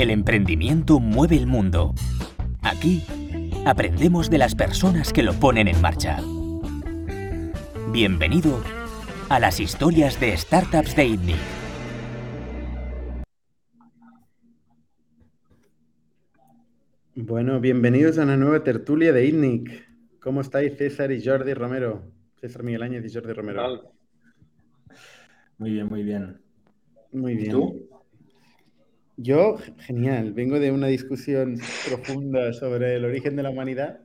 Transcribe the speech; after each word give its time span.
El 0.00 0.08
emprendimiento 0.08 0.98
mueve 0.98 1.36
el 1.36 1.46
mundo. 1.46 1.94
Aquí 2.62 3.04
aprendemos 3.66 4.30
de 4.30 4.38
las 4.38 4.54
personas 4.54 5.12
que 5.12 5.22
lo 5.22 5.34
ponen 5.34 5.68
en 5.68 5.78
marcha. 5.82 6.22
Bienvenido 7.92 8.62
a 9.28 9.38
las 9.38 9.60
historias 9.60 10.18
de 10.18 10.34
Startups 10.34 10.96
de 10.96 11.04
ITNIC. 11.04 11.36
Bueno, 17.16 17.60
bienvenidos 17.60 18.16
a 18.16 18.22
una 18.22 18.38
nueva 18.38 18.64
tertulia 18.64 19.12
de 19.12 19.26
ITNIC. 19.26 19.86
¿Cómo 20.18 20.40
estáis 20.40 20.78
César 20.78 21.12
y 21.12 21.22
Jordi 21.22 21.52
Romero? 21.52 22.10
César 22.40 22.62
Miguel 22.62 22.84
Áñez 22.84 23.04
y 23.04 23.12
Jordi 23.12 23.34
Romero. 23.34 23.92
Muy 25.58 25.72
bien, 25.72 25.88
muy 25.88 26.02
bien. 26.04 26.40
Muy 27.12 27.34
bien. 27.34 27.50
¿Tú? 27.50 27.89
Yo, 29.22 29.58
genial. 29.76 30.32
Vengo 30.32 30.58
de 30.58 30.72
una 30.72 30.86
discusión 30.86 31.58
profunda 31.86 32.54
sobre 32.54 32.96
el 32.96 33.04
origen 33.04 33.36
de 33.36 33.42
la 33.42 33.50
humanidad, 33.50 34.00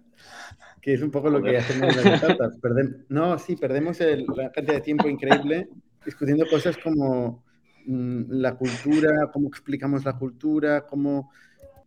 que 0.82 0.94
es 0.94 1.02
un 1.02 1.10
poco 1.10 1.30
lo 1.30 1.42
que 1.42 1.58
hacemos 1.58 1.96
en 1.96 2.04
las 2.04 2.20
startups. 2.20 2.60
no, 3.08 3.40
sí, 3.40 3.56
perdemos 3.56 3.98
la 4.02 4.52
cantidad 4.52 4.76
de 4.76 4.82
tiempo 4.82 5.08
increíble 5.08 5.70
discutiendo 6.06 6.46
cosas 6.48 6.78
como 6.78 7.46
mm, 7.86 8.24
la 8.30 8.56
cultura, 8.58 9.32
cómo 9.32 9.48
explicamos 9.48 10.04
la 10.04 10.18
cultura, 10.18 10.86
cómo 10.86 11.32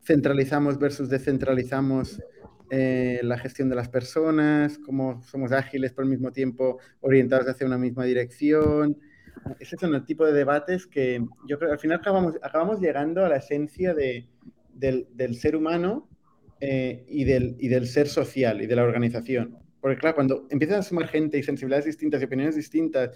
centralizamos 0.02 0.78
versus 0.78 1.10
descentralizamos 1.10 2.22
eh, 2.70 3.20
la 3.22 3.36
gestión 3.36 3.68
de 3.68 3.76
las 3.76 3.90
personas, 3.90 4.78
cómo 4.78 5.22
somos 5.22 5.52
ágiles 5.52 5.92
pero 5.92 6.04
al 6.04 6.10
mismo 6.10 6.32
tiempo 6.32 6.78
orientados 7.00 7.46
hacia 7.46 7.66
una 7.66 7.76
misma 7.76 8.04
dirección. 8.04 8.96
Ese 9.60 9.76
son 9.76 9.94
el 9.94 10.04
tipo 10.04 10.24
de 10.24 10.32
debates 10.32 10.86
que 10.86 11.24
yo 11.46 11.58
creo 11.58 11.70
que 11.70 11.74
al 11.74 11.78
final 11.78 12.00
acabamos, 12.42 12.80
llegando 12.80 13.24
a 13.24 13.28
la 13.28 13.36
esencia 13.36 13.94
de, 13.94 14.28
del, 14.72 15.34
ser 15.36 15.56
humano 15.56 16.08
eh, 16.60 17.04
y, 17.08 17.24
del, 17.24 17.56
y 17.58 17.68
del 17.68 17.86
ser 17.86 18.08
social 18.08 18.62
y 18.62 18.66
de 18.66 18.76
la 18.76 18.84
organización. 18.84 19.58
Porque 19.80 19.96
claro, 19.96 20.16
cuando 20.16 20.46
empiezas 20.50 20.78
a 20.78 20.88
sumar 20.88 21.08
gente 21.08 21.38
y 21.38 21.42
sensibilidades 21.42 21.84
distintas 21.84 22.20
y 22.20 22.24
opiniones 22.24 22.56
distintas, 22.56 23.10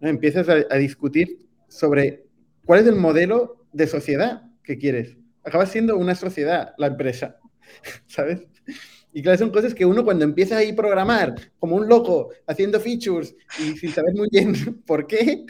¿no? 0.00 0.08
empiezas 0.08 0.48
a, 0.48 0.76
discutir 0.76 1.46
sobre 1.68 2.24
cuál 2.64 2.80
es 2.80 2.86
el 2.86 2.96
modelo 2.96 3.66
de 3.72 3.86
sociedad 3.86 4.42
que 4.62 4.78
quieres. 4.78 5.16
Acaba 5.44 5.66
siendo 5.66 5.96
una 5.96 6.14
sociedad, 6.14 6.74
la 6.78 6.88
empresa, 6.88 7.38
¿sabes? 8.06 8.46
Y 9.16 9.22
claro, 9.22 9.38
son 9.38 9.48
cosas 9.48 9.74
que 9.74 9.86
uno 9.86 10.04
cuando 10.04 10.26
empieza 10.26 10.58
a 10.58 10.62
ir 10.62 10.76
programar 10.76 11.34
como 11.58 11.74
un 11.74 11.88
loco, 11.88 12.28
haciendo 12.46 12.78
features 12.78 13.34
y 13.58 13.74
sin 13.78 13.90
saber 13.90 14.14
muy 14.14 14.28
bien 14.30 14.52
por 14.86 15.06
qué, 15.06 15.46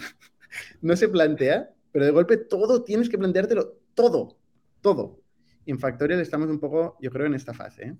no 0.83 0.95
se 0.95 1.09
plantea, 1.09 1.71
pero 1.91 2.05
de 2.05 2.13
golpe 2.13 2.37
todo 2.37 2.85
tienes 2.85 3.09
que 3.09 3.19
planteártelo, 3.19 3.75
todo, 3.93 4.39
todo. 4.81 5.19
Y 5.65 5.73
en 5.73 5.81
Factorial 5.81 6.21
estamos 6.21 6.49
un 6.49 6.61
poco, 6.61 6.97
yo 7.01 7.11
creo, 7.11 7.27
en 7.27 7.35
esta 7.35 7.55
fase, 7.55 7.87
¿eh? 7.87 7.95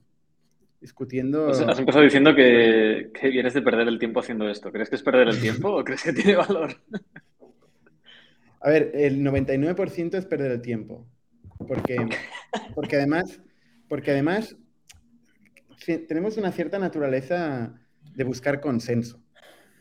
discutiendo... 0.81 1.49
has 1.49 1.81
empezado 1.81 2.05
diciendo 2.05 2.33
que, 2.33 3.11
que, 3.13 3.29
vienes 3.31 3.55
de 3.55 3.63
perder 3.63 3.89
el 3.89 3.99
tiempo 3.99 4.21
haciendo 4.21 4.49
esto. 4.49 4.71
¿Crees 4.71 4.89
que 4.89 4.95
es 4.95 5.03
perder 5.03 5.27
el 5.27 5.41
tiempo 5.41 5.71
o 5.71 5.83
crees 5.83 6.05
que 6.05 6.13
tiene 6.13 6.37
valor? 6.49 6.77
A 8.61 8.71
ver, 8.71 8.93
el 8.95 9.19
99% 9.19 10.15
es 10.15 10.27
perder 10.27 10.53
el 10.53 10.63
tiempo. 10.63 11.05
Porque, 11.67 11.97
porque 12.73 12.95
además, 12.95 13.41
porque 13.89 14.13
además 14.13 14.57
tenemos 16.09 16.37
una 16.37 16.53
cierta 16.53 16.79
naturaleza 16.79 17.75
de 18.15 18.25
buscar 18.25 18.61
consenso. 18.61 19.23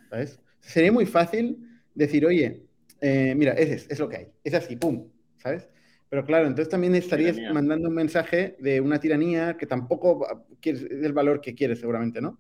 ¿sabes? 0.10 0.40
Sería 0.60 0.92
muy 0.92 1.06
fácil 1.06 1.68
decir, 1.94 2.26
oye, 2.26 2.64
eh, 3.02 3.34
mira, 3.36 3.54
es, 3.54 3.88
es 3.90 4.00
lo 4.00 4.10
que 4.10 4.18
hay, 4.18 4.28
es 4.44 4.54
así, 4.54 4.76
pum, 4.76 5.10
¿sabes? 5.38 5.70
Pero 6.10 6.26
claro, 6.26 6.48
entonces 6.48 6.70
también 6.70 6.96
estarías 6.96 7.38
mandando 7.52 7.90
un 7.90 7.96
mensaje 7.96 8.56
de 8.60 8.80
una 8.80 9.00
tiranía 9.00 9.58
que 9.58 9.66
tampoco 9.66 10.48
es 10.62 10.82
el 10.84 11.14
valor 11.14 11.42
que 11.42 11.56
quieres 11.56 11.80
seguramente, 11.80 12.22
¿no? 12.22 12.40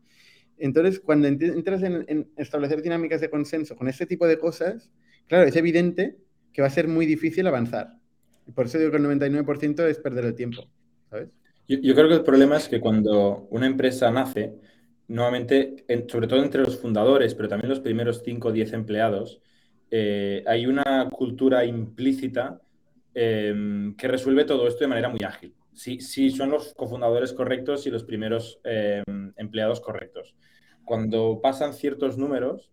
Entonces, 0.57 0.99
cuando 0.99 1.27
entras 1.27 1.83
en, 1.83 2.05
en, 2.07 2.31
establecer 2.37 2.81
dinámicas 2.81 3.19
de 3.19 3.29
consenso 3.29 3.75
con 3.75 3.89
este 3.89 4.05
tipo 4.05 4.25
de 4.27 4.37
cosas, 4.37 4.91
claro, 5.27 5.45
es 5.45 5.55
evidente 5.55 6.15
que 6.53 6.61
va 6.61 6.67
a 6.67 6.71
ser 6.71 6.87
muy 6.87 7.05
difícil 7.05 7.45
avanzar. 7.47 7.97
Por 8.53 8.67
eso 8.67 8.77
digo 8.77 8.91
que 8.91 8.97
el 8.97 9.03
99% 9.03 9.85
es 9.89 9.99
perder 9.99 10.25
el 10.25 10.35
tiempo, 10.35 10.69
¿sabes? 11.09 11.29
Yo, 11.67 11.95
creo 11.95 12.07
que 12.07 12.15
el 12.15 12.23
problema 12.23 12.57
es 12.57 12.67
que 12.67 12.79
cuando 12.79 13.47
una 13.49 13.65
empresa 13.65 14.11
nace, 14.11 14.55
nuevamente, 15.07 15.85
sobre 16.07 16.27
todo 16.27 16.43
entre 16.43 16.61
los 16.61 16.79
fundadores, 16.79 17.33
pero 17.33 17.47
también 17.47 17.69
los 17.69 17.79
primeros 17.79 18.21
5 18.23 18.49
o 18.49 18.51
10 18.51 18.73
empleados, 18.73 19.41
eh, 19.89 20.43
hay 20.45 20.67
una 20.67 21.09
cultura 21.09 21.65
implícita 21.65 22.61
em, 23.13 23.95
que 23.95 24.07
resuelve 24.07 24.45
todo 24.45 24.67
esto 24.67 24.81
de 24.81 24.87
manera 24.87 25.09
muy 25.09 25.21
ágil. 25.25 25.55
Si, 25.73 26.29
son 26.29 26.51
los 26.51 26.73
cofundadores 26.73 27.33
correctos 27.33 27.85
y 27.87 27.91
los 27.91 28.03
primeros 28.03 28.59
em, 28.63 29.33
empleados 29.35 29.81
correctos. 29.81 30.35
Cuando 30.83 31.39
pasan 31.41 31.73
ciertos 31.73 32.17
números, 32.17 32.71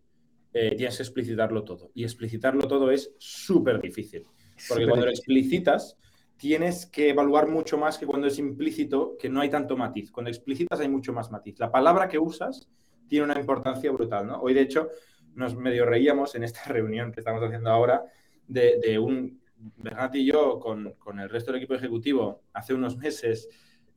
eh, 0.53 0.75
tienes 0.75 0.97
que 0.97 1.03
explicitarlo 1.03 1.63
todo. 1.63 1.91
Y 1.95 2.03
explicitarlo 2.03 2.67
todo 2.67 2.91
es 2.91 3.11
súper 3.17 3.81
difícil. 3.81 4.25
Porque 4.69 4.87
cuando 4.87 5.05
lo 5.05 5.11
explicitas, 5.11 5.97
tienes 6.37 6.85
que 6.85 7.09
evaluar 7.09 7.47
mucho 7.47 7.77
más 7.77 7.97
que 7.97 8.05
cuando 8.05 8.27
es 8.27 8.39
implícito, 8.39 9.15
que 9.17 9.29
no 9.29 9.41
hay 9.41 9.49
tanto 9.49 9.77
matiz. 9.77 10.11
Cuando 10.11 10.29
explicitas 10.29 10.79
hay 10.79 10.89
mucho 10.89 11.13
más 11.13 11.31
matiz. 11.31 11.59
La 11.59 11.71
palabra 11.71 12.07
que 12.07 12.19
usas 12.19 12.69
tiene 13.07 13.25
una 13.25 13.39
importancia 13.39 13.91
brutal, 13.91 14.27
¿no? 14.27 14.41
Hoy, 14.41 14.53
de 14.53 14.61
hecho, 14.61 14.89
nos 15.35 15.55
medio 15.55 15.85
reíamos 15.85 16.35
en 16.35 16.43
esta 16.43 16.63
reunión 16.67 17.11
que 17.11 17.19
estamos 17.19 17.43
haciendo 17.43 17.69
ahora 17.69 18.03
de, 18.47 18.99
un... 18.99 19.41
Bernat 19.77 20.15
y 20.15 20.25
yo, 20.25 20.59
con, 20.59 21.19
el 21.19 21.29
resto 21.29 21.51
del 21.51 21.61
equipo 21.61 21.75
ejecutivo, 21.75 22.41
hace 22.51 22.73
unos 22.73 22.97
meses 22.97 23.47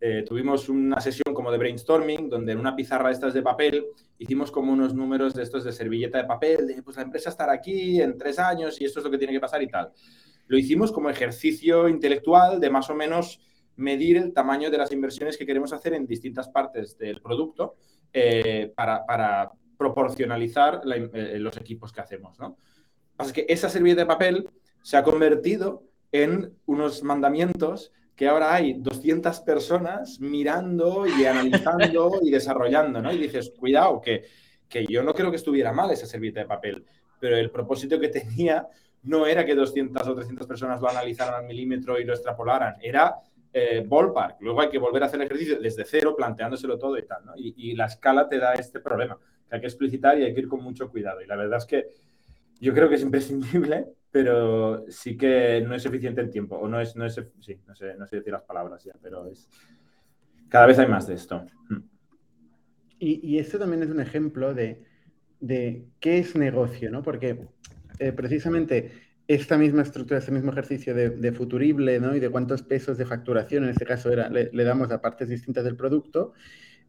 eh, 0.00 0.22
tuvimos 0.24 0.68
una 0.68 1.00
sesión 1.00 1.34
como 1.34 1.50
de 1.50 1.58
brainstorming, 1.58 2.28
donde 2.28 2.52
en 2.52 2.60
una 2.60 2.76
pizarra 2.76 3.10
estas 3.10 3.34
de 3.34 3.42
papel 3.42 3.84
hicimos 4.16 4.52
como 4.52 4.72
unos 4.72 4.94
números 4.94 5.34
de 5.34 5.42
estos 5.42 5.64
de 5.64 5.72
servilleta 5.72 6.18
de 6.18 6.24
papel, 6.24 6.68
de 6.68 6.82
pues 6.84 6.96
la 6.96 7.02
empresa 7.02 7.30
estará 7.30 7.52
aquí 7.52 8.00
en 8.00 8.16
tres 8.16 8.38
años 8.38 8.80
y 8.80 8.84
esto 8.84 9.00
es 9.00 9.04
lo 9.04 9.10
que 9.10 9.18
tiene 9.18 9.32
que 9.32 9.40
pasar 9.40 9.60
y 9.60 9.66
tal 9.66 9.92
lo 10.46 10.58
hicimos 10.58 10.92
como 10.92 11.10
ejercicio 11.10 11.88
intelectual 11.88 12.60
de 12.60 12.70
más 12.70 12.88
o 12.90 12.94
menos 12.94 13.40
medir 13.76 14.16
el 14.16 14.32
tamaño 14.32 14.70
de 14.70 14.78
las 14.78 14.92
inversiones 14.92 15.36
que 15.36 15.46
queremos 15.46 15.72
hacer 15.72 15.94
en 15.94 16.06
distintas 16.06 16.48
partes 16.48 16.96
del 16.96 17.20
producto 17.20 17.76
eh, 18.12 18.72
para, 18.74 19.52
proporcionalizar 19.76 20.80
eh, 21.12 21.38
los 21.38 21.56
equipos 21.58 21.92
que 21.92 22.00
hacemos. 22.00 22.38
¿no? 22.38 22.56
Así 23.18 23.34
que 23.34 23.44
esa 23.46 23.68
servilleta 23.68 24.02
de 24.02 24.06
papel 24.06 24.48
se 24.82 24.96
ha 24.96 25.02
convertido 25.02 25.82
en 26.12 26.56
unos 26.64 27.02
mandamientos 27.02 27.92
que 28.14 28.26
ahora 28.26 28.54
hay 28.54 28.74
200 28.78 29.40
personas 29.40 30.18
mirando 30.20 31.06
y 31.06 31.26
analizando 31.26 32.18
y 32.22 32.30
desarrollando, 32.30 33.02
¿no? 33.02 33.12
Y 33.12 33.18
dices, 33.18 33.52
cuidado, 33.54 34.00
que, 34.00 34.24
que 34.66 34.86
yo 34.86 35.02
no 35.02 35.12
creo 35.12 35.30
que 35.30 35.36
estuviera 35.36 35.72
mal 35.74 35.90
esa 35.90 36.06
servilleta 36.06 36.40
de 36.40 36.46
papel, 36.46 36.86
pero 37.20 37.36
el 37.36 37.50
propósito 37.50 38.00
que 38.00 38.08
tenía 38.08 38.66
no 39.06 39.26
era 39.26 39.46
que 39.46 39.54
200 39.54 40.06
o 40.06 40.14
300 40.14 40.46
personas 40.46 40.80
lo 40.80 40.88
analizaran 40.90 41.34
al 41.34 41.46
milímetro 41.46 41.98
y 41.98 42.04
lo 42.04 42.12
extrapolaran, 42.12 42.76
era 42.82 43.16
eh, 43.52 43.84
ballpark. 43.86 44.36
Luego 44.40 44.60
hay 44.60 44.68
que 44.68 44.78
volver 44.78 45.02
a 45.02 45.06
hacer 45.06 45.20
el 45.20 45.26
ejercicio 45.26 45.58
desde 45.60 45.84
cero, 45.84 46.14
planteándoselo 46.16 46.78
todo 46.78 46.98
y 46.98 47.06
tal. 47.06 47.24
¿no? 47.24 47.32
Y, 47.36 47.74
la 47.74 47.86
escala 47.86 48.28
te 48.28 48.38
da 48.38 48.54
este 48.54 48.80
problema, 48.80 49.16
que 49.48 49.54
hay 49.54 49.60
que 49.60 49.68
explicitar 49.68 50.18
y 50.18 50.24
hay 50.24 50.34
que 50.34 50.40
ir 50.40 50.48
con 50.48 50.62
mucho 50.62 50.90
cuidado. 50.90 51.22
Y 51.22 51.26
la 51.26 51.36
verdad 51.36 51.58
es 51.58 51.66
que 51.66 51.88
yo 52.60 52.74
creo 52.74 52.88
que 52.88 52.96
es 52.96 53.02
imprescindible, 53.02 53.86
pero 54.10 54.84
sí 54.88 55.16
que 55.16 55.62
no 55.66 55.74
es 55.74 55.86
eficiente 55.86 56.20
en 56.20 56.30
tiempo. 56.30 56.56
O 56.56 56.68
no 56.68 56.80
es, 56.80 56.96
no 56.96 57.06
es 57.06 57.14
sí, 57.40 57.60
no 57.66 57.74
sé, 57.76 57.94
no 57.96 58.06
sé 58.06 58.16
decir 58.16 58.32
las 58.32 58.42
palabras 58.42 58.82
ya, 58.84 58.92
pero 59.00 59.26
es. 59.26 59.48
Cada 60.48 60.66
vez 60.66 60.78
hay 60.78 60.88
más 60.88 61.06
de 61.06 61.14
esto. 61.14 61.46
Hmm. 61.68 61.82
Y, 62.98 63.26
y 63.26 63.38
esto 63.38 63.58
también 63.58 63.82
es 63.82 63.90
un 63.90 64.00
ejemplo 64.00 64.52
de, 64.52 64.84
de 65.40 65.86
qué 66.00 66.18
es 66.18 66.34
negocio, 66.34 66.90
¿no? 66.90 67.02
Porque 67.02 67.46
eh, 67.98 68.12
precisamente 68.12 68.92
esta 69.28 69.58
misma 69.58 69.82
estructura, 69.82 70.18
este 70.18 70.30
mismo 70.30 70.52
ejercicio 70.52 70.94
de, 70.94 71.32
futurible 71.32 71.98
¿no? 71.98 72.14
y 72.14 72.20
de 72.20 72.30
cuántos 72.30 72.62
pesos 72.62 72.96
de 72.96 73.06
facturación, 73.06 73.64
en 73.64 73.70
este 73.70 73.84
caso 73.84 74.12
era, 74.12 74.28
le, 74.28 74.64
damos 74.64 74.90
a 74.92 75.00
partes 75.00 75.28
distintas 75.28 75.64
del 75.64 75.76
producto, 75.76 76.32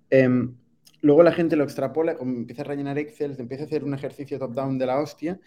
em, 0.09 0.55
luego 1.01 1.23
la 1.23 1.31
gente 1.31 1.55
lo 1.55 1.63
extrapola, 1.63 2.15
empieza 2.21 2.61
a 2.61 2.65
rellenar 2.65 2.99
Excel, 2.99 3.35
empieza 3.39 3.63
a 3.63 3.65
hacer 3.65 3.83
un 3.83 3.95
ejercicio 3.95 4.37
top-down 4.37 4.77
de 4.77 4.85
la 4.85 4.99
hostia 4.99 5.39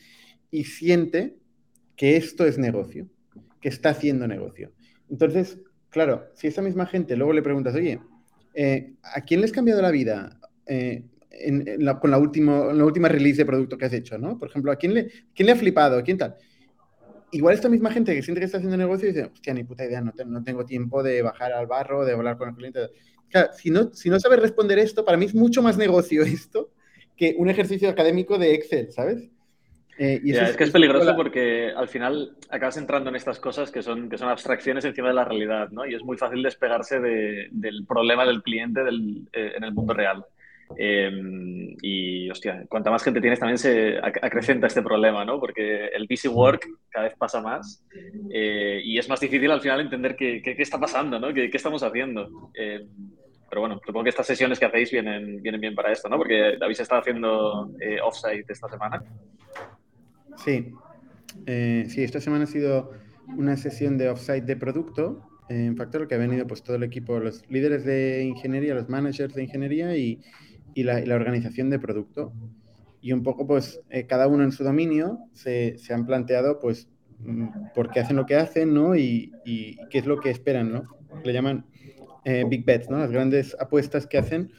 y 0.50 0.64
siente 0.64 1.36
que 1.96 2.16
esto 2.16 2.44
es 2.44 2.58
negocio, 2.58 3.08
que 3.60 3.68
está 3.68 3.90
haciendo 3.90 4.26
negocio. 4.26 4.72
Entonces, 5.08 5.60
claro, 5.90 6.28
si 6.34 6.48
esa 6.48 6.62
misma 6.62 6.86
gente 6.86 7.16
luego 7.16 7.32
le 7.32 7.42
preguntas, 7.42 7.74
oye, 7.74 8.00
eh, 8.54 8.94
¿a 9.02 9.20
quién 9.20 9.40
le 9.40 9.46
has 9.46 9.52
cambiado 9.52 9.80
la 9.80 9.90
vida? 9.92 10.40
Eh, 10.66 11.04
con 12.00 12.10
la, 12.10 12.18
última, 12.18 12.72
la 12.72 12.84
última 12.84 13.08
release 13.08 13.38
de 13.38 13.46
producto 13.46 13.78
que 13.78 13.84
has 13.84 13.92
hecho, 13.92 14.18
¿no? 14.18 14.38
Por 14.38 14.48
ejemplo, 14.48 14.72
¿a 14.72 14.76
quién 14.76 14.94
le, 14.94 15.10
quién 15.34 15.46
le 15.46 15.52
ha 15.52 15.56
flipado? 15.56 15.98
¿A 15.98 16.02
quién 16.02 16.18
tal? 16.18 16.36
Igual 17.32 17.54
esta 17.54 17.68
misma 17.68 17.92
gente 17.92 18.14
que 18.14 18.22
siente 18.22 18.40
que 18.40 18.46
está 18.46 18.58
haciendo 18.58 18.76
negocio 18.76 19.08
dice, 19.08 19.30
hostia, 19.32 19.54
ni 19.54 19.62
puta 19.62 19.84
idea, 19.84 20.00
no, 20.00 20.12
no 20.26 20.42
tengo 20.42 20.64
tiempo 20.64 21.02
de 21.02 21.22
bajar 21.22 21.52
al 21.52 21.66
barro, 21.66 22.04
de 22.04 22.12
hablar 22.12 22.36
con 22.36 22.48
el 22.48 22.56
cliente. 22.56 22.80
Claro, 23.28 23.50
si 23.56 23.70
no, 23.70 23.92
si 23.94 24.10
no 24.10 24.18
sabes 24.18 24.40
responder 24.40 24.78
esto, 24.80 25.04
para 25.04 25.16
mí 25.16 25.26
es 25.26 25.34
mucho 25.34 25.62
más 25.62 25.78
negocio 25.78 26.22
esto 26.24 26.70
que 27.16 27.34
un 27.38 27.50
ejercicio 27.50 27.88
académico 27.88 28.38
de 28.38 28.54
Excel, 28.54 28.90
¿sabes? 28.90 29.28
Eh, 29.98 30.18
y 30.24 30.32
es, 30.32 30.56
que 30.56 30.64
es 30.64 30.70
peligroso 30.70 31.14
porque 31.14 31.70
al 31.76 31.86
final 31.86 32.34
acabas 32.48 32.78
entrando 32.78 33.10
en 33.10 33.16
estas 33.16 33.38
cosas 33.38 33.70
que 33.70 33.82
son, 33.82 34.08
que 34.08 34.16
son 34.16 34.30
abstracciones 34.30 34.82
encima 34.86 35.08
de 35.08 35.14
la 35.14 35.26
realidad, 35.26 35.68
¿no? 35.70 35.84
Y 35.84 35.94
es 35.94 36.02
muy 36.02 36.16
fácil 36.16 36.42
despegarse 36.42 36.98
del 36.98 37.84
problema 37.86 38.24
del 38.24 38.42
cliente 38.42 38.82
del, 38.82 39.28
eh, 39.34 39.52
en 39.56 39.64
el 39.64 39.74
mundo 39.74 39.92
real. 39.92 40.24
Em, 40.76 41.76
y, 41.82 42.30
hostia, 42.30 42.64
cuanta 42.68 42.90
más 42.90 43.02
gente 43.02 43.20
tienes 43.20 43.38
también 43.38 43.58
se 43.58 43.98
acrecenta 43.98 44.66
este 44.66 44.82
problema, 44.82 45.24
¿no? 45.24 45.40
Porque 45.40 45.86
el 45.86 46.06
busy 46.08 46.28
work 46.28 46.66
cada 46.88 47.06
vez 47.06 47.16
pasa 47.16 47.40
más 47.40 47.84
eh, 48.30 48.80
y 48.84 48.98
es 48.98 49.08
más 49.08 49.20
difícil 49.20 49.50
al 49.50 49.60
final 49.60 49.80
entender 49.80 50.16
qué, 50.16 50.40
qué, 50.42 50.54
está 50.58 50.78
pasando, 50.78 51.18
¿no? 51.18 51.34
¿Qué, 51.34 51.50
qué 51.50 51.56
estamos 51.56 51.82
haciendo? 51.82 52.50
Em, 52.54 52.88
pero 53.50 53.62
bueno, 53.62 53.80
supongo 53.84 54.04
que 54.04 54.10
estas 54.10 54.28
sesiones 54.28 54.60
que 54.60 54.66
hacéis 54.66 54.92
vienen, 54.92 55.42
vienen 55.42 55.60
bien 55.60 55.74
para 55.74 55.90
esto, 55.90 56.08
¿no? 56.08 56.16
Porque 56.16 56.56
David 56.58 56.74
se 56.74 56.84
está 56.84 56.98
haciendo 56.98 57.72
eh, 57.80 57.98
offsite 58.00 58.44
esta 58.48 58.68
semana. 58.68 59.02
Sí. 60.36 60.72
Eh, 61.46 61.84
sí, 61.88 62.04
esta 62.04 62.20
semana 62.20 62.44
ha 62.44 62.46
sido 62.46 62.92
una 63.36 63.56
sesión 63.56 63.98
de 63.98 64.08
offsite 64.08 64.42
de 64.42 64.56
producto 64.56 65.22
en 65.48 65.76
Factor, 65.76 66.06
que 66.06 66.14
ha 66.14 66.18
venido 66.18 66.46
pues 66.46 66.62
todo 66.62 66.76
el 66.76 66.84
equipo, 66.84 67.18
los 67.18 67.42
líderes 67.50 67.84
de 67.84 68.22
ingeniería, 68.22 68.72
los 68.74 68.88
managers 68.88 69.34
de 69.34 69.42
ingeniería 69.42 69.96
y, 69.96 70.20
y, 70.74 70.82
la, 70.84 71.14
organización 71.14 71.70
de 71.70 71.78
producto. 71.78 72.32
Y 73.00 73.12
un 73.12 73.22
poco, 73.22 73.46
pues, 73.46 73.80
eh, 73.90 74.06
cada 74.06 74.28
uno 74.28 74.44
en 74.44 74.52
su 74.52 74.64
dominio 74.64 75.18
se, 75.32 75.78
se, 75.78 75.94
han 75.94 76.06
planteado, 76.06 76.58
pues, 76.58 76.88
mm, 77.20 77.72
por 77.74 77.90
qué 77.90 78.00
hacen 78.00 78.16
lo 78.16 78.26
que 78.26 78.36
hacen, 78.36 78.74
¿no? 78.74 78.96
Y, 78.96 79.32
y, 79.44 79.76
qué 79.88 79.98
es 79.98 80.06
lo 80.06 80.20
que 80.20 80.30
esperan, 80.30 80.72
¿no? 80.72 80.84
Le 81.24 81.32
llaman 81.32 81.64
eh, 82.24 82.44
big 82.46 82.64
bets, 82.64 82.90
¿no? 82.90 82.98
Las 82.98 83.10
grandes 83.10 83.56
apuestas 83.58 84.06
que 84.06 84.18
hacen. 84.18 84.52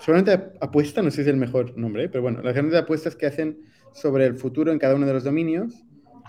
Seguramente 0.00 0.52
apuesta, 0.60 1.02
no 1.02 1.10
sé 1.10 1.16
si 1.16 1.22
es 1.22 1.28
el 1.28 1.36
mejor 1.36 1.76
nombre, 1.76 2.08
pero 2.08 2.22
bueno, 2.22 2.40
las 2.42 2.54
grandes 2.54 2.78
apuestas 2.78 3.16
que 3.16 3.26
hacen 3.26 3.58
sobre 3.92 4.26
el 4.26 4.36
futuro 4.36 4.70
en 4.70 4.78
cada 4.78 4.94
uno 4.94 5.06
de 5.06 5.14
los 5.14 5.24
dominios. 5.24 5.84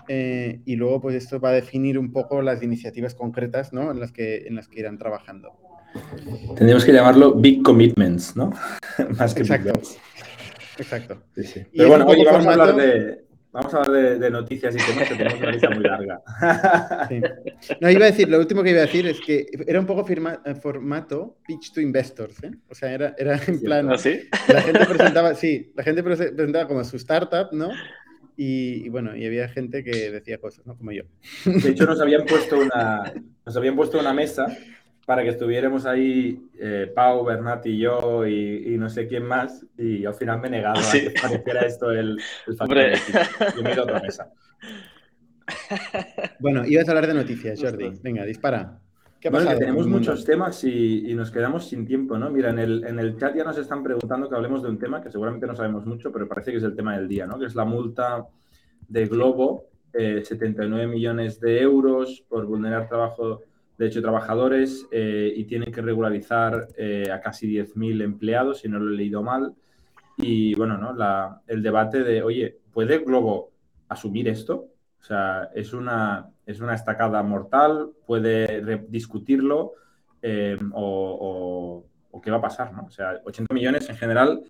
Eh, 0.08 0.60
y 0.64 0.76
luego, 0.76 1.00
pues 1.00 1.14
esto 1.14 1.38
va 1.38 1.50
a 1.50 1.52
definir 1.52 1.98
un 1.98 2.10
poco 2.10 2.42
las 2.42 2.62
iniciativas 2.62 3.14
concretas, 3.14 3.72
¿no? 3.72 3.92
En 3.92 4.00
las 4.00 4.10
que, 4.10 4.48
en 4.48 4.56
las 4.56 4.66
que 4.66 4.80
irán 4.80 4.98
trabajando. 4.98 5.52
Tendríamos 6.56 6.84
que 6.84 6.92
llamarlo 6.92 7.34
Big 7.34 7.62
Commitments, 7.62 8.36
¿no? 8.36 8.52
Más 9.18 9.34
que 9.34 9.42
Exacto. 9.42 9.72
Exacto. 10.78 11.22
Sí, 11.34 11.44
sí. 11.44 11.66
Pero 11.76 11.88
bueno, 11.88 12.06
hoy 12.06 12.24
vamos 12.24 12.46
a 12.46 12.52
hablar 12.52 12.74
de, 12.76 13.24
Vamos 13.52 13.74
a 13.74 13.78
hablar 13.78 14.18
de, 14.20 14.30
noticias 14.30 14.74
y 14.76 14.78
temas 14.78 15.08
que 15.08 15.16
tenemos 15.16 15.40
una 15.40 15.50
lista 15.50 15.70
muy 15.70 15.82
larga. 15.82 16.22
No, 17.80 17.90
iba 17.90 18.04
a 18.04 18.10
decir, 18.10 18.28
lo 18.28 18.38
último 18.38 18.62
que 18.62 18.70
iba 18.70 18.78
a 18.78 18.86
decir 18.86 19.06
es 19.08 19.20
que 19.20 19.46
era 19.66 19.80
un 19.80 19.86
poco 19.86 20.06
eh, 20.08 20.54
formato 20.54 21.38
pitch 21.44 21.72
to 21.72 21.80
investors, 21.80 22.40
¿eh? 22.44 22.52
O 22.68 22.74
sea, 22.76 22.92
era, 22.92 23.14
era 23.18 23.40
en 23.44 23.60
plan... 23.60 23.90
¿Ah, 23.90 23.98
sí? 23.98 24.28
La 24.48 24.62
gente 24.62 24.86
presentaba, 24.86 25.34
sí, 25.34 25.72
la 25.74 25.82
gente 25.82 26.02
presentaba 26.04 26.68
como 26.68 26.84
su 26.84 26.96
startup, 26.96 27.48
¿no? 27.52 27.70
Y, 28.36 28.88
bueno, 28.88 29.16
y 29.16 29.26
había 29.26 29.48
gente 29.48 29.82
que 29.82 30.10
decía 30.10 30.38
cosas, 30.38 30.64
¿no? 30.64 30.76
Como 30.76 30.92
yo. 30.92 31.02
De 31.44 31.70
hecho, 31.70 31.86
nos 31.86 32.00
habían 32.00 32.24
puesto 32.26 32.56
una, 32.56 33.12
nos 33.44 33.56
habían 33.56 33.74
puesto 33.74 33.98
una 33.98 34.14
mesa 34.14 34.46
para 35.10 35.24
que 35.24 35.30
estuviéramos 35.30 35.86
ahí 35.86 36.40
eh, 36.56 36.92
Pau, 36.94 37.24
Bernat 37.24 37.66
y 37.66 37.78
yo 37.78 38.24
y, 38.24 38.76
no 38.78 38.88
sé 38.88 39.08
quién 39.08 39.24
más, 39.24 39.66
y 39.76 40.04
al 40.04 40.14
final 40.14 40.38
me 40.38 40.46
he 40.46 40.50
negado 40.52 40.78
a 40.78 40.92
que 40.92 41.12
pareciera 41.20 41.62
esto 41.62 41.90
el, 41.90 42.16
el 42.46 42.56
factor. 42.56 42.78
Yo 43.56 43.62
me 43.64 43.70
he 43.70 43.72
ido 43.72 43.82
a 43.82 43.84
otra 43.86 44.00
mesa. 44.00 44.30
Bueno, 46.38 46.64
ibas 46.64 46.86
a 46.86 46.92
hablar 46.92 47.08
de 47.08 47.14
noticias, 47.14 47.60
Jordi. 47.60 47.90
Venga, 48.00 48.24
dispara. 48.24 48.78
¿Qué 49.20 49.30
bueno, 49.30 49.50
que 49.50 49.56
tenemos 49.56 49.88
muchos 49.88 50.24
temas 50.24 50.62
y, 50.62 51.12
nos 51.16 51.32
quedamos 51.32 51.68
sin 51.68 51.84
tiempo, 51.84 52.16
¿no? 52.16 52.30
Mira, 52.30 52.50
en 52.50 52.60
el, 52.60 52.84
en 52.84 53.00
el 53.00 53.18
chat 53.18 53.34
ya 53.34 53.42
nos 53.42 53.58
están 53.58 53.82
preguntando 53.82 54.28
que 54.28 54.36
hablemos 54.36 54.62
de 54.62 54.68
un 54.68 54.78
tema 54.78 55.02
que 55.02 55.10
seguramente 55.10 55.44
no 55.44 55.56
sabemos 55.56 55.84
mucho, 55.86 56.12
pero 56.12 56.28
parece 56.28 56.52
que 56.52 56.58
es 56.58 56.62
el 56.62 56.76
tema 56.76 56.96
del 56.96 57.08
día, 57.08 57.26
¿no? 57.26 57.36
Que 57.36 57.46
es 57.46 57.56
la 57.56 57.64
multa 57.64 58.28
de 58.86 59.06
Globo, 59.06 59.64
79 59.92 60.84
eh, 60.84 60.86
millones 60.86 61.40
de 61.40 61.62
euros 61.62 62.24
por 62.28 62.46
vulnerar 62.46 62.88
trabajo 62.88 63.42
de 63.80 63.86
hecho 63.86 64.02
trabajadores 64.02 64.86
eh, 64.90 65.32
y 65.34 65.44
tienen 65.44 65.72
que 65.72 65.80
regularizar 65.80 66.68
eh, 66.76 67.10
a 67.10 67.18
casi 67.18 67.50
10.000 67.50 68.02
empleados, 68.02 68.60
si 68.60 68.68
no 68.68 68.78
lo 68.78 68.92
he 68.92 68.94
leído 68.94 69.22
mal. 69.22 69.54
Y 70.18 70.54
bueno, 70.54 70.76
¿no? 70.76 70.92
La, 70.92 71.40
el 71.46 71.62
debate 71.62 72.04
de, 72.04 72.22
oye, 72.22 72.58
¿puede 72.74 72.98
Globo 72.98 73.52
asumir 73.88 74.28
esto? 74.28 74.66
O 75.00 75.02
sea, 75.02 75.48
es 75.54 75.72
una, 75.72 76.28
es 76.44 76.60
una 76.60 76.74
estacada 76.74 77.22
mortal, 77.22 77.92
puede 78.06 78.82
discutirlo 78.88 79.72
eh, 80.20 80.58
o, 80.74 81.86
qué 82.22 82.30
va 82.30 82.36
a 82.36 82.42
pasar, 82.42 82.74
¿no? 82.74 82.84
O 82.84 82.90
sea, 82.90 83.18
80 83.24 83.54
millones 83.54 83.88
en 83.88 83.96
general 83.96 84.42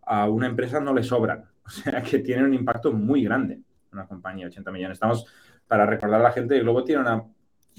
a 0.00 0.26
una 0.26 0.46
empresa 0.46 0.80
no 0.80 0.94
le 0.94 1.02
sobran. 1.02 1.44
O 1.66 1.72
sea, 1.72 2.02
que 2.02 2.18
tiene 2.18 2.42
un 2.42 2.54
impacto 2.54 2.92
muy 2.92 3.22
grande 3.22 3.60
una 3.92 4.06
compañía, 4.06 4.46
80 4.46 4.70
millones. 4.72 4.96
Estamos, 4.96 5.26
para 5.68 5.84
recordar 5.86 6.20
a 6.20 6.24
la 6.24 6.32
gente, 6.32 6.58
Globo 6.60 6.82
tiene 6.82 7.02
una 7.02 7.22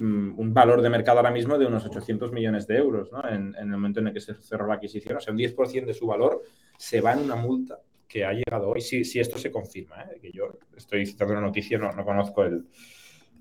un 0.01 0.53
valor 0.53 0.81
de 0.81 0.89
mercado 0.89 1.19
ahora 1.19 1.31
mismo 1.31 1.57
de 1.57 1.65
unos 1.65 1.86
800 1.86 2.31
millones 2.31 2.68
de 2.68 2.77
euros 2.77 3.12
¿no? 3.12 3.27
en, 3.30 3.56
el 3.56 3.68
momento 3.68 4.00
en 4.00 4.07
el 4.07 4.13
que 4.13 4.19
se 4.19 4.33
cerró 4.36 4.68
la 4.68 4.75
adquisición. 4.75 5.18
O 5.18 5.21
sea, 5.21 5.33
un 5.33 5.39
10% 5.39 5.86
de 5.86 5.94
su 5.94 6.07
valor 6.07 6.44
se 6.77 7.01
va 7.01 7.13
en 7.13 7.19
una 7.19 7.36
multa 7.36 7.80
que 8.07 8.25
ha 8.25 8.33
llegado 8.33 8.69
hoy, 8.69 8.81
si, 8.81 9.06
si 9.06 9.19
esto 9.19 9.38
se 9.38 9.51
confirma, 9.51 10.01
¿eh? 10.01 10.19
que 10.21 10.31
yo 10.31 10.59
estoy 10.75 11.06
citando 11.06 11.33
una 11.33 11.42
noticia, 11.42 11.77
no, 11.77 11.94
no 11.94 12.03
conozco 12.03 12.44
el, 12.44 12.65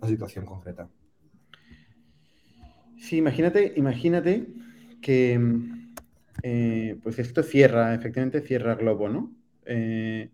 la 0.01 0.07
situación 0.07 0.45
concreta. 0.45 0.89
Sí, 2.99 3.17
imagínate, 3.17 3.73
imagínate 3.77 4.47
que 5.01 5.41
eh, 6.43 6.97
pues 7.03 7.19
esto 7.19 7.43
cierra, 7.43 7.95
efectivamente 7.95 8.41
cierra 8.43 8.75
Globo, 8.75 9.09
¿no? 9.09 9.33
Eh, 9.65 10.29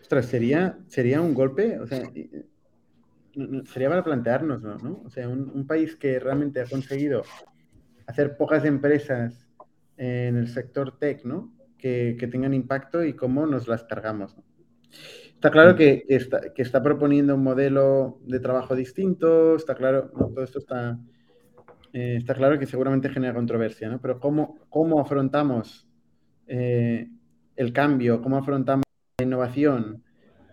ostras, 0.00 0.26
sería, 0.26 0.78
sería 0.86 1.20
un 1.20 1.34
golpe, 1.34 1.78
o 1.80 1.86
sea, 1.86 2.02
sería 3.66 3.88
para 3.88 4.04
plantearnos, 4.04 4.62
¿no? 4.62 5.02
O 5.04 5.10
sea, 5.10 5.28
un, 5.28 5.66
país 5.66 5.96
que 5.96 6.18
realmente 6.18 6.60
ha 6.60 6.66
conseguido 6.66 7.22
hacer 8.06 8.36
pocas 8.36 8.64
empresas 8.64 9.48
en 9.96 10.36
el 10.36 10.48
sector 10.48 10.98
tech, 10.98 11.24
¿no? 11.24 11.52
Que, 11.78 12.16
tengan 12.30 12.54
impacto 12.54 13.04
y 13.04 13.12
cómo 13.12 13.46
nos 13.46 13.68
las 13.68 13.84
cargamos. 13.84 14.36
Está 15.34 15.50
claro 15.50 15.74
mm. 15.74 15.76
que, 15.76 16.04
está, 16.08 16.52
que 16.54 16.62
está 16.62 16.82
proponiendo 16.82 17.34
un 17.34 17.42
modelo 17.42 18.20
de 18.26 18.40
trabajo 18.40 18.74
distinto, 18.74 19.56
está 19.56 19.74
claro, 19.74 20.10
todo 20.10 20.42
esto 20.42 20.58
está, 20.58 20.98
eh, 21.92 22.16
está 22.16 22.34
claro 22.34 22.58
que 22.58 22.66
seguramente 22.66 23.10
genera 23.10 23.34
controversia, 23.34 23.88
¿no? 23.88 24.00
Pero 24.00 24.18
cómo, 24.18 24.58
cómo 24.70 25.00
afrontamos 25.00 25.86
eh, 26.46 27.08
el 27.54 27.72
cambio, 27.72 28.22
cómo 28.22 28.38
afrontamos 28.38 28.84
la 29.18 29.24
innovación, 29.24 30.02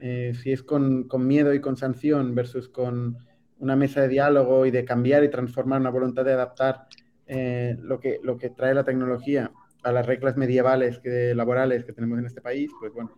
eh, 0.05 0.33
si 0.33 0.51
es 0.51 0.63
con, 0.63 1.07
miedo 1.25 1.53
y 1.53 1.61
con 1.61 1.77
sanción 1.77 2.35
versus 2.35 2.67
con 2.67 3.19
una 3.59 3.77
mesa 3.77 4.01
de 4.01 4.09
diálogo 4.09 4.65
y 4.65 4.71
de 4.71 4.83
cambiar 4.83 5.23
y 5.23 5.29
transformar 5.29 5.79
una 5.79 5.91
voluntad 5.91 6.25
de 6.25 6.33
adaptar 6.33 6.87
eh, 7.25 7.77
lo, 7.79 8.01
que, 8.01 8.19
lo 8.21 8.37
que 8.37 8.49
trae 8.49 8.73
la 8.73 8.83
tecnología 8.83 9.49
a 9.81 9.93
las 9.93 10.05
reglas 10.05 10.35
medievales 10.35 10.99
que, 10.99 11.33
laborales 11.33 11.85
que 11.85 11.93
tenemos 11.93 12.19
en 12.19 12.25
este 12.25 12.41
país, 12.41 12.69
pues 12.81 12.91
bueno, 12.91 13.11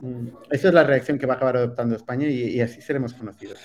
mm, 0.00 0.28
esa 0.52 0.68
es 0.68 0.74
la 0.74 0.84
reacción 0.84 1.18
que 1.18 1.26
va 1.26 1.34
a 1.34 1.36
acabar 1.36 1.56
adoptando 1.56 1.96
España 1.96 2.28
y, 2.28 2.60
así 2.60 2.80
seremos 2.80 3.14
conocidos. 3.14 3.58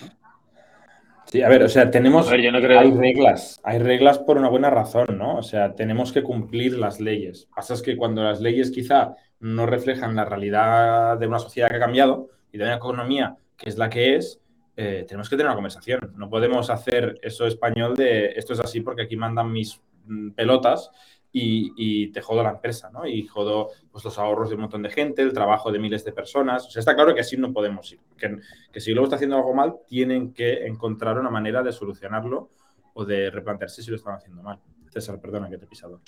Sí, 1.26 1.44
a 1.44 1.50
ver, 1.50 1.62
o 1.62 1.70
sea, 1.70 1.92
tenemos, 1.92 2.32
hay 2.32 2.50
reglas, 2.50 3.62
hay 3.64 3.78
reglas 3.78 4.18
por 4.18 4.40
una 4.40 4.50
buena 4.50 4.72
razón, 4.72 5.20
¿no? 5.20 5.38
O 5.38 5.44
sea, 5.44 5.76
tenemos 5.76 6.12
que 6.12 6.24
cumplir 6.24 6.80
las 6.80 7.00
leyes. 7.00 7.48
Pasa 7.56 7.76
es 7.76 7.84
que 7.84 7.96
cuando 7.96 8.24
las 8.24 8.42
leyes 8.42 8.72
quizá 8.72 9.14
no 9.44 9.66
reflejan 9.66 10.16
la 10.16 10.24
realidad 10.24 11.18
de 11.18 11.28
una 11.28 11.38
sociedad 11.38 11.68
que 11.68 11.76
ha 11.76 11.80
cambiado 11.80 12.30
y 12.52 12.58
de 12.58 12.64
una 12.64 12.76
economía 12.76 13.36
que 13.58 13.70
es 13.70 13.78
la 13.78 13.90
que 13.90 14.16
es, 14.16 14.40
eh, 14.78 15.06
tenemos 15.08 15.30
que 15.30 15.36
tener 15.36 15.48
una 15.48 15.56
conversación. 15.56 16.14
No 16.16 16.30
podemos 16.30 16.70
hacer 16.70 17.20
eso 17.22 17.46
español 17.46 17.94
de 17.96 18.28
esto 18.38 18.54
es 18.54 18.62
así 18.62 18.80
porque 18.80 19.04
aquí 19.04 19.18
mandan 19.18 19.52
mis 19.52 19.82
mm, 20.06 20.32
pelotas 20.32 20.92
y, 21.36 22.12
te 22.12 22.22
jodo 22.22 22.44
la 22.44 22.52
empresa, 22.52 22.90
¿no? 22.92 23.06
Y 23.06 23.26
jodo 23.28 23.70
pues, 23.92 24.06
los 24.06 24.18
ahorros 24.18 24.50
de 24.50 24.56
un 24.56 24.62
montón 24.62 24.84
de 24.84 24.90
gente, 24.90 25.24
el 25.24 25.34
trabajo 25.34 25.72
de 25.72 25.80
miles 25.80 26.06
de 26.06 26.14
personas. 26.14 26.74
O 26.74 26.80
está 26.80 26.96
claro 26.96 27.14
que 27.14 27.22
así 27.22 27.36
no 27.36 27.52
podemos 27.52 27.92
ir. 27.92 28.00
Que, 28.18 28.38
que 28.72 28.80
si 28.80 28.92
luego 28.92 29.06
está 29.06 29.16
haciendo 29.16 29.36
algo 29.36 29.54
mal, 29.54 29.76
tienen 29.88 30.32
que 30.32 30.66
encontrar 30.68 31.20
una 31.20 31.32
manera 31.32 31.64
de 31.64 31.72
solucionarlo 31.72 32.52
o 32.94 33.04
de 33.04 33.32
replantearse 33.32 33.82
si 33.82 33.90
lo 33.90 33.98
están 33.98 34.16
haciendo 34.16 34.44
mal. 34.44 34.60
César, 34.90 35.20
perdona 35.20 35.50
que 35.50 35.58
te 35.58 35.66
he 35.66 35.68
pisado. 35.68 36.02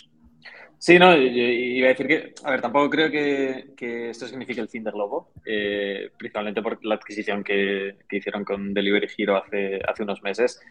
Sí, 0.77 0.99
no, 0.99 1.15
iba 1.15 1.87
a 1.87 1.89
decir 1.89 2.07
que, 2.07 2.33
a 2.43 2.51
ver, 2.51 2.61
tampoco 2.61 2.89
creo 2.89 3.09
que, 3.09 4.09
esto 4.09 4.27
signifique 4.27 4.61
el 4.61 4.69
fin 4.69 4.83
de 4.83 4.91
Globo, 4.91 5.31
eh, 5.45 6.11
principalmente 6.17 6.61
por 6.61 6.83
la 6.85 6.95
adquisición 6.95 7.43
que, 7.43 7.97
hicieron 8.11 8.43
con 8.43 8.73
Delivery 8.73 9.07
Hero 9.17 9.37
hace, 9.37 9.79
hace 9.87 10.03
unos 10.03 10.21
meses. 10.21 10.61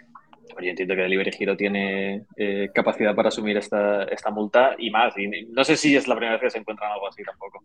Yo 0.61 0.69
entiendo 0.69 0.95
que 0.95 1.03
Delivery 1.03 1.33
Hero 1.37 1.57
tiene 1.57 2.27
eh, 2.37 2.71
capacidad 2.73 3.15
para 3.15 3.29
asumir 3.29 3.57
esta, 3.57 4.05
esta 4.05 4.31
multa 4.31 4.77
y 4.79 4.91
más. 4.91 5.19
Y 5.19 5.47
no 5.47 5.65
sé 5.65 5.77
si 5.77 5.97
es 5.97 6.07
la 6.07 6.15
primera 6.15 6.35
vez 6.35 6.43
que 6.43 6.51
se 6.51 6.59
encuentran 6.59 6.93
algo 6.93 7.09
así 7.09 7.25
tampoco. 7.25 7.65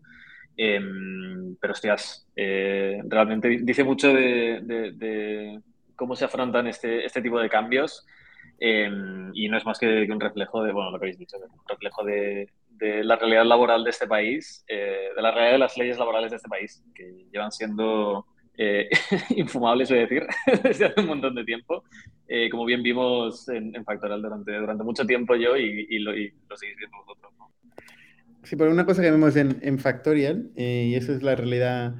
Em, 0.56 1.54
pero, 1.60 1.72
hostias, 1.72 2.26
eh, 2.34 3.00
realmente 3.06 3.60
dice 3.62 3.84
mucho 3.84 4.12
de, 4.12 4.60
de, 4.94 5.60
cómo 5.94 6.16
se 6.16 6.24
afrontan 6.24 6.66
este, 6.66 7.04
este 7.04 7.22
tipo 7.22 7.38
de 7.38 7.48
cambios 7.48 8.04
Em, 8.62 9.30
y 9.32 9.48
no 9.48 9.56
es 9.56 9.64
más 9.64 9.78
que, 9.78 10.06
un 10.10 10.20
reflejo 10.20 10.62
de, 10.62 10.72
bueno, 10.72 10.90
lo 10.90 10.98
que 10.98 11.06
habéis 11.06 11.18
dicho, 11.18 11.38
un 11.38 11.66
reflejo 11.66 12.04
de, 12.04 12.46
de 12.80 13.04
la 13.04 13.16
realidad 13.16 13.44
laboral 13.44 13.84
de 13.84 13.90
este 13.90 14.06
país, 14.06 14.64
eh, 14.66 15.10
de 15.14 15.22
la 15.22 15.30
realidad 15.30 15.52
de 15.52 15.58
las 15.58 15.76
leyes 15.76 15.98
laborales 15.98 16.30
de 16.30 16.36
este 16.36 16.48
país, 16.48 16.82
que 16.94 17.26
llevan 17.32 17.52
siendo 17.52 18.26
eh, 18.56 18.88
infumables, 19.36 19.90
voy 19.90 19.98
a 19.98 20.02
decir, 20.02 20.26
desde 20.62 20.86
hace 20.86 21.00
un 21.00 21.06
montón 21.06 21.34
de 21.34 21.44
tiempo, 21.44 21.84
eh, 22.26 22.48
como 22.50 22.64
bien 22.64 22.82
vimos 22.82 23.48
en, 23.48 23.72
Factorial 23.84 24.22
durante, 24.22 24.52
durante 24.52 24.84
mucho 24.84 25.06
tiempo 25.06 25.36
yo 25.36 25.56
y, 25.56 25.98
lo, 25.98 26.12
seguís 26.12 26.76
viendo 26.76 26.98
vosotros. 26.98 27.32
Sí, 28.42 28.56
pero 28.56 28.70
una 28.70 28.86
cosa 28.86 29.02
que 29.02 29.10
vemos 29.10 29.36
en, 29.36 29.58
en 29.62 29.78
Factorial, 29.78 30.50
y 30.56 30.94
eso 30.94 31.12
es 31.12 31.22
la 31.22 31.34
realidad 31.34 31.94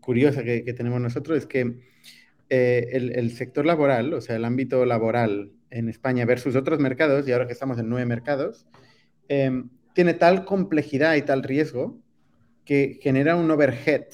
curiosa 0.00 0.44
que, 0.44 0.64
que, 0.64 0.72
tenemos 0.72 1.00
nosotros, 1.00 1.38
es 1.38 1.46
que 1.46 1.78
el, 2.50 3.12
el 3.14 3.30
sector 3.32 3.66
laboral, 3.66 4.14
o 4.14 4.20
sea, 4.20 4.36
el 4.36 4.44
ámbito 4.44 4.84
laboral 4.84 5.52
en 5.70 5.88
España 5.88 6.24
versus 6.24 6.56
otros 6.56 6.78
mercados, 6.78 7.26
y 7.26 7.32
ahora 7.32 7.46
que 7.46 7.52
estamos 7.52 7.78
en 7.78 7.88
nueve 7.88 8.06
mercados, 8.06 8.66
em, 9.28 9.68
tiene 9.94 10.14
tal 10.14 10.44
complejidad 10.44 11.16
y 11.16 11.22
tal 11.22 11.42
riesgo 11.42 11.98
que 12.64 12.98
genera 13.02 13.36
un 13.36 13.50
overhead 13.50 14.04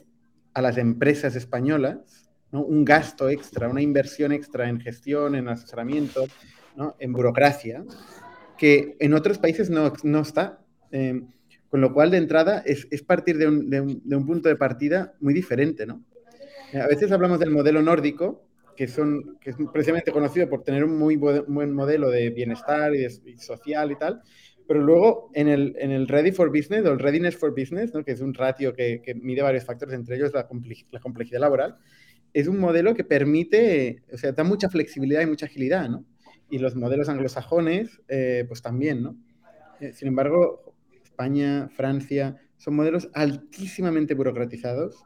a 0.53 0.63
las 0.63 0.79
empresas 0.79 1.37
españolas, 1.37 2.31
un 2.53 2.85
gasto 2.85 3.29
extra, 3.29 3.69
una 3.69 3.83
inversión 3.83 4.31
extra 4.31 4.69
en 4.69 4.81
gestión, 4.81 5.35
en 5.35 5.49
asesoramiento, 5.49 6.27
en 7.01 7.13
burocracia, 7.13 7.85
que 8.57 8.97
en 9.01 9.15
otros 9.15 9.39
países 9.39 9.71
no, 9.71 9.93
no 10.05 10.21
está. 10.21 10.61
Em, 10.93 11.27
con 11.69 11.81
lo 11.81 11.93
cual, 11.93 12.13
de 12.13 12.19
entrada, 12.19 12.63
es, 12.65 12.87
es 12.93 13.03
partir 13.03 13.37
de 13.37 13.49
un, 13.49 13.69
de, 13.69 13.81
un, 13.81 14.01
de 14.05 14.15
un, 14.15 14.25
punto 14.25 14.49
de 14.49 14.55
partida 14.55 15.15
muy 15.19 15.35
diferente. 15.35 15.85
¿no? 15.87 16.05
A 16.75 16.87
veces 16.89 17.13
hablamos 17.13 17.39
del 17.39 17.51
modelo 17.51 17.83
nórdico, 17.83 18.47
que, 18.77 18.89
son, 18.89 19.39
es 19.45 19.57
precisamente 19.73 20.11
conocido 20.11 20.49
por 20.49 20.65
tener 20.65 20.85
un 20.85 20.99
muy 20.99 21.17
buen 21.17 21.73
modelo 21.73 22.11
de 22.11 22.31
bienestar 22.31 22.93
y, 22.95 23.09
social 23.39 23.93
y 23.93 23.97
tal, 23.97 24.23
pero 24.67 24.81
luego 24.81 25.31
en 25.35 25.49
el, 25.49 26.09
Ready 26.09 26.33
for 26.33 26.49
Business 26.49 26.85
o 26.87 26.93
el 26.93 26.99
Readiness 26.99 27.37
for 27.37 27.51
Business, 27.51 27.95
¿no? 27.95 28.05
que 28.05 28.13
es 28.13 28.21
un 28.21 28.35
ratio 28.35 28.75
que, 28.75 29.01
mide 29.23 29.43
varios 29.43 29.65
factores, 29.65 29.95
entre 29.95 30.17
ellos 30.17 30.33
la, 30.33 30.49
la, 30.91 31.01
complejidad 31.01 31.41
laboral, 31.41 31.77
es 32.33 32.49
un 32.49 32.59
modelo 32.59 32.95
que 32.95 33.05
permite, 33.05 34.03
o 34.13 34.19
sea, 34.19 34.33
da 34.33 34.43
mucha 34.43 34.69
flexibilidad 34.69 35.23
y 35.23 35.27
mucha 35.27 35.47
agilidad, 35.47 35.89
¿no? 35.89 36.05
Y 36.51 36.59
los 36.59 36.75
modelos 36.75 37.09
anglosajones, 37.09 38.01
eh, 38.09 38.45
pues 38.49 38.61
también, 38.61 39.03
¿no? 39.03 39.17
Eh, 39.81 39.93
sin 39.93 40.09
embargo, 40.09 40.75
España, 41.05 41.69
Francia, 41.77 42.37
son 42.57 42.75
modelos 42.75 43.09
altísimamente 43.15 44.15
burocratizados 44.15 45.05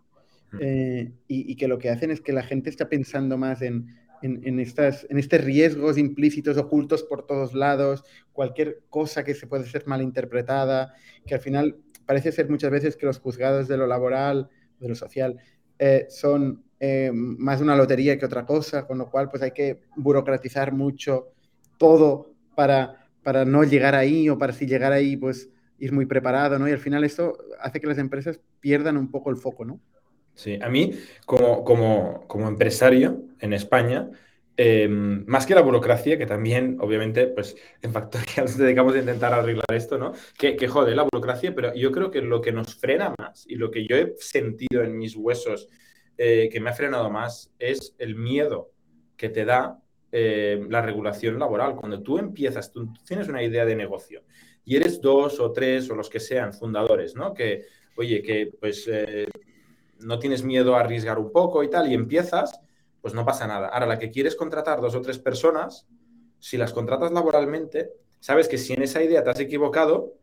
eh, 0.61 1.12
y, 1.26 1.57
que 1.57 1.69
lo 1.69 1.78
que 1.78 1.90
hacen 1.90 2.11
es 2.11 2.21
que 2.21 2.33
la 2.33 2.43
gente 2.43 2.71
está 2.71 2.88
pensando 2.88 3.37
más 3.37 3.61
en, 3.62 3.95
en, 4.23 4.59
estas, 4.61 5.07
en 5.11 5.19
estos 5.19 5.43
riesgos 5.43 5.99
implícitos, 5.99 6.57
ocultos 6.57 7.02
por 7.02 7.26
todos 7.26 7.55
lados, 7.55 8.05
cualquier 8.33 8.83
cosa 8.88 9.25
que 9.25 9.35
se 9.35 9.47
puede 9.47 9.67
ser 9.67 9.87
malinterpretada, 9.87 10.95
que 11.26 11.35
al 11.35 11.40
final 11.40 11.76
parece 12.07 12.33
ser 12.33 12.49
muchas 12.49 12.71
veces 12.71 12.97
que 12.97 13.07
los 13.07 13.19
juzgados 13.19 13.69
de 13.69 13.76
lo 13.76 13.87
laboral, 13.87 14.49
de 14.81 14.88
lo 14.88 14.95
social, 14.95 15.38
eh, 15.78 16.07
son 16.09 16.64
eh, 16.81 17.11
más 17.12 17.61
una 17.61 17.76
lotería 17.76 18.19
que 18.19 18.26
otra 18.26 18.47
cosa, 18.47 18.87
con 18.87 18.99
lo 18.99 19.11
cual 19.11 19.31
pues 19.31 19.43
hay 19.43 19.50
que 19.52 19.83
burocratizar 19.97 20.73
mucho 20.73 21.33
todo 21.76 22.35
para, 22.55 23.09
para 23.23 23.45
no 23.45 23.62
llegar 23.64 23.95
ahí 23.95 24.28
o 24.28 24.38
para 24.38 24.52
si 24.52 24.67
llegar 24.67 24.93
ahí 24.93 25.17
pues 25.17 25.50
ir 25.78 25.93
muy 25.93 26.07
preparado, 26.07 26.59
¿no? 26.59 26.69
Y 26.69 26.73
al 26.73 26.78
final 26.78 27.05
esto 27.05 27.38
hace 27.61 27.81
que 27.81 27.87
las 27.87 27.99
empresas 27.99 28.40
pierdan 28.61 28.97
un 28.97 29.11
poco 29.11 29.31
el 29.31 29.37
foco, 29.37 29.64
¿no? 29.64 29.81
Sí, 30.38 30.57
a 30.62 30.68
mí, 30.68 30.92
como, 31.26 31.64
como, 31.64 32.25
como 32.28 32.47
empresario 32.47 33.25
en 33.40 33.52
España, 33.52 34.09
em, 34.57 35.25
más 35.26 35.47
que 35.47 35.54
la 35.57 35.62
burocracia, 35.62 36.16
que 36.16 36.26
también, 36.26 36.76
obviamente, 36.80 37.26
pues 37.26 37.57
en 37.83 37.92
Factorial 37.92 38.47
nos 38.47 38.57
dedicamos 38.57 38.95
a 38.95 39.00
intentar 39.00 39.33
arreglar 39.35 39.66
esto, 39.75 39.99
¿no? 39.99 40.12
Que, 40.38 40.54
que 40.54 40.68
jode 40.68 40.95
la 40.95 41.02
burocracia, 41.02 41.52
pero 41.57 41.75
yo 41.75 41.90
creo 41.90 42.12
que 42.12 42.23
lo 42.23 42.40
que 42.40 42.52
nos 42.52 42.76
frena 42.76 43.12
más 43.18 43.47
y 43.49 43.57
lo 43.57 43.73
que 43.73 43.85
yo 43.85 43.97
he 43.97 44.14
sentido 44.18 44.85
en 44.85 44.97
mis 44.97 45.16
huesos 45.16 45.68
eh, 46.16 46.49
que 46.52 46.61
me 46.61 46.71
ha 46.71 46.75
frenado 46.75 47.11
más 47.11 47.52
es 47.59 47.97
el 47.99 48.14
miedo 48.14 48.71
que 49.16 49.30
te 49.30 49.45
da 49.45 49.83
eh, 50.12 50.64
la 50.68 50.83
regulación 50.83 51.40
laboral. 51.40 51.75
Cuando 51.75 52.00
tú 52.00 52.18
empiezas, 52.18 52.71
tú 52.71 52.92
tienes 53.04 53.28
una 53.28 53.42
idea 53.42 53.64
de 53.64 53.75
negocio 53.75 54.23
y 54.64 54.76
eres 54.76 55.00
dos 55.00 55.40
o 55.40 55.50
tres 55.50 55.90
o 55.90 55.97
los 55.97 56.09
que 56.09 56.21
sean 56.21 56.52
fundadores, 56.52 57.16
¿no? 57.16 57.35
Que, 57.35 57.64
oye, 57.97 58.23
que 58.23 58.52
pues 58.61 58.87
eh, 58.87 59.26
no 60.00 60.19
tienes 60.19 60.43
miedo 60.45 60.76
a 60.76 60.81
arriesgar 60.81 61.19
un 61.19 61.33
poco 61.33 61.62
y 61.62 61.71
tal, 61.71 61.90
y 61.90 61.95
empiezas, 61.95 62.61
pues 63.00 63.14
no 63.14 63.25
pasa 63.25 63.47
nada. 63.47 63.69
Ahora, 63.69 63.87
la 63.87 63.99
que 63.99 64.11
quieres 64.11 64.37
contratar 64.37 64.81
dos 64.81 64.95
o 64.95 65.00
tres 65.00 65.19
personas, 65.19 65.87
si 66.38 66.57
las 66.57 66.73
contratas 66.73 67.12
laboralmente, 67.12 67.93
sabes 68.21 68.49
que 68.49 68.59
si 68.59 68.73
en 68.73 68.83
esa 68.83 69.02
idea 69.02 69.23
te 69.23 69.31
has 69.31 69.40
equivocado, 69.40 70.14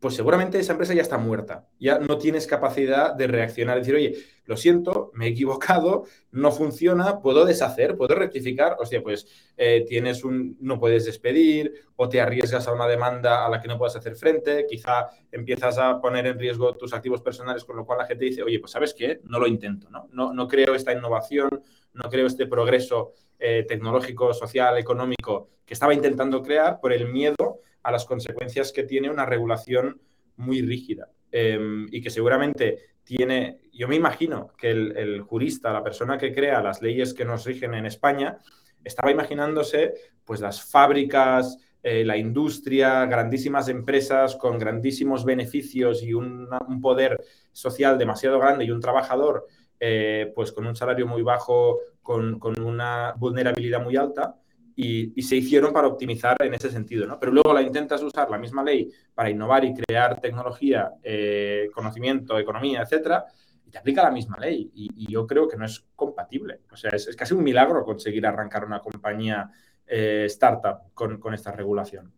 pues 0.00 0.14
seguramente 0.14 0.58
esa 0.58 0.72
empresa 0.72 0.94
ya 0.94 1.02
está 1.02 1.18
muerta. 1.18 1.66
Ya 1.80 1.98
no 1.98 2.18
tienes 2.18 2.46
capacidad 2.46 3.14
de 3.14 3.26
reaccionar, 3.26 3.78
decir, 3.78 3.94
oye, 3.94 4.16
lo 4.44 4.56
siento, 4.56 5.10
me 5.14 5.26
he 5.26 5.30
equivocado, 5.30 6.04
no 6.30 6.52
funciona, 6.52 7.20
puedo 7.20 7.44
deshacer, 7.44 7.96
puedo 7.96 8.14
rectificar. 8.14 8.76
Hostia, 8.78 9.02
pues 9.02 9.26
eh, 9.56 9.84
tienes 9.88 10.24
un, 10.24 10.56
no 10.60 10.78
puedes 10.78 11.04
despedir 11.04 11.72
o 11.96 12.08
te 12.08 12.20
arriesgas 12.20 12.68
a 12.68 12.72
una 12.72 12.86
demanda 12.86 13.44
a 13.44 13.48
la 13.48 13.60
que 13.60 13.68
no 13.68 13.76
puedas 13.76 13.96
hacer 13.96 14.14
frente, 14.14 14.66
quizá 14.68 15.08
empiezas 15.32 15.78
a 15.78 16.00
poner 16.00 16.26
en 16.26 16.38
riesgo 16.38 16.74
tus 16.76 16.92
activos 16.94 17.20
personales, 17.20 17.64
con 17.64 17.76
lo 17.76 17.84
cual 17.84 17.98
la 17.98 18.06
gente 18.06 18.24
dice, 18.24 18.42
oye, 18.42 18.60
pues 18.60 18.72
sabes 18.72 18.94
qué, 18.94 19.20
no 19.24 19.40
lo 19.40 19.46
intento. 19.48 19.88
No, 19.90 20.32
no 20.32 20.48
creo 20.48 20.74
esta 20.74 20.92
innovación, 20.92 21.62
no 21.92 22.08
creo 22.08 22.26
este 22.26 22.46
progreso 22.46 23.12
eh, 23.38 23.64
tecnológico, 23.68 24.34
social, 24.34 24.78
económico 24.78 25.48
que 25.64 25.74
estaba 25.74 25.94
intentando 25.94 26.42
crear 26.42 26.80
por 26.80 26.92
el 26.92 27.08
miedo 27.08 27.60
a 27.82 27.92
las 27.92 28.04
consecuencias 28.04 28.72
que 28.72 28.84
tiene 28.84 29.10
una 29.10 29.26
regulación 29.26 30.00
muy 30.36 30.62
rígida. 30.62 31.10
Em, 31.30 31.86
y 31.90 32.00
que 32.00 32.08
seguramente 32.08 32.78
tiene, 33.04 33.60
yo 33.72 33.86
me 33.86 33.96
imagino 33.96 34.48
que 34.56 34.70
el, 34.70 35.20
jurista, 35.20 35.72
la 35.72 35.82
persona 35.82 36.16
que 36.16 36.32
crea 36.32 36.62
las 36.62 36.80
leyes 36.80 37.12
que 37.12 37.24
nos 37.24 37.44
rigen 37.44 37.74
en 37.74 37.84
España, 37.84 38.38
estaba 38.82 39.10
imaginándose 39.10 39.92
pues 40.24 40.40
las 40.40 40.62
fábricas, 40.62 41.58
eh, 41.82 42.04
la 42.04 42.16
industria, 42.16 43.04
grandísimas 43.06 43.68
empresas 43.68 44.36
con 44.36 44.58
grandísimos 44.58 45.24
beneficios 45.24 46.02
y 46.02 46.14
un 46.14 46.48
poder 46.80 47.18
social 47.52 47.98
demasiado 47.98 48.38
grande 48.38 48.64
y 48.64 48.70
un 48.70 48.80
trabajador 48.80 49.46
eh, 49.80 50.32
pues 50.34 50.52
con 50.52 50.66
un 50.66 50.76
salario 50.76 51.06
muy 51.06 51.22
bajo, 51.22 51.78
con, 52.02 52.38
con 52.38 52.60
una 52.60 53.14
vulnerabilidad 53.16 53.82
muy 53.82 53.96
alta 53.96 54.36
y, 54.80 55.22
se 55.22 55.34
hicieron 55.34 55.72
para 55.72 55.88
optimizar 55.88 56.36
en 56.40 56.54
ese 56.54 56.70
sentido, 56.70 57.04
¿no? 57.04 57.18
Pero 57.18 57.32
luego 57.32 57.52
la 57.52 57.62
intentas 57.62 58.00
usar 58.00 58.30
la 58.30 58.38
misma 58.38 58.62
ley 58.62 58.88
para 59.12 59.28
innovar 59.28 59.64
y 59.64 59.74
crear 59.74 60.20
tecnología, 60.20 60.92
eh, 61.02 61.68
conocimiento, 61.74 62.38
economía, 62.38 62.82
etcétera, 62.82 63.24
y 63.66 63.70
te 63.70 63.78
aplica 63.78 64.04
la 64.04 64.12
misma 64.12 64.38
ley. 64.38 64.70
Y, 64.72 65.10
yo 65.12 65.26
creo 65.26 65.48
que 65.48 65.56
no 65.56 65.64
es 65.64 65.84
compatible. 65.96 66.60
O 66.70 66.76
sea, 66.76 66.90
es, 66.92 67.14
casi 67.16 67.34
un 67.34 67.42
milagro 67.42 67.84
conseguir 67.84 68.24
arrancar 68.24 68.64
una 68.64 68.78
compañía 68.78 69.50
eh, 69.84 70.26
startup 70.26 70.94
con, 70.94 71.18
con, 71.18 71.34
esta 71.34 71.50
regulación. 71.50 72.12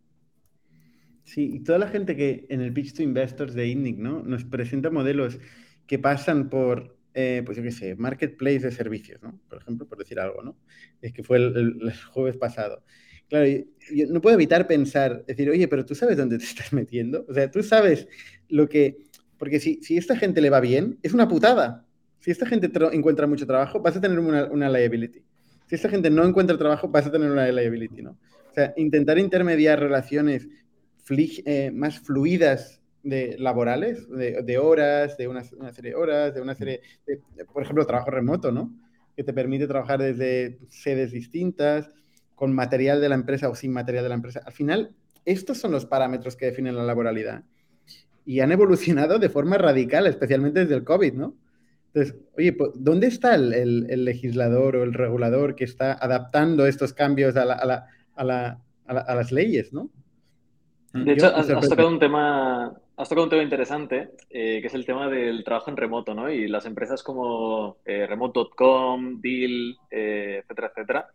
Sí, 1.24 1.50
y 1.54 1.60
toda 1.60 1.78
la 1.78 1.88
gente 1.88 2.14
que 2.14 2.44
en 2.50 2.60
el 2.60 2.74
Pitch 2.74 2.92
to 2.94 3.02
Investors 3.02 3.54
de 3.54 3.68
INNIC, 3.68 3.96
¿no? 3.96 4.22
Nos 4.22 4.44
presenta 4.44 4.90
modelos 4.90 5.38
que 5.86 5.98
pasan 5.98 6.50
por 6.50 6.99
eh, 7.14 7.42
pues 7.44 7.56
yo 7.56 7.62
qué 7.62 7.72
sé, 7.72 7.96
marketplace 7.96 8.60
de 8.60 8.72
servicios, 8.72 9.22
¿no? 9.22 9.38
Por 9.48 9.60
ejemplo, 9.60 9.86
por 9.86 9.98
decir 9.98 10.20
algo, 10.20 10.42
¿no? 10.42 10.56
Es 11.00 11.12
que 11.12 11.22
fue 11.22 11.38
el, 11.38 11.92
jueves 12.12 12.36
pasado. 12.36 12.84
Claro, 13.28 13.46
yo 13.46 14.06
no 14.08 14.20
puedo 14.20 14.34
evitar 14.34 14.66
pensar, 14.66 15.24
decir, 15.26 15.48
oye, 15.50 15.68
pero 15.68 15.84
tú 15.84 15.94
sabes 15.94 16.16
dónde 16.16 16.38
te 16.38 16.44
estás 16.50 16.72
metiendo. 16.72 17.24
O 17.28 17.34
sea, 17.34 17.50
tú 17.50 17.62
sabes 17.62 18.08
lo 18.48 18.68
que... 18.68 19.06
Porque 19.38 19.60
si, 19.60 19.82
si 19.82 19.96
esta 19.96 20.16
gente 20.16 20.40
le 20.40 20.50
va 20.50 20.60
bien, 20.60 20.98
es 21.02 21.14
una 21.14 21.26
putada. 21.26 21.86
Si 22.18 22.30
esta 22.30 22.46
gente 22.46 22.70
encuentra 22.92 23.26
mucho 23.26 23.46
trabajo, 23.46 23.80
vas 23.80 23.96
a 23.96 24.00
tener 24.00 24.18
una, 24.18 24.44
una 24.46 24.68
liability. 24.68 25.22
Si 25.66 25.76
esta 25.76 25.88
gente 25.88 26.10
no 26.10 26.24
encuentra 26.24 26.58
trabajo, 26.58 26.88
vas 26.88 27.06
a 27.06 27.10
tener 27.10 27.30
una 27.30 27.50
liability, 27.50 28.02
¿no? 28.02 28.18
O 28.50 28.52
sea, 28.52 28.74
intentar 28.76 29.18
intermediar 29.18 29.80
relaciones 29.80 30.48
eh, 31.10 31.70
más 31.72 31.98
fluidas 31.98 32.79
de 33.02 33.36
laborales, 33.38 34.08
de, 34.10 34.58
horas, 34.58 35.16
de 35.16 35.28
una, 35.28 35.42
serie 35.42 35.90
de 35.90 35.94
horas, 35.94 36.34
de 36.34 36.40
una 36.40 36.54
serie, 36.54 36.80
de, 37.06 37.20
por 37.52 37.62
ejemplo, 37.62 37.86
trabajo 37.86 38.10
remoto, 38.10 38.52
¿no? 38.52 38.74
Que 39.16 39.24
te 39.24 39.32
permite 39.32 39.66
trabajar 39.66 40.00
desde 40.00 40.58
sedes 40.68 41.12
distintas, 41.12 41.90
con 42.34 42.54
material 42.54 43.00
de 43.00 43.08
la 43.10 43.16
empresa 43.16 43.50
o 43.50 43.54
sin 43.54 43.72
material 43.72 44.02
de 44.02 44.08
la 44.08 44.14
empresa. 44.14 44.40
Al 44.46 44.52
final, 44.52 44.94
estos 45.26 45.58
son 45.58 45.72
los 45.72 45.84
parámetros 45.84 46.36
que 46.36 46.46
definen 46.46 46.74
la 46.74 46.84
laboralidad. 46.84 47.44
Y 48.24 48.40
han 48.40 48.52
evolucionado 48.52 49.18
de 49.18 49.28
forma 49.28 49.58
radical, 49.58 50.06
especialmente 50.06 50.60
desde 50.60 50.74
el 50.74 50.84
COVID, 50.84 51.12
¿no? 51.14 51.36
Entonces, 51.92 52.16
oye, 52.38 52.52
pues, 52.52 52.70
¿dónde 52.76 53.08
está 53.08 53.34
el, 53.34 54.04
legislador 54.04 54.76
o 54.76 54.84
el 54.84 54.94
regulador 54.94 55.56
que 55.56 55.64
está 55.64 55.92
adaptando 55.92 56.66
estos 56.66 56.92
cambios 56.92 57.36
a, 57.36 57.42
a, 58.14 59.14
las 59.14 59.32
leyes, 59.32 59.72
¿no? 59.72 59.90
De 60.94 61.12
hecho, 61.12 61.26
has, 61.34 61.46
tocado 61.46 61.88
un 61.88 61.98
tema 61.98 62.74
Has 63.00 63.08
tocado 63.08 63.24
un 63.24 63.30
tema 63.30 63.42
interesante, 63.42 64.10
eh, 64.28 64.60
que 64.60 64.66
es 64.66 64.74
el 64.74 64.84
tema 64.84 65.08
del 65.08 65.42
trabajo 65.42 65.70
en 65.70 65.78
remoto, 65.78 66.12
¿no? 66.12 66.30
Y 66.30 66.46
las 66.48 66.66
empresas 66.66 67.02
como 67.02 67.78
eh, 67.86 68.06
remote.com, 68.06 69.22
Deal, 69.22 69.78
eh, 69.90 70.42
etcétera, 70.42 70.68
etcétera, 70.68 71.10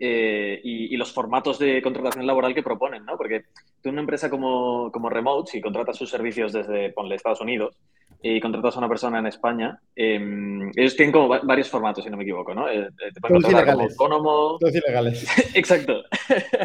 y, 0.00 0.96
los 0.96 1.12
formatos 1.12 1.60
de 1.60 1.80
contratación 1.80 2.26
laboral 2.26 2.54
que 2.54 2.64
proponen, 2.64 3.04
¿no? 3.04 3.16
Porque 3.16 3.44
tú 3.80 3.90
una 3.90 4.00
empresa 4.00 4.28
como, 4.28 4.90
como 4.90 5.10
Remote, 5.10 5.52
si 5.52 5.60
contratas 5.60 5.96
sus 5.96 6.10
servicios 6.10 6.52
desde, 6.52 6.90
ponle, 6.90 7.14
Estados 7.14 7.40
Unidos, 7.40 7.78
y 8.20 8.40
contratas 8.40 8.74
a 8.74 8.78
una 8.78 8.88
persona 8.88 9.20
en 9.20 9.26
España, 9.26 9.80
em, 9.94 10.70
ellos 10.74 10.96
tienen 10.96 11.12
como 11.12 11.28
varios 11.28 11.68
formatos, 11.68 12.02
si 12.02 12.10
no 12.10 12.16
me 12.16 12.24
equivoco, 12.24 12.52
¿no? 12.52 12.68
Eh, 12.68 12.80
eh, 12.80 13.12
te 13.14 13.20
pueden 13.20 13.40
contratar 13.40 13.74
como 13.74 13.86
autónomo. 13.86 14.58
Todos 14.58 14.74
ilegales. 14.74 15.24
Exacto. 15.54 16.02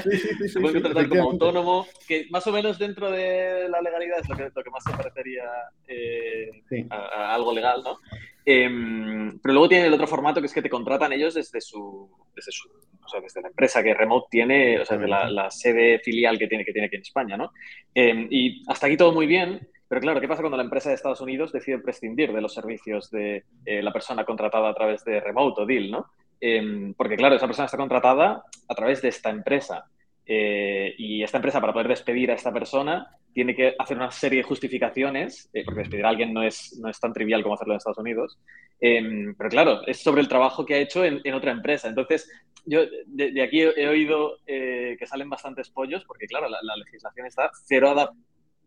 Sí, 0.03 0.17
sí, 0.17 0.47
sí, 0.47 0.53
te 0.53 0.59
pueden 0.59 0.81
contratar 0.81 1.09
como 1.09 1.31
autónomo, 1.31 1.87
que 2.07 2.25
más 2.31 2.45
o 2.47 2.51
menos 2.51 2.79
dentro 2.79 3.11
de 3.11 3.69
la 3.69 3.81
legalidad 3.81 4.19
es 4.19 4.29
lo 4.29 4.35
que, 4.35 4.49
lo 4.55 4.63
que 4.63 4.69
más 4.71 4.83
se 4.83 4.97
parecería 4.97 5.43
eh, 5.87 6.49
a, 6.89 7.35
algo 7.35 7.53
legal, 7.53 7.83
¿no? 7.83 7.99
Em, 8.45 9.39
pero 9.39 9.53
luego 9.53 9.69
tienen 9.69 9.87
el 9.87 9.93
otro 9.93 10.07
formato 10.07 10.41
que 10.41 10.47
es 10.47 10.53
que 10.53 10.61
te 10.61 10.69
contratan 10.69 11.13
ellos 11.13 11.35
desde 11.35 11.61
su, 11.61 12.09
desde 12.35 12.51
su 12.51 12.67
o 12.67 13.07
sea, 13.07 13.21
desde 13.21 13.41
la 13.41 13.49
empresa 13.49 13.83
que 13.83 13.93
Remote 13.93 14.27
tiene, 14.29 14.79
o 14.79 14.85
sea, 14.85 14.97
de 14.97 15.07
la, 15.07 15.29
la, 15.29 15.51
sede 15.51 15.99
filial 15.99 16.37
que 16.39 16.47
tiene, 16.47 16.65
que 16.65 16.71
tiene 16.71 16.87
aquí 16.87 16.95
en 16.95 17.01
España, 17.01 17.37
¿no? 17.37 17.51
Em, 17.93 18.27
y 18.29 18.63
hasta 18.67 18.87
aquí 18.87 18.97
todo 18.97 19.11
muy 19.11 19.27
bien, 19.27 19.67
pero 19.93 20.01
claro, 20.01 20.19
¿qué 20.19 20.27
pasa 20.27 20.41
cuando 20.41 20.57
la 20.57 20.63
empresa 20.63 20.89
de 20.89 20.95
Estados 20.95 21.21
Unidos 21.21 21.51
decide 21.51 21.77
prescindir 21.77 22.33
de 22.33 22.41
los 22.41 22.51
servicios 22.51 23.11
de 23.11 23.43
eh, 23.63 23.83
la 23.83 23.93
persona 23.93 24.25
contratada 24.25 24.69
a 24.69 24.73
través 24.73 25.05
de 25.05 25.19
Remote 25.19 25.61
o 25.61 25.65
Deal, 25.67 25.91
¿no? 25.91 26.07
Em, 26.41 26.95
porque 26.95 27.15
claro, 27.15 27.35
esa 27.35 27.45
persona 27.45 27.67
está 27.67 27.77
contratada 27.77 28.43
a 28.67 28.73
través 28.73 29.03
de 29.03 29.09
esta 29.09 29.29
empresa. 29.29 29.85
Eh, 30.25 30.95
y 30.97 31.21
esta 31.21 31.37
empresa, 31.37 31.61
para 31.61 31.73
poder 31.73 31.89
despedir 31.89 32.31
a 32.31 32.33
esta 32.33 32.51
persona, 32.51 33.05
tiene 33.35 33.55
que 33.55 33.75
hacer 33.77 33.95
una 33.95 34.09
serie 34.09 34.39
de 34.39 34.43
justificaciones, 34.43 35.51
eh, 35.53 35.61
porque 35.63 35.81
despedir 35.81 36.07
a 36.07 36.09
alguien 36.09 36.33
no 36.33 36.41
es, 36.41 36.75
no 36.81 36.89
es 36.89 36.99
tan 36.99 37.13
trivial 37.13 37.43
como 37.43 37.53
hacerlo 37.53 37.75
en 37.75 37.77
Estados 37.77 37.99
Unidos. 37.99 38.39
Em, 38.81 39.35
pero 39.35 39.49
claro, 39.51 39.85
es 39.85 40.01
sobre 40.01 40.21
el 40.21 40.27
trabajo 40.27 40.65
que 40.65 40.73
ha 40.73 40.79
hecho 40.79 41.05
en, 41.05 41.21
otra 41.35 41.51
empresa. 41.51 41.87
Entonces, 41.87 42.27
yo 42.65 42.81
de, 43.05 43.43
aquí 43.43 43.61
he, 43.61 43.87
oído 43.87 44.37
que 44.47 45.05
salen 45.05 45.29
bastantes 45.29 45.69
pollos, 45.69 46.03
porque 46.05 46.25
claro, 46.25 46.49
la, 46.49 46.57
la 46.63 46.77
legislación 46.77 47.27
está 47.27 47.51
cero 47.67 47.89
adaptada 47.91 48.17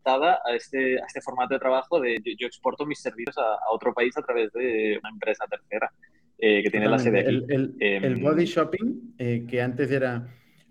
a 0.05 0.55
este, 0.55 0.99
a 1.01 1.05
este 1.05 1.21
formato 1.21 1.53
de 1.53 1.59
trabajo 1.59 1.99
de 1.99 2.21
yo, 2.37 2.47
exporto 2.47 2.85
mis 2.85 2.99
servicios 2.99 3.37
a, 3.37 3.71
otro 3.71 3.93
país 3.93 4.17
a 4.17 4.21
través 4.21 4.51
de 4.53 4.97
una 4.99 5.09
empresa 5.09 5.45
tercera 5.49 5.91
eh, 6.37 6.63
que 6.63 6.69
tiene 6.69 6.87
la 6.87 6.99
sede 6.99 7.21
aquí. 7.21 7.43
El, 7.49 7.75
em, 7.79 8.21
body 8.21 8.45
shopping, 8.45 9.15
eh, 9.17 9.45
que 9.47 9.61
antes 9.61 9.91
era, 9.91 10.27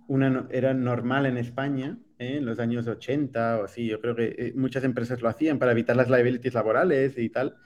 una, 0.09 0.47
era 0.51 0.73
normal 0.73 1.27
en 1.27 1.37
España, 1.37 1.99
eh, 2.19 2.39
en 2.39 2.47
los 2.47 2.59
años 2.59 2.87
80 2.87 3.61
o 3.61 3.65
así, 3.65 3.87
yo 3.87 4.01
creo 4.01 4.17
que 4.17 4.53
muchas 4.57 4.85
empresas 4.85 5.21
lo 5.21 5.29
hacían 5.29 5.59
para 5.59 5.73
evitar 5.73 5.97
las 5.97 6.09
liabilities 6.09 6.55
laborales 6.55 7.19
y 7.19 7.29
tal. 7.29 7.57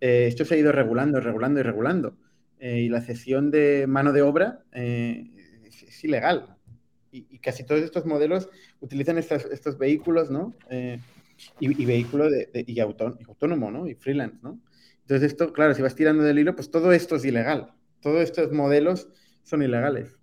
esto 0.00 0.44
se 0.44 0.54
ha 0.54 0.58
ido 0.58 0.72
regulando, 0.72 1.20
regulando 1.20 1.60
y 1.60 1.62
regulando. 1.62 2.16
y 2.60 2.88
la 2.88 3.00
cesión 3.00 3.50
de 3.50 3.86
mano 3.86 4.12
de 4.12 4.22
obra 4.22 4.64
es 4.72 6.04
ilegal 6.04 6.54
y, 7.14 7.38
casi 7.38 7.64
todos 7.64 7.82
estos 7.82 8.06
modelos 8.06 8.48
utilizan 8.84 9.18
estos 9.18 9.78
vehículos, 9.78 10.30
¿no? 10.30 10.54
Eh, 10.70 11.00
y, 11.58 11.84
vehículo 11.84 12.30
de, 12.30 12.48
y, 12.66 12.78
autónomo, 12.80 13.70
¿no? 13.70 13.88
Y 13.88 13.94
freelance, 13.94 14.38
¿no? 14.42 14.60
Entonces 15.00 15.32
esto, 15.32 15.52
claro, 15.52 15.74
si 15.74 15.82
vas 15.82 15.94
tirando 15.94 16.22
del 16.22 16.38
hilo, 16.38 16.54
pues 16.54 16.70
todo 16.70 16.92
esto 16.92 17.16
es 17.16 17.24
ilegal. 17.24 17.72
Todos 18.00 18.22
estos 18.22 18.52
modelos 18.52 19.08
son 19.42 19.62
ilegales. 19.62 20.16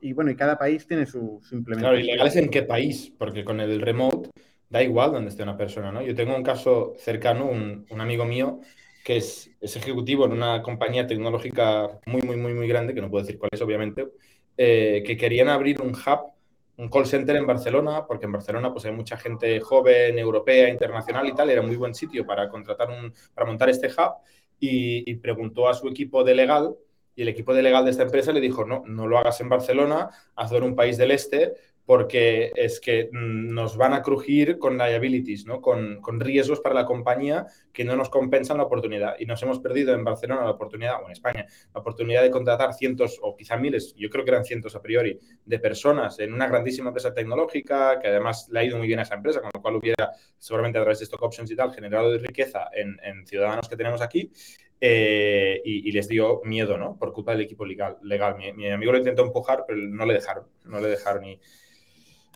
Y 0.00 0.12
bueno, 0.12 0.30
y 0.30 0.36
cada 0.36 0.58
país 0.58 0.86
tiene 0.86 1.06
su, 1.06 1.40
su 1.42 1.54
implementación. 1.54 1.80
Claro, 1.80 1.98
ilegales 1.98 2.36
en 2.36 2.50
qué 2.50 2.62
país, 2.62 3.12
porque 3.16 3.44
con 3.44 3.60
el 3.60 3.80
remote 3.80 4.30
da 4.68 4.82
igual 4.82 5.12
donde 5.12 5.30
esté 5.30 5.42
una 5.42 5.56
persona, 5.56 5.92
¿no? 5.92 6.02
Yo 6.02 6.14
tengo 6.14 6.34
un 6.34 6.42
caso 6.42 6.94
cercano, 6.98 7.46
un, 7.46 7.86
un 7.88 8.00
amigo 8.00 8.24
mío 8.24 8.60
que 9.04 9.18
es, 9.18 9.50
es, 9.60 9.76
ejecutivo 9.76 10.26
en 10.26 10.32
una 10.32 10.62
compañía 10.62 11.06
tecnológica 11.06 12.00
muy, 12.06 12.22
muy, 12.22 12.36
muy, 12.36 12.54
muy 12.54 12.66
grande, 12.66 12.92
que 12.92 13.00
no 13.00 13.08
puedo 13.08 13.24
decir 13.24 13.38
cuál 13.38 13.50
es, 13.52 13.60
obviamente, 13.62 14.08
eh, 14.56 15.04
que 15.06 15.16
querían 15.16 15.48
abrir 15.48 15.80
un 15.80 15.90
hub 15.90 16.35
un 16.78 16.88
call 16.88 17.06
center 17.06 17.36
en 17.36 17.46
Barcelona, 17.46 18.06
porque 18.06 18.26
en 18.26 18.32
Barcelona 18.32 18.72
pues, 18.72 18.84
hay 18.84 18.92
mucha 18.92 19.16
gente 19.16 19.60
joven, 19.60 20.18
europea, 20.18 20.68
internacional 20.68 21.26
y 21.26 21.34
tal, 21.34 21.50
era 21.50 21.62
muy 21.62 21.76
buen 21.76 21.94
sitio 21.94 22.26
para 22.26 22.48
contratar 22.48 22.90
un, 22.90 23.12
para 23.34 23.46
montar 23.46 23.70
este 23.70 23.88
hub 23.88 24.16
y, 24.60 25.10
y, 25.10 25.14
preguntó 25.16 25.68
a 25.68 25.74
su 25.74 25.88
equipo 25.88 26.24
de 26.24 26.34
legal 26.34 26.76
y 27.14 27.22
el 27.22 27.28
equipo 27.28 27.54
de 27.54 27.62
legal 27.62 27.84
de 27.84 27.90
esta 27.90 28.02
empresa 28.02 28.32
le 28.32 28.40
dijo, 28.40 28.64
no, 28.64 28.82
no 28.86 29.06
lo 29.06 29.18
hagas 29.18 29.40
en 29.40 29.48
Barcelona, 29.48 30.10
hazlo 30.34 30.58
en 30.58 30.64
un 30.64 30.76
país 30.76 30.98
del 30.98 31.10
este 31.12 31.54
porque 31.86 32.50
es 32.56 32.80
que 32.80 33.08
mm, 33.12 33.54
nos 33.54 33.76
van 33.76 33.94
a 33.94 34.02
crujir 34.02 34.58
con 34.58 34.76
liabilities, 34.76 35.46
¿no? 35.46 35.60
Con, 35.60 36.00
con, 36.02 36.18
riesgos 36.18 36.60
para 36.60 36.74
la 36.74 36.84
compañía 36.84 37.46
que 37.72 37.84
no 37.84 37.94
nos 37.94 38.10
compensan 38.10 38.56
la 38.56 38.64
oportunidad. 38.64 39.14
Y 39.20 39.24
nos 39.24 39.40
hemos 39.44 39.60
perdido 39.60 39.94
en 39.94 40.02
Barcelona 40.02 40.44
la 40.44 40.50
oportunidad, 40.50 41.00
o 41.02 41.06
en 41.06 41.12
España, 41.12 41.46
la 41.72 41.80
oportunidad 41.80 42.22
de 42.22 42.30
contratar 42.30 42.74
cientos 42.74 43.18
o 43.22 43.36
quizá 43.36 43.56
miles, 43.56 43.94
yo 43.96 44.10
creo 44.10 44.24
que 44.24 44.32
eran 44.32 44.44
cientos 44.44 44.74
a 44.74 44.82
priori, 44.82 45.18
de 45.44 45.58
personas 45.60 46.18
en 46.18 46.34
una 46.34 46.48
grandísima 46.48 46.88
empresa 46.88 47.14
tecnológica, 47.14 48.00
que 48.00 48.08
además 48.08 48.48
le 48.50 48.60
ha 48.60 48.64
ido 48.64 48.78
muy 48.78 48.88
bien 48.88 48.98
a 48.98 49.02
esa 49.02 49.14
empresa, 49.14 49.40
con 49.40 49.50
lo 49.54 49.62
cual 49.62 49.76
hubiera 49.76 50.12
seguramente 50.38 50.78
a 50.78 50.82
través 50.82 50.98
de 50.98 51.04
stock 51.04 51.22
options 51.22 51.50
y 51.52 51.56
tal 51.56 51.72
generado 51.72 52.18
riqueza 52.18 52.68
en, 52.74 52.98
en 53.04 53.24
ciudadanos 53.26 53.68
que 53.68 53.76
tenemos 53.76 54.02
aquí. 54.02 54.32
Eh, 54.78 55.62
y, 55.64 55.90
les 55.92 56.06
dio 56.06 56.42
miedo, 56.44 56.76
¿no? 56.76 56.98
Por 56.98 57.12
culpa 57.14 57.32
del 57.32 57.40
equipo 57.40 57.64
legal. 57.64 57.96
legal. 58.02 58.36
Mi, 58.36 58.52
mi, 58.52 58.70
amigo 58.70 58.92
lo 58.92 58.98
intentó 58.98 59.22
empujar, 59.22 59.64
pero 59.66 59.80
no 59.80 60.04
le 60.04 60.12
dejaron, 60.12 60.44
no 60.64 60.80
le 60.80 60.88
dejaron 60.88 61.24
y, 61.24 61.40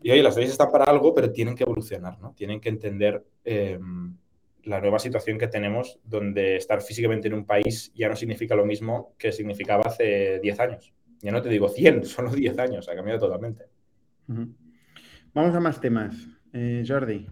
y 0.03 0.11
oye, 0.11 0.23
las 0.23 0.37
leyes 0.37 0.53
están 0.53 0.71
para 0.71 0.85
algo, 0.85 1.15
pero 1.15 1.31
tienen 1.31 1.55
que 1.55 1.65
evolucionar, 1.65 2.19
¿no? 2.21 2.33
Tienen 2.35 2.61
que 2.61 2.71
entender 2.71 3.23
em, 3.45 4.17
la 4.65 4.81
nueva 4.81 4.99
situación 4.99 5.39
que 5.39 5.47
tenemos, 5.47 5.99
donde 6.05 6.57
estar 6.57 6.81
físicamente 6.81 7.29
en 7.29 7.35
un 7.35 7.45
país 7.45 7.93
ya 7.95 8.09
no 8.09 8.17
significa 8.17 8.55
lo 8.55 8.65
mismo 8.65 9.15
que 9.19 9.33
significaba 9.33 9.85
hace 9.87 10.41
10 10.41 10.61
años. 10.61 10.95
Ya 11.21 11.33
no 11.33 11.43
te 11.43 11.51
digo 11.51 11.69
100, 11.69 12.05
solo 12.07 12.31
10 12.31 12.59
años, 12.59 12.89
ha 12.89 12.95
cambiado 12.95 13.21
totalmente. 13.21 13.65
Vamos 15.35 15.55
a 15.55 15.61
más 15.61 15.81
temas. 15.81 16.17
Eh, 16.53 16.83
Jordi. 16.87 17.27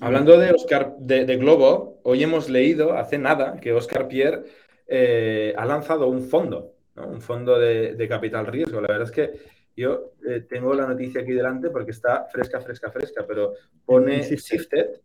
Hablando 0.00 0.38
de 0.38 0.50
Oscar 0.52 0.96
de, 0.98 1.36
Globo, 1.36 2.00
hoy 2.04 2.22
hemos 2.22 2.48
leído 2.48 2.94
hace 2.94 3.18
nada 3.18 3.58
que 3.60 3.72
Oscar 3.72 4.08
Pierre 4.08 4.44
eh, 4.86 5.54
ha 5.56 5.66
lanzado 5.66 6.08
un 6.08 6.22
fondo, 6.22 6.74
un 6.96 7.20
fondo 7.20 7.58
de, 7.58 7.94
de 7.94 8.08
capital 8.08 8.46
riesgo. 8.46 8.80
La 8.80 8.88
verdad 8.88 9.08
es 9.08 9.10
que 9.10 9.59
yo 9.80 10.12
eh, 10.26 10.40
tengo 10.48 10.74
la 10.74 10.86
noticia 10.86 11.22
aquí 11.22 11.32
delante 11.32 11.70
porque 11.70 11.90
está 11.92 12.26
fresca, 12.26 12.60
fresca, 12.60 12.90
fresca, 12.90 13.24
pero 13.26 13.54
pone 13.84 14.22
Shifted, 14.22 15.00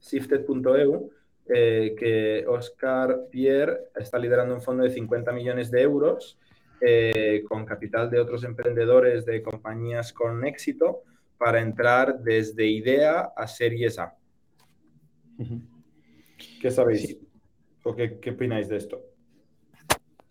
shifted.eu, 0.00 1.10
eh, 1.46 1.94
que 1.98 2.44
Oscar 2.46 3.26
Pierre 3.30 3.90
está 3.96 4.18
liderando 4.18 4.54
un 4.54 4.60
fondo 4.60 4.84
de 4.84 4.90
50 4.90 5.32
millones 5.32 5.70
de 5.70 5.80
euros 5.80 6.38
eh, 6.80 7.42
con 7.48 7.64
capital 7.64 8.10
de 8.10 8.20
otros 8.20 8.44
emprendedores 8.44 9.24
de 9.24 9.42
compañías 9.42 10.12
con 10.12 10.44
éxito 10.44 11.02
para 11.38 11.60
entrar 11.60 12.20
desde 12.20 12.66
idea 12.66 13.32
a 13.34 13.46
series 13.46 13.98
A. 13.98 14.14
¿Qué 16.60 16.70
sabéis? 16.70 17.16
¿O 17.82 17.94
qué, 17.94 18.18
qué 18.20 18.30
opináis 18.30 18.68
de 18.68 18.76
esto? 18.76 19.07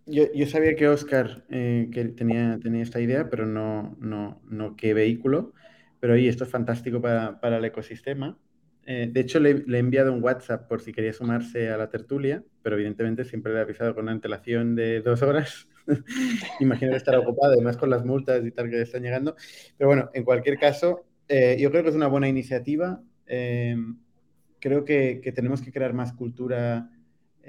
Yo, 0.07 0.47
sabía 0.47 0.75
que 0.75 0.87
Oscar 0.87 1.43
eh, 1.49 1.89
que 1.91 2.05
tenía, 2.05 2.57
tenía 2.63 2.81
esta 2.81 3.01
idea, 3.01 3.29
pero 3.29 3.45
no, 3.45 3.97
no, 3.99 4.41
no 4.49 4.75
qué 4.77 4.93
vehículo. 4.93 5.53
Pero 5.99 6.13
oye, 6.13 6.29
esto 6.29 6.45
es 6.45 6.49
fantástico 6.49 7.01
para, 7.01 7.41
para 7.41 7.57
el 7.57 7.65
ecosistema. 7.65 8.37
Eh, 8.85 9.09
de 9.11 9.19
hecho, 9.19 9.41
le, 9.41 9.65
he 9.67 9.79
enviado 9.79 10.13
un 10.13 10.23
WhatsApp 10.23 10.69
por 10.69 10.79
si 10.79 10.93
quería 10.93 11.11
sumarse 11.11 11.69
a 11.69 11.77
la 11.77 11.89
tertulia, 11.89 12.41
pero 12.61 12.77
evidentemente 12.77 13.25
siempre 13.25 13.51
le 13.51 13.59
he 13.59 13.61
avisado 13.63 13.93
con 13.93 14.03
una 14.03 14.13
antelación 14.13 14.75
de 14.75 15.01
dos 15.01 15.21
horas. 15.23 15.67
Imagino 16.61 16.91
que 16.91 16.97
estará 16.97 17.19
ocupado, 17.19 17.53
además 17.53 17.75
con 17.75 17.89
las 17.89 18.05
multas 18.05 18.45
y 18.45 18.51
tal 18.51 18.69
que 18.69 18.77
le 18.77 18.83
están 18.83 19.03
llegando. 19.03 19.35
Pero 19.77 19.89
bueno, 19.89 20.09
en 20.13 20.23
cualquier 20.23 20.57
caso, 20.57 21.05
eh, 21.27 21.57
yo 21.59 21.69
creo 21.69 21.83
que 21.83 21.89
es 21.89 21.95
una 21.95 22.07
buena 22.07 22.29
iniciativa. 22.29 23.01
creo 23.25 24.85
que, 24.85 25.19
que 25.21 25.31
tenemos 25.33 25.61
que 25.61 25.73
crear 25.73 25.93
más 25.93 26.13
cultura 26.13 26.89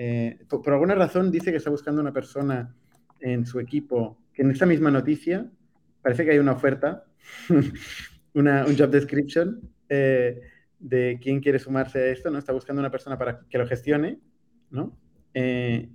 eh, 0.00 0.38
por, 0.48 0.72
alguna 0.72 0.94
razón 0.94 1.32
dice 1.32 1.50
que 1.50 1.56
está 1.56 1.70
buscando 1.70 2.00
una 2.00 2.12
persona 2.12 2.72
en 3.18 3.44
su 3.44 3.58
equipo 3.58 4.16
que 4.32 4.42
en 4.42 4.52
esta 4.52 4.64
misma 4.64 4.92
noticia 4.92 5.50
parece 6.00 6.24
que 6.24 6.30
hay 6.30 6.38
una 6.38 6.52
oferta, 6.52 7.04
una, 8.34 8.64
un 8.64 8.78
job 8.78 8.90
description 8.90 9.60
eh, 9.88 10.40
de 10.78 11.18
quién 11.20 11.40
quiere 11.40 11.58
sumarse 11.58 11.98
a 11.98 12.06
esto, 12.06 12.30
¿no? 12.30 12.38
Está 12.38 12.52
buscando 12.52 12.78
una 12.78 12.92
persona 12.92 13.18
para 13.18 13.40
que 13.50 13.58
lo 13.58 13.66
gestione, 13.66 14.20
¿no? 14.70 14.96
Eh, 15.34 15.88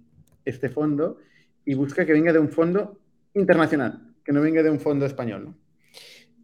este 0.44 0.68
fondo 0.68 1.20
y 1.64 1.74
busca 1.74 2.06
que 2.06 2.12
venga 2.12 2.34
de 2.34 2.40
un 2.40 2.50
fondo 2.50 3.00
internacional, 3.34 4.14
que 4.26 4.34
no 4.34 4.42
venga 4.42 4.62
de 4.62 4.70
un 4.70 4.82
fondo 4.82 5.06
español, 5.06 5.56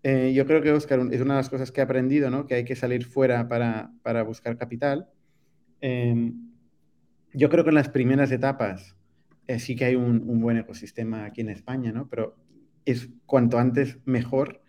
yo 0.01 0.45
creo 0.45 0.61
que 0.61 0.71
Oscar 0.71 1.01
es 1.11 1.19
una 1.19 1.33
de 1.33 1.39
las 1.41 1.49
cosas 1.49 1.73
que 1.73 1.81
he 1.81 1.83
aprendido, 1.83 2.29
¿no? 2.29 2.47
Que 2.47 2.55
hay 2.55 2.63
que 2.63 2.77
salir 2.77 3.03
fuera 3.03 3.49
para, 3.49 3.91
para 4.01 4.23
buscar 4.23 4.57
capital. 4.57 5.09
Em, 5.81 6.48
yo 7.33 7.49
creo 7.49 7.63
que 7.63 7.69
en 7.69 7.75
las 7.75 7.89
primeras 7.89 8.31
etapas 8.31 8.95
eh, 9.47 9.59
sí 9.59 9.75
que 9.75 9.85
hay 9.85 9.95
un, 9.95 10.39
buen 10.39 10.57
ecosistema 10.57 11.25
aquí 11.25 11.41
en 11.41 11.49
España, 11.49 11.91
¿no? 11.91 12.07
Pero 12.07 12.35
es 12.85 13.09
cuanto 13.25 13.57
antes 13.57 13.97
mejor. 14.05 14.61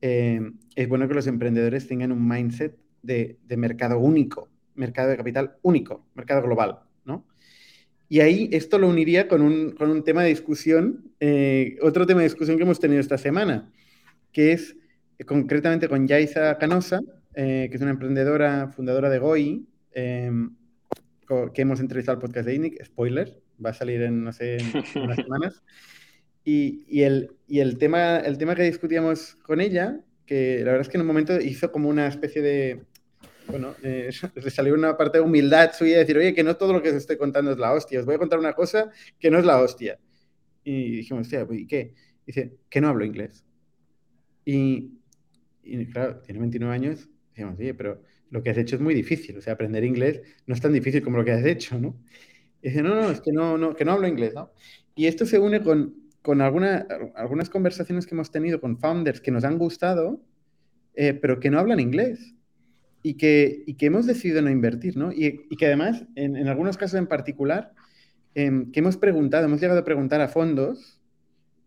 Eh, 0.00 0.40
es 0.74 0.88
bueno 0.88 1.08
que 1.08 1.14
los 1.14 1.26
emprendedores 1.26 1.86
tengan 1.86 2.12
un 2.12 2.26
mindset 2.26 2.76
de, 3.02 3.38
mercado 3.56 3.98
único, 3.98 4.48
mercado 4.74 5.10
de 5.10 5.16
capital 5.16 5.56
único, 5.62 6.06
mercado 6.14 6.42
global, 6.42 6.80
¿no? 7.04 7.26
Y 8.08 8.20
ahí 8.20 8.48
esto 8.52 8.78
lo 8.78 8.88
uniría 8.88 9.26
con 9.26 9.42
un, 9.42 10.04
tema 10.04 10.22
de 10.22 10.28
discusión, 10.28 11.12
eh, 11.18 11.78
otro 11.82 12.06
tema 12.06 12.20
de 12.20 12.26
discusión 12.26 12.56
que 12.56 12.62
hemos 12.62 12.78
tenido 12.78 13.00
esta 13.00 13.18
semana, 13.18 13.72
que 14.32 14.52
es 14.52 14.76
concretamente 15.26 15.88
con 15.88 16.06
Yaiza 16.06 16.58
Canosa, 16.58 17.00
que 17.34 17.70
es 17.72 17.80
una 17.80 17.92
emprendedora, 17.92 18.68
fundadora 18.68 19.08
de 19.08 19.18
GOI, 19.18 19.66
em, 19.92 20.54
que 21.52 21.62
hemos 21.62 21.80
entrevistado 21.80 22.16
al 22.16 22.20
podcast 22.20 22.46
de 22.46 22.54
INIC, 22.54 22.84
spoiler, 22.84 23.42
va 23.64 23.70
a 23.70 23.74
salir 23.74 24.02
en, 24.02 24.24
no 24.24 24.32
sé, 24.32 24.58
en 24.58 25.02
unas 25.02 25.16
semanas. 25.24 25.62
Y, 26.44 26.84
y, 26.88 27.02
el, 27.02 27.32
y 27.46 27.60
el, 27.60 27.78
tema, 27.78 28.18
el 28.18 28.38
tema 28.38 28.54
que 28.54 28.64
discutíamos 28.64 29.36
con 29.42 29.60
ella, 29.60 30.00
que 30.26 30.58
la 30.58 30.72
verdad 30.72 30.80
es 30.80 30.88
que 30.88 30.96
en 30.96 31.02
un 31.02 31.06
momento 31.06 31.40
hizo 31.40 31.70
como 31.70 31.88
una 31.88 32.08
especie 32.08 32.42
de, 32.42 32.82
bueno, 33.46 33.74
eh, 33.82 34.10
le 34.34 34.50
salió 34.50 34.74
una 34.74 34.96
parte 34.96 35.18
de 35.18 35.24
humildad 35.24 35.72
suya 35.72 35.94
de 35.94 36.00
decir, 36.00 36.16
oye, 36.16 36.34
que 36.34 36.42
no 36.42 36.56
todo 36.56 36.72
lo 36.72 36.82
que 36.82 36.90
os 36.90 36.96
estoy 36.96 37.16
contando 37.16 37.52
es 37.52 37.58
la 37.58 37.72
hostia, 37.72 38.00
os 38.00 38.06
voy 38.06 38.16
a 38.16 38.18
contar 38.18 38.38
una 38.38 38.54
cosa 38.54 38.90
que 39.18 39.30
no 39.30 39.38
es 39.38 39.44
la 39.44 39.60
hostia. 39.60 39.98
Y 40.64 40.96
dijimos, 40.96 41.22
hostia, 41.22 41.46
¿y 41.50 41.66
qué? 41.66 41.94
Dice, 42.26 42.56
que 42.68 42.80
no 42.80 42.88
hablo 42.88 43.04
inglés. 43.04 43.44
Y, 44.44 44.98
y 45.62 45.86
claro, 45.86 46.20
tiene 46.20 46.40
29 46.40 46.74
años, 46.74 47.08
decíamos, 47.30 47.58
oye, 47.58 47.74
pero 47.74 48.02
lo 48.32 48.42
que 48.42 48.50
has 48.50 48.58
hecho 48.58 48.76
es 48.76 48.82
muy 48.82 48.94
difícil, 48.94 49.36
o 49.36 49.40
sea, 49.40 49.52
aprender 49.52 49.84
inglés 49.84 50.22
no 50.46 50.54
es 50.54 50.60
tan 50.60 50.72
difícil 50.72 51.02
como 51.02 51.18
lo 51.18 51.24
que 51.24 51.32
has 51.32 51.44
hecho, 51.44 51.78
¿no? 51.78 51.94
Y 52.62 52.70
dice, 52.70 52.82
no, 52.82 52.94
no, 52.94 53.10
es 53.10 53.20
que 53.20 53.30
no, 53.30 53.58
no, 53.58 53.76
que 53.76 53.84
no 53.84 53.92
hablo 53.92 54.08
inglés, 54.08 54.32
¿no? 54.34 54.50
Y 54.94 55.06
esto 55.06 55.26
se 55.26 55.38
une 55.38 55.62
con, 55.62 55.94
con 56.22 56.40
alguna, 56.40 56.86
algunas 57.14 57.50
conversaciones 57.50 58.06
que 58.06 58.14
hemos 58.14 58.30
tenido 58.30 58.60
con 58.60 58.78
founders 58.78 59.20
que 59.20 59.30
nos 59.30 59.44
han 59.44 59.58
gustado, 59.58 60.20
eh, 60.94 61.12
pero 61.12 61.38
que 61.38 61.50
no 61.50 61.58
hablan 61.58 61.78
inglés 61.78 62.34
y 63.02 63.14
que, 63.14 63.64
y 63.66 63.74
que 63.74 63.86
hemos 63.86 64.06
decidido 64.06 64.40
no 64.40 64.50
invertir, 64.50 64.96
¿no? 64.96 65.12
Y, 65.12 65.46
y 65.50 65.56
que 65.56 65.66
además, 65.66 66.04
en, 66.14 66.36
en, 66.36 66.48
algunos 66.48 66.76
casos 66.76 66.98
en 66.98 67.06
particular, 67.06 67.72
eh, 68.34 68.66
que 68.72 68.80
hemos 68.80 68.96
preguntado, 68.96 69.44
hemos 69.44 69.60
llegado 69.60 69.80
a 69.80 69.84
preguntar 69.84 70.20
a 70.22 70.28
fondos 70.28 71.02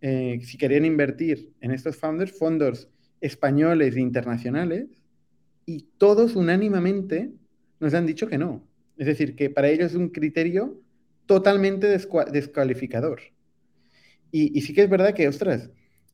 eh, 0.02 0.40
si 0.44 0.58
querían 0.58 0.86
invertir 0.86 1.54
en 1.62 1.72
estos 1.72 1.96
founders, 1.96 2.38
fondos 2.38 2.90
españoles 3.22 3.96
e 3.96 4.02
internacionales, 4.02 5.05
y 5.66 5.88
todos 5.98 6.36
unánimemente 6.36 7.32
nos 7.80 7.94
han 7.94 8.06
dicho 8.06 8.28
que 8.28 8.38
no. 8.38 8.68
Es 8.98 9.08
decir, 9.08 9.36
que 9.36 9.50
para 9.50 9.70
ellos 9.70 9.92
es 9.92 9.96
un 9.96 10.10
criterio 10.10 10.80
totalmente 11.26 11.88
descualificador. 11.88 13.22
Y, 14.32 14.62
sí 14.62 14.74
que 14.74 14.84
es 14.84 14.90
verdad 14.90 15.14
que, 15.14 15.28
ostras, 15.28 15.70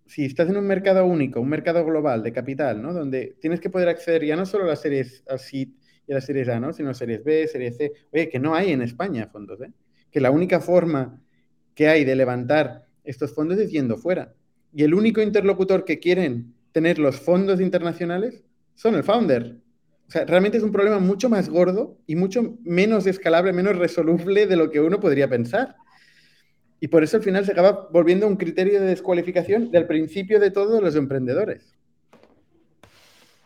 si 0.06 0.26
estás 0.26 0.50
en 0.50 0.58
un 0.58 0.68
mercado 0.68 1.06
único, 1.06 1.42
un 1.42 1.50
mercado 1.50 1.84
global 1.84 2.22
de 2.22 2.32
capital, 2.32 2.82
¿no? 2.82 2.94
Donde 2.94 3.36
tienes 3.40 3.60
que 3.60 3.70
poder 3.70 3.90
acceder 3.90 4.26
ya 4.26 4.36
no 4.36 4.46
solo 4.46 4.66
a 4.66 4.68
las 4.68 4.82
series 4.82 5.24
a 5.28 5.38
SID 5.38 5.70
y 6.08 6.12
a 6.12 6.16
las 6.16 6.26
series 6.26 6.48
A, 6.50 6.60
¿no? 6.60 6.72
Sino 6.72 6.92
a 6.92 6.94
series 6.94 7.24
B, 7.24 7.48
series 7.48 7.78
C. 7.78 7.92
Oye, 8.12 8.30
que 8.30 8.40
no 8.40 8.54
hay 8.54 8.72
en 8.72 8.84
España 8.84 9.28
fondos, 9.28 9.62
¿eh? 9.62 9.72
Que 10.12 10.22
la 10.22 10.30
única 10.30 10.60
forma 10.60 11.20
que 11.74 11.88
hay 11.88 12.06
de 12.06 12.16
levantar 12.16 12.86
estos 13.04 13.34
fondos 13.34 13.58
es 13.58 13.72
yendo 13.72 13.98
fuera. 13.98 14.36
Y 14.74 14.84
el 14.84 14.94
único 14.94 15.22
interlocutor 15.22 15.84
que 15.84 16.00
quieren 16.00 16.54
tener 16.72 17.00
los 17.00 17.20
fondos 17.20 17.60
internacionales 17.60 18.44
son 18.76 18.96
el 18.96 19.04
founder. 19.04 19.58
O 20.08 20.12
sea, 20.12 20.26
realmente 20.26 20.58
es 20.58 20.64
un 20.64 20.72
problema 20.72 21.00
mucho 21.00 21.30
más 21.30 21.50
gordo 21.50 21.98
y 22.06 22.16
mucho 22.16 22.58
menos 22.64 23.08
escalable, 23.08 23.54
menos 23.54 23.78
resoluble 23.78 24.46
de 24.46 24.58
lo 24.58 24.70
que 24.70 24.82
uno 24.82 25.00
podría 25.00 25.30
pensar. 25.30 25.76
Y 26.80 26.88
por 26.88 27.04
eso 27.04 27.18
al 27.18 27.24
final 27.24 27.46
se 27.46 27.52
acaba 27.52 27.88
volviendo 27.92 28.28
un 28.28 28.36
criterio 28.36 28.82
de 28.82 28.88
descualificación 28.88 29.72
del 29.72 29.88
principio 29.88 30.40
de 30.40 30.52
todos 30.52 30.82
los 30.82 30.96
emprendedores. 30.96 31.78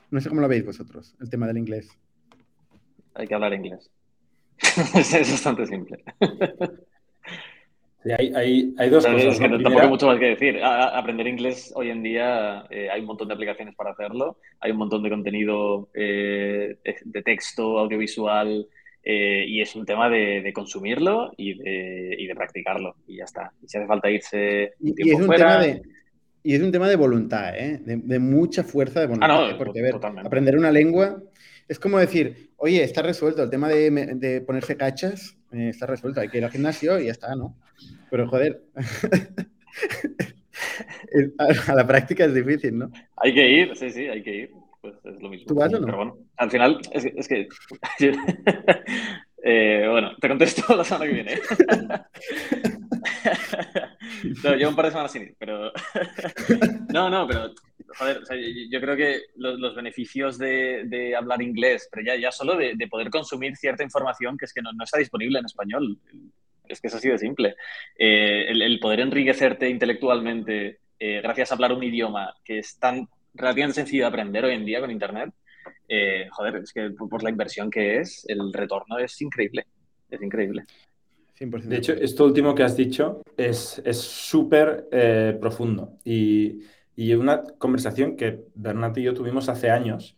No 0.09 0.21
sé 0.21 0.29
cómo 0.29 0.41
lo 0.41 0.47
veis 0.47 0.65
vosotros, 0.65 1.15
el 1.19 1.29
tema 1.29 1.45
del 1.45 1.57
inglés. 1.57 1.89
Hay 3.13 3.27
que 3.27 3.35
hablar 3.35 3.53
inglés. 3.53 3.91
es 4.95 5.31
bastante 5.31 5.67
simple. 5.67 6.03
Hay, 8.17 8.31
hay, 8.35 8.73
hay, 8.77 8.89
dos 8.89 9.05
cosas. 9.05 9.23
Es 9.23 9.39
que 9.39 9.47
¿no? 9.47 9.61
tampoco 9.61 9.81
hay 9.81 9.89
mucho 9.89 10.07
más 10.07 10.19
que 10.19 10.25
decir. 10.25 10.63
A, 10.63 10.97
aprender 10.97 11.27
inglés 11.27 11.71
hoy 11.75 11.89
en 11.89 12.03
día 12.03 12.65
eh, 12.69 12.89
hay 12.89 13.01
un 13.01 13.07
montón 13.07 13.27
de 13.27 13.33
aplicaciones 13.33 13.75
para 13.75 13.91
hacerlo. 13.91 14.37
Hay 14.59 14.71
un 14.71 14.77
montón 14.77 15.01
de 15.03 15.09
contenido 15.09 15.89
eh, 15.93 16.77
de 16.83 17.21
texto, 17.23 17.79
audiovisual, 17.79 18.67
eh, 19.03 19.45
y 19.47 19.61
es 19.61 19.75
un 19.75 19.85
tema 19.85 20.09
de, 20.09 20.41
de 20.41 20.53
consumirlo 20.53 21.31
y 21.37 21.57
de, 21.57 22.15
y 22.19 22.27
de, 22.27 22.35
practicarlo. 22.35 22.95
Y 23.07 23.17
ya 23.17 23.23
está. 23.23 23.51
Y 23.61 23.67
si 23.67 23.77
hace 23.77 23.87
falta 23.87 24.09
irse 24.09 24.73
un 24.79 24.89
y, 24.89 24.93
y 24.97 25.09
es 25.11 25.19
un 25.19 25.25
fuera... 25.25 25.59
tema 25.59 25.63
de 25.63 25.81
y 26.43 26.53
es 26.53 26.61
un 26.61 26.71
tema 26.71 26.87
de 26.87 26.95
voluntad, 26.95 27.57
¿eh? 27.57 27.81
de, 27.83 27.97
de, 27.97 28.19
mucha 28.19 28.63
fuerza 28.63 28.99
de 28.99 29.07
voluntad. 29.07 29.31
Ah, 29.31 29.47
no, 29.47 29.49
¿eh? 29.49 29.55
Porque 29.57 29.81
ver, 29.81 29.95
aprender 29.95 30.55
una 30.55 30.69
lengua 30.69 31.19
es 31.67 31.79
como 31.79 31.97
decir, 31.97 32.51
oye, 32.57 32.83
está 32.83 33.01
resuelto 33.01 33.41
el 33.41 33.49
tema 33.49 33.69
de, 33.69 33.89
de 33.89 34.41
ponerse 34.41 34.77
cachas, 34.77 35.35
eh, 35.55 35.69
está 35.69 35.85
resuelto, 35.85 36.21
hay 36.21 36.29
que 36.29 36.37
ir 36.37 36.45
al 36.45 36.51
gimnasio 36.51 36.99
y 36.99 37.05
ya 37.05 37.11
está, 37.11 37.35
¿no? 37.35 37.55
Pero 38.09 38.27
joder, 38.27 38.61
a, 41.39 41.71
a, 41.71 41.75
la 41.75 41.87
práctica 41.87 42.25
es 42.25 42.33
difícil, 42.33 42.77
¿no? 42.77 42.91
Hay 43.17 43.33
que 43.33 43.49
ir, 43.49 43.75
sí, 43.75 43.91
sí, 43.91 44.07
hay 44.07 44.23
que 44.23 44.35
ir. 44.35 44.51
Pues 44.85 44.95
es 45.03 45.21
lo 45.21 45.29
mismo. 45.29 45.47
¿Tú 45.47 45.55
vas 45.55 45.73
o 45.73 45.79
no? 45.79 45.85
Pero 45.85 45.97
bueno, 45.97 46.17
al 46.37 46.51
final, 46.51 46.79
es, 46.91 47.05
es 47.05 47.27
que. 47.27 47.47
eh, 49.43 49.87
bueno, 49.89 50.11
te 50.21 50.27
contesto 50.27 50.63
la 50.75 50.83
semana 50.83 51.07
que 51.07 51.13
viene. 51.13 51.39
no, 54.43 54.55
llevo 54.55 54.69
un 54.69 54.75
par 54.75 54.85
de 54.85 54.91
semanas 54.91 55.11
sin 55.11 55.23
ir, 55.23 55.35
pero. 55.39 55.71
no, 56.93 57.09
no, 57.09 57.27
pero. 57.27 57.51
Joder, 57.97 58.17
o 58.17 58.25
sea, 58.25 58.38
yo 58.69 58.81
creo 58.81 58.95
que 58.95 59.21
los, 59.36 59.58
los 59.60 59.75
beneficios 59.75 60.38
de, 60.38 60.84
de, 60.86 61.15
hablar 61.15 61.41
inglés, 61.41 61.88
pero 61.91 62.05
ya, 62.05 62.15
ya 62.15 62.31
solo 62.31 62.58
de, 62.58 62.73
de, 62.75 62.88
poder 62.88 63.10
consumir 63.10 63.55
cierta 63.55 63.84
información 63.84 64.38
que 64.38 64.45
es 64.45 64.53
que 64.53 64.62
no, 64.62 64.71
no 64.73 64.84
está 64.84 64.99
disponible 64.99 65.39
en 65.39 65.45
español. 65.45 65.97
Es 66.67 66.81
que 66.81 66.88
es 66.88 66.95
así 66.95 67.08
de 67.08 67.17
simple. 67.17 67.55
Eh, 67.97 68.45
el, 68.49 68.62
el, 68.62 68.79
poder 68.79 68.99
enriquecerte 68.99 69.69
intelectualmente 69.69 70.79
eh, 70.99 71.21
gracias 71.21 71.51
a 71.51 71.55
hablar 71.55 71.73
un 71.73 71.84
idioma 71.84 72.34
que 72.43 72.60
es 72.60 72.77
tan 72.79 73.08
relativamente 73.34 73.81
sencillo 73.81 74.03
de 74.03 74.08
aprender 74.08 74.45
hoy 74.45 74.55
en 74.55 74.65
día 74.65 74.79
con 74.79 74.91
Internet, 74.91 75.34
eh, 75.88 76.27
joder, 76.31 76.58
es 76.58 76.73
que 76.73 76.89
por, 76.91 77.10
por, 77.10 77.23
la 77.23 77.29
inversión 77.29 77.69
que 77.69 77.99
es, 77.99 78.25
el 78.27 78.51
retorno 78.51 78.97
es 78.97 79.21
increíble. 79.21 79.65
Es 80.10 80.21
increíble. 80.21 80.63
100%. 81.39 81.63
De 81.63 81.77
hecho, 81.77 81.93
esto 81.93 82.25
último 82.25 82.55
que 82.55 82.63
has 82.63 82.77
dicho 82.77 83.21
es 83.38 83.81
súper 83.91 84.88
eh, 84.91 85.38
profundo. 85.39 85.97
Y, 86.05 86.62
y, 86.95 87.13
una 87.13 87.43
conversación 87.58 88.15
que 88.15 88.45
Bernat 88.55 88.97
y 88.97 89.03
yo 89.03 89.13
tuvimos 89.13 89.49
hace 89.49 89.69
años 89.69 90.15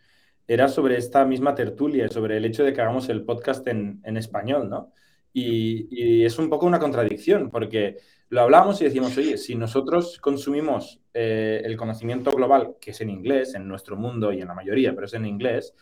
era 0.48 0.68
sobre 0.68 0.98
esta 0.98 1.26
misma 1.26 1.56
tertulia, 1.56 2.10
sobre 2.10 2.38
el 2.38 2.46
hecho 2.46 2.64
de 2.64 2.74
que 2.74 2.82
hagamos 2.82 3.10
el 3.10 3.24
podcast 3.26 3.68
en, 3.68 4.02
español, 4.18 4.70
¿no? 4.70 4.94
Y, 5.34 5.88
y, 5.92 6.26
es 6.26 6.40
un 6.40 6.50
poco 6.50 6.66
una 6.66 6.80
contradicción, 6.80 7.50
porque 7.50 7.98
lo 8.30 8.42
hablamos 8.42 8.82
y 8.82 8.86
decimos, 8.86 9.18
oye, 9.18 9.38
si 9.38 9.56
nosotros 9.56 10.20
consumimos 10.20 11.00
eh, 11.14 11.62
el 11.64 11.78
conocimiento 11.78 12.32
global, 12.32 12.76
que 12.82 12.92
es 12.92 13.02
en 13.02 13.10
inglés, 13.10 13.56
en 13.56 13.68
nuestro 13.68 13.96
mundo 13.96 14.34
y 14.34 14.42
en 14.42 14.50
la 14.50 14.54
mayoría, 14.54 14.94
pero 14.94 15.06
es 15.06 15.14
en 15.14 15.26
inglés, 15.26 15.74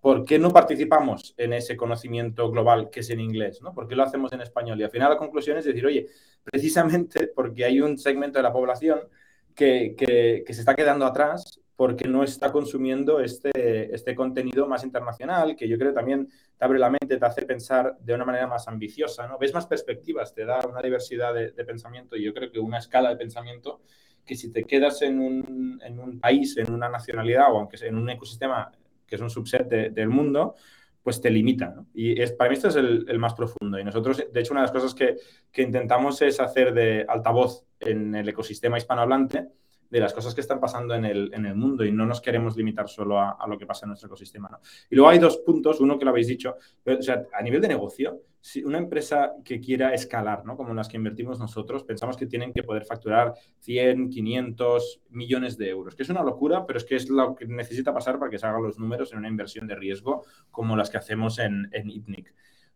¿por 0.00 0.24
qué 0.26 0.38
no 0.38 0.50
participamos 0.50 1.34
en 1.38 1.54
ese 1.54 1.76
conocimiento 1.76 2.50
global 2.50 2.90
que 2.90 3.00
es 3.00 3.08
en 3.08 3.20
inglés? 3.20 3.62
¿no? 3.62 3.72
¿Por 3.72 3.88
qué 3.88 3.96
lo 3.96 4.02
hacemos 4.02 4.32
en 4.34 4.42
español? 4.42 4.78
Y 4.78 4.84
al 4.84 4.90
final 4.90 5.10
la 5.10 5.16
conclusión 5.16 5.56
es 5.56 5.64
decir, 5.64 5.86
oye, 5.86 6.06
precisamente 6.42 7.28
porque 7.28 7.64
hay 7.64 7.80
un 7.80 7.96
segmento 7.96 8.38
de 8.38 8.42
la 8.42 8.52
población 8.52 9.00
que, 9.54 10.44
se 10.46 10.60
está 10.60 10.74
quedando 10.74 11.06
atrás 11.06 11.60
porque 11.76 12.06
no 12.06 12.22
está 12.22 12.52
consumiendo 12.52 13.20
este, 13.20 13.92
este 13.92 14.14
contenido 14.14 14.68
más 14.68 14.84
internacional, 14.84 15.56
que 15.56 15.68
yo 15.68 15.76
creo 15.76 15.92
también 15.92 16.28
te 16.56 16.64
abre 16.64 16.78
la 16.78 16.88
mente, 16.88 17.16
te 17.16 17.26
hace 17.26 17.42
pensar 17.42 17.96
de 17.98 18.14
una 18.14 18.24
manera 18.24 18.46
más 18.46 18.68
ambiciosa, 18.68 19.26
¿no? 19.26 19.38
Ves 19.38 19.52
más 19.52 19.66
perspectivas, 19.66 20.32
te 20.32 20.44
da 20.44 20.60
una 20.68 20.80
diversidad 20.80 21.34
de, 21.34 21.50
pensamiento 21.64 22.16
y 22.16 22.22
yo 22.22 22.32
creo 22.32 22.52
que 22.52 22.60
una 22.60 22.78
escala 22.78 23.10
de 23.10 23.16
pensamiento 23.16 23.80
que 24.24 24.36
si 24.36 24.52
te 24.52 24.62
quedas 24.64 25.02
en 25.02 25.18
un, 25.18 25.80
en 25.84 25.98
un, 25.98 26.20
país, 26.20 26.56
en 26.56 26.72
una 26.72 26.88
nacionalidad 26.88 27.52
o 27.52 27.58
aunque 27.58 27.76
sea 27.76 27.88
en 27.88 27.96
un 27.96 28.08
ecosistema 28.08 28.70
que 29.06 29.16
es 29.16 29.20
un 29.20 29.30
subset 29.30 29.68
de, 29.68 29.90
del 29.90 30.08
mundo, 30.08 30.54
pues 31.04 31.20
te 31.20 31.30
limita. 31.30 31.66
¿no? 31.76 31.86
Y 31.94 32.20
es, 32.20 32.32
para 32.32 32.50
mí 32.50 32.56
esto 32.56 32.68
es 32.68 32.76
el, 32.76 33.04
el, 33.08 33.18
más 33.20 33.34
profundo. 33.34 33.78
Y 33.78 33.84
nosotros, 33.84 34.24
de 34.32 34.40
hecho, 34.40 34.52
una 34.52 34.62
de 34.62 34.64
las 34.64 34.72
cosas 34.72 34.94
que, 34.94 35.18
que 35.52 35.62
intentamos 35.62 36.20
es 36.22 36.40
hacer 36.40 36.74
de 36.74 37.04
altavoz 37.06 37.64
en 37.78 38.14
el 38.16 38.28
ecosistema 38.28 38.78
hispanohablante 38.78 39.48
de 39.90 40.00
las 40.00 40.12
cosas 40.12 40.34
que 40.34 40.40
están 40.40 40.60
pasando 40.60 40.94
en 40.94 41.04
el, 41.04 41.32
en 41.32 41.46
el 41.46 41.54
mundo 41.54 41.84
y 41.84 41.92
no 41.92 42.06
nos 42.06 42.20
queremos 42.20 42.56
limitar 42.56 42.88
solo 42.88 43.20
a, 43.20 43.38
lo 43.48 43.58
que 43.58 43.66
pasa 43.66 43.86
en 43.86 43.90
nuestro 43.90 44.08
ecosistema. 44.08 44.48
¿no? 44.50 44.60
Y 44.90 44.96
luego 44.96 45.10
hay 45.10 45.18
dos 45.18 45.38
puntos, 45.38 45.80
uno 45.80 45.98
que 45.98 46.04
lo 46.04 46.10
habéis 46.10 46.26
dicho, 46.26 46.56
pero, 46.82 46.98
a 47.32 47.42
nivel 47.42 47.60
de 47.60 47.68
negocio, 47.68 48.22
si 48.40 48.62
una 48.62 48.78
empresa 48.78 49.32
que 49.44 49.60
quiera 49.60 49.94
escalar, 49.94 50.44
¿no? 50.44 50.56
como 50.56 50.74
las 50.74 50.88
que 50.88 50.96
invertimos 50.96 51.38
nosotros, 51.38 51.84
pensamos 51.84 52.16
que 52.16 52.26
tienen 52.26 52.52
que 52.52 52.62
poder 52.62 52.84
facturar 52.84 53.34
100, 53.60 54.10
500 54.10 55.00
millones 55.10 55.56
de 55.56 55.70
euros, 55.70 55.94
que 55.94 56.02
es 56.02 56.10
una 56.10 56.22
locura, 56.22 56.66
pero 56.66 56.78
es 56.78 56.84
que 56.84 56.96
es 56.96 57.08
lo 57.08 57.34
que 57.34 57.46
necesita 57.46 57.94
pasar 57.94 58.18
para 58.18 58.30
que 58.30 58.38
se 58.38 58.46
hagan 58.46 58.62
los 58.62 58.78
números 58.78 59.12
en 59.12 59.18
una 59.18 59.28
inversión 59.28 59.66
de 59.66 59.76
riesgo 59.76 60.24
como 60.50 60.76
las 60.76 60.90
que 60.90 60.98
hacemos 60.98 61.38
en, 61.38 61.70
en. 61.72 62.04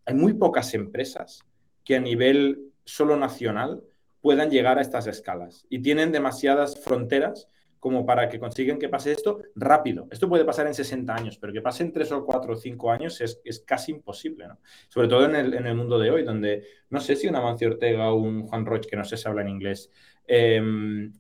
Hay 0.07 0.15
muy 0.15 0.35
pocas 0.35 0.73
empresas 0.73 1.45
que 1.85 1.97
a 1.97 2.01
nivel 2.01 2.73
solo 2.85 3.17
nacional 3.17 3.83
puedan 4.21 4.51
llegar 4.51 4.79
a 4.79 4.83
estas 4.83 5.07
escalas. 5.07 5.67
Y 5.69 5.81
tienen 5.81 6.13
demasiadas 6.13 6.81
fronteras 6.83 7.49
como 7.79 8.05
para 8.05 8.29
que 8.29 8.41
consigan 8.41 8.79
que 8.79 8.89
pase 8.89 9.13
esto 9.13 9.41
rápido. 9.55 10.09
Esto 10.11 10.29
puede 10.29 10.45
pasar 10.45 10.67
en 10.67 10.75
60 10.75 11.15
años, 11.15 11.39
pero 11.39 11.53
que 11.53 11.61
pase 11.61 11.85
en 11.85 11.93
3 11.93 12.13
o 12.13 12.27
4 12.27 12.53
o 12.53 12.57
5 12.57 12.91
años 12.91 13.21
es, 13.21 13.41
es 13.45 13.61
casi 13.61 13.93
imposible. 13.93 14.47
Sobre 14.89 15.09
todo 15.09 15.25
en 15.27 15.37
el, 15.37 15.55
en 15.55 15.67
el, 15.67 15.75
mundo 15.75 15.99
de 15.99 16.11
hoy, 16.11 16.25
donde 16.25 16.65
no 16.91 17.01
sé 17.01 17.15
si 17.15 17.29
un 17.29 17.37
Amancio 17.37 17.69
Ortega 17.69 18.11
o 18.11 18.17
un 18.17 18.47
Juan 18.47 18.67
Roch, 18.67 18.87
que 18.87 18.97
no 18.97 19.05
sé 19.05 19.17
si 19.17 19.29
habla 19.29 19.43
en 19.43 19.49
inglés, 19.49 19.91
eh, 20.27 20.61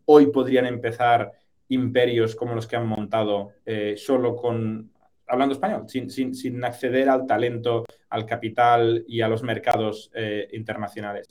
hoy 0.04 0.26
podrían 0.26 0.66
empezar 0.66 1.32
imperios 1.68 2.34
como 2.34 2.54
los 2.54 2.66
que 2.66 2.76
han 2.76 2.86
montado 2.86 3.52
eh, 3.64 3.94
solo 3.96 4.34
con, 4.34 4.90
hablando 5.26 5.54
español, 5.54 5.84
sin, 5.88 6.64
acceder 6.64 7.08
al 7.08 7.26
talento, 7.26 7.84
al 8.08 8.26
capital 8.26 9.04
y 9.06 9.20
a 9.20 9.28
los 9.28 9.42
mercados 9.42 10.10
eh, 10.14 10.48
internacionales. 10.52 11.28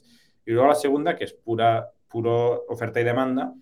Y 0.48 0.52
luego 0.52 0.70
la 0.70 0.76
segunda, 0.76 1.16
que 1.16 1.26
es 1.26 1.34
pura 1.34 1.92
puro 2.08 2.64
oferta 2.70 3.02
y 3.02 3.04
demanda, 3.04 3.54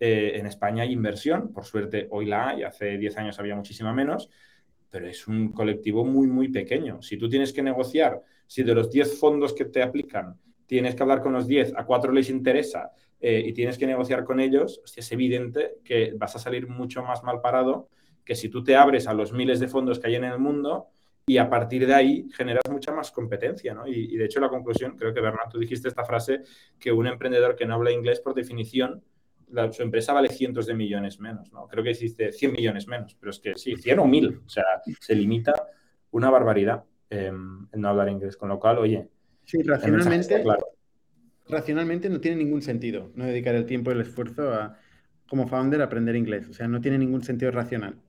eh, 0.00 0.32
en 0.36 0.46
España 0.46 0.84
hay 0.84 0.92
inversión, 0.92 1.52
por 1.52 1.66
suerte 1.66 2.08
hoy 2.10 2.24
la 2.24 2.48
hay, 2.48 2.62
hace 2.62 2.96
10 2.96 3.18
años 3.18 3.38
había 3.38 3.54
muchísima 3.54 3.92
menos, 3.92 4.30
pero 4.88 5.06
es 5.06 5.28
un 5.28 5.52
colectivo 5.52 6.02
muy, 6.02 6.26
muy 6.26 6.48
pequeño. 6.48 7.02
Si 7.02 7.18
tú 7.18 7.28
tienes 7.28 7.52
que 7.52 7.62
negociar, 7.62 8.22
si 8.46 8.62
de 8.62 8.74
los 8.74 8.90
10 8.90 9.20
fondos 9.20 9.52
que 9.52 9.66
te 9.66 9.82
aplican 9.82 10.34
tienes 10.64 10.94
que 10.94 11.02
hablar 11.02 11.20
con 11.20 11.34
los 11.34 11.46
10, 11.46 11.74
a 11.76 11.84
4 11.84 12.10
les 12.10 12.30
interesa 12.30 12.90
eh, 13.20 13.42
y 13.44 13.52
tienes 13.52 13.76
que 13.76 13.86
negociar 13.86 14.24
con 14.24 14.40
ellos, 14.40 14.80
es 14.96 15.12
evidente 15.12 15.74
que 15.84 16.14
vas 16.16 16.36
a 16.36 16.38
salir 16.38 16.68
mucho 16.68 17.02
más 17.02 17.22
mal 17.22 17.42
parado 17.42 17.90
que 18.24 18.34
si 18.34 18.48
tú 18.48 18.64
te 18.64 18.76
abres 18.76 19.06
a 19.06 19.12
los 19.12 19.32
miles 19.32 19.60
de 19.60 19.68
fondos 19.68 19.98
que 19.98 20.06
hay 20.06 20.14
en 20.14 20.24
el 20.24 20.38
mundo 20.38 20.88
y 21.30 21.38
a 21.38 21.48
partir 21.48 21.86
de 21.86 21.94
ahí 21.94 22.28
generas 22.32 22.64
mucha 22.68 22.90
más 22.90 23.12
competencia, 23.12 23.72
¿no? 23.72 23.86
Y, 23.86 24.16
de 24.16 24.24
hecho 24.24 24.40
la 24.40 24.48
conclusión, 24.48 24.96
creo 24.96 25.14
que 25.14 25.20
Bernardo, 25.20 25.52
tú 25.52 25.58
dijiste 25.60 25.86
esta 25.86 26.04
frase, 26.04 26.42
que 26.76 26.90
un 26.90 27.06
emprendedor 27.06 27.54
que 27.54 27.66
no 27.66 27.74
habla 27.74 27.92
inglés, 27.92 28.18
por 28.18 28.34
definición, 28.34 29.00
su 29.70 29.82
empresa 29.84 30.12
vale 30.12 30.28
cientos 30.28 30.66
de 30.66 30.74
millones 30.74 31.20
menos, 31.20 31.52
¿no? 31.52 31.68
Creo 31.68 31.84
que 31.84 31.92
hiciste 31.92 32.32
100 32.32 32.50
millones 32.52 32.88
menos, 32.88 33.14
pero 33.14 33.30
es 33.30 33.38
que 33.38 33.54
sí, 33.54 33.76
100 33.76 34.00
o 34.00 34.06
1000, 34.06 34.40
o 34.44 34.48
sea, 34.48 34.64
se 34.98 35.14
limita 35.14 35.52
una 36.10 36.30
barbaridad 36.30 36.82
em, 37.10 37.68
en 37.70 37.80
no 37.80 37.88
hablar 37.90 38.08
inglés, 38.08 38.36
con 38.36 38.48
lo 38.48 38.58
cual, 38.58 38.78
oye... 38.78 39.08
Sí, 39.44 39.62
racionalmente, 39.62 40.42
racionalmente 41.48 42.10
no 42.10 42.20
tiene 42.20 42.38
ningún 42.38 42.62
sentido 42.62 43.12
no 43.14 43.24
dedicar 43.24 43.54
el 43.54 43.66
tiempo 43.66 43.92
y 43.92 43.94
el 43.94 44.00
esfuerzo 44.00 44.52
a, 44.52 44.76
como 45.28 45.46
founder, 45.46 45.80
a 45.80 45.84
aprender 45.84 46.16
inglés, 46.16 46.48
o 46.48 46.52
sea, 46.52 46.66
no 46.66 46.80
tiene 46.80 46.98
ningún 46.98 47.22
sentido 47.22 47.52
racional. 47.52 48.00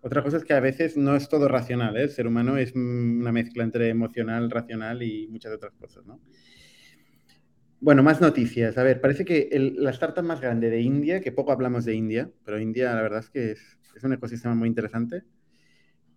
Otra 0.00 0.22
cosa 0.22 0.36
es 0.36 0.44
que 0.44 0.54
a 0.54 0.60
veces 0.60 0.96
no 0.96 1.16
es 1.16 1.28
todo 1.28 1.48
racional, 1.48 1.96
¿eh? 1.96 2.04
el 2.04 2.10
ser 2.10 2.26
humano 2.26 2.56
es 2.56 2.72
una 2.74 3.32
mezcla 3.32 3.64
entre 3.64 3.88
emocional, 3.88 4.50
racional 4.50 5.02
y 5.02 5.26
muchas 5.28 5.52
otras 5.52 5.72
cosas, 5.74 6.06
¿no? 6.06 6.20
Bueno, 7.80 8.02
más 8.02 8.20
noticias. 8.20 8.76
A 8.76 8.82
ver, 8.82 9.00
parece 9.00 9.24
que 9.24 9.48
la 9.76 9.90
startup 9.90 10.24
más 10.24 10.40
grande 10.40 10.68
de 10.70 10.80
India, 10.80 11.20
que 11.20 11.32
poco 11.32 11.52
hablamos 11.52 11.84
de 11.84 11.94
India, 11.94 12.30
pero 12.44 12.58
India 12.58 12.94
la 12.94 13.02
verdad 13.02 13.20
es 13.20 13.30
que 13.30 13.52
es, 13.52 13.78
un 14.02 14.12
ecosistema 14.12 14.54
muy 14.54 14.68
interesante, 14.68 15.24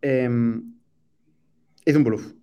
em, 0.01 0.75
es 1.85 1.95
un 1.95 2.03
bluff. 2.03 2.33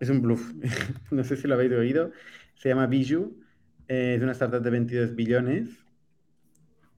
Es 0.00 0.10
un 0.10 0.20
bluff. 0.20 0.52
no 1.10 1.24
sé 1.24 1.36
si 1.36 1.48
lo 1.48 1.54
habéis 1.54 1.72
oído. 1.72 2.12
Se 2.54 2.68
llama 2.68 2.86
Biju. 2.86 3.40
Eh, 3.88 4.14
es 4.16 4.22
una 4.22 4.32
startup 4.32 4.62
de 4.62 4.70
22 4.70 5.14
billones. 5.14 5.70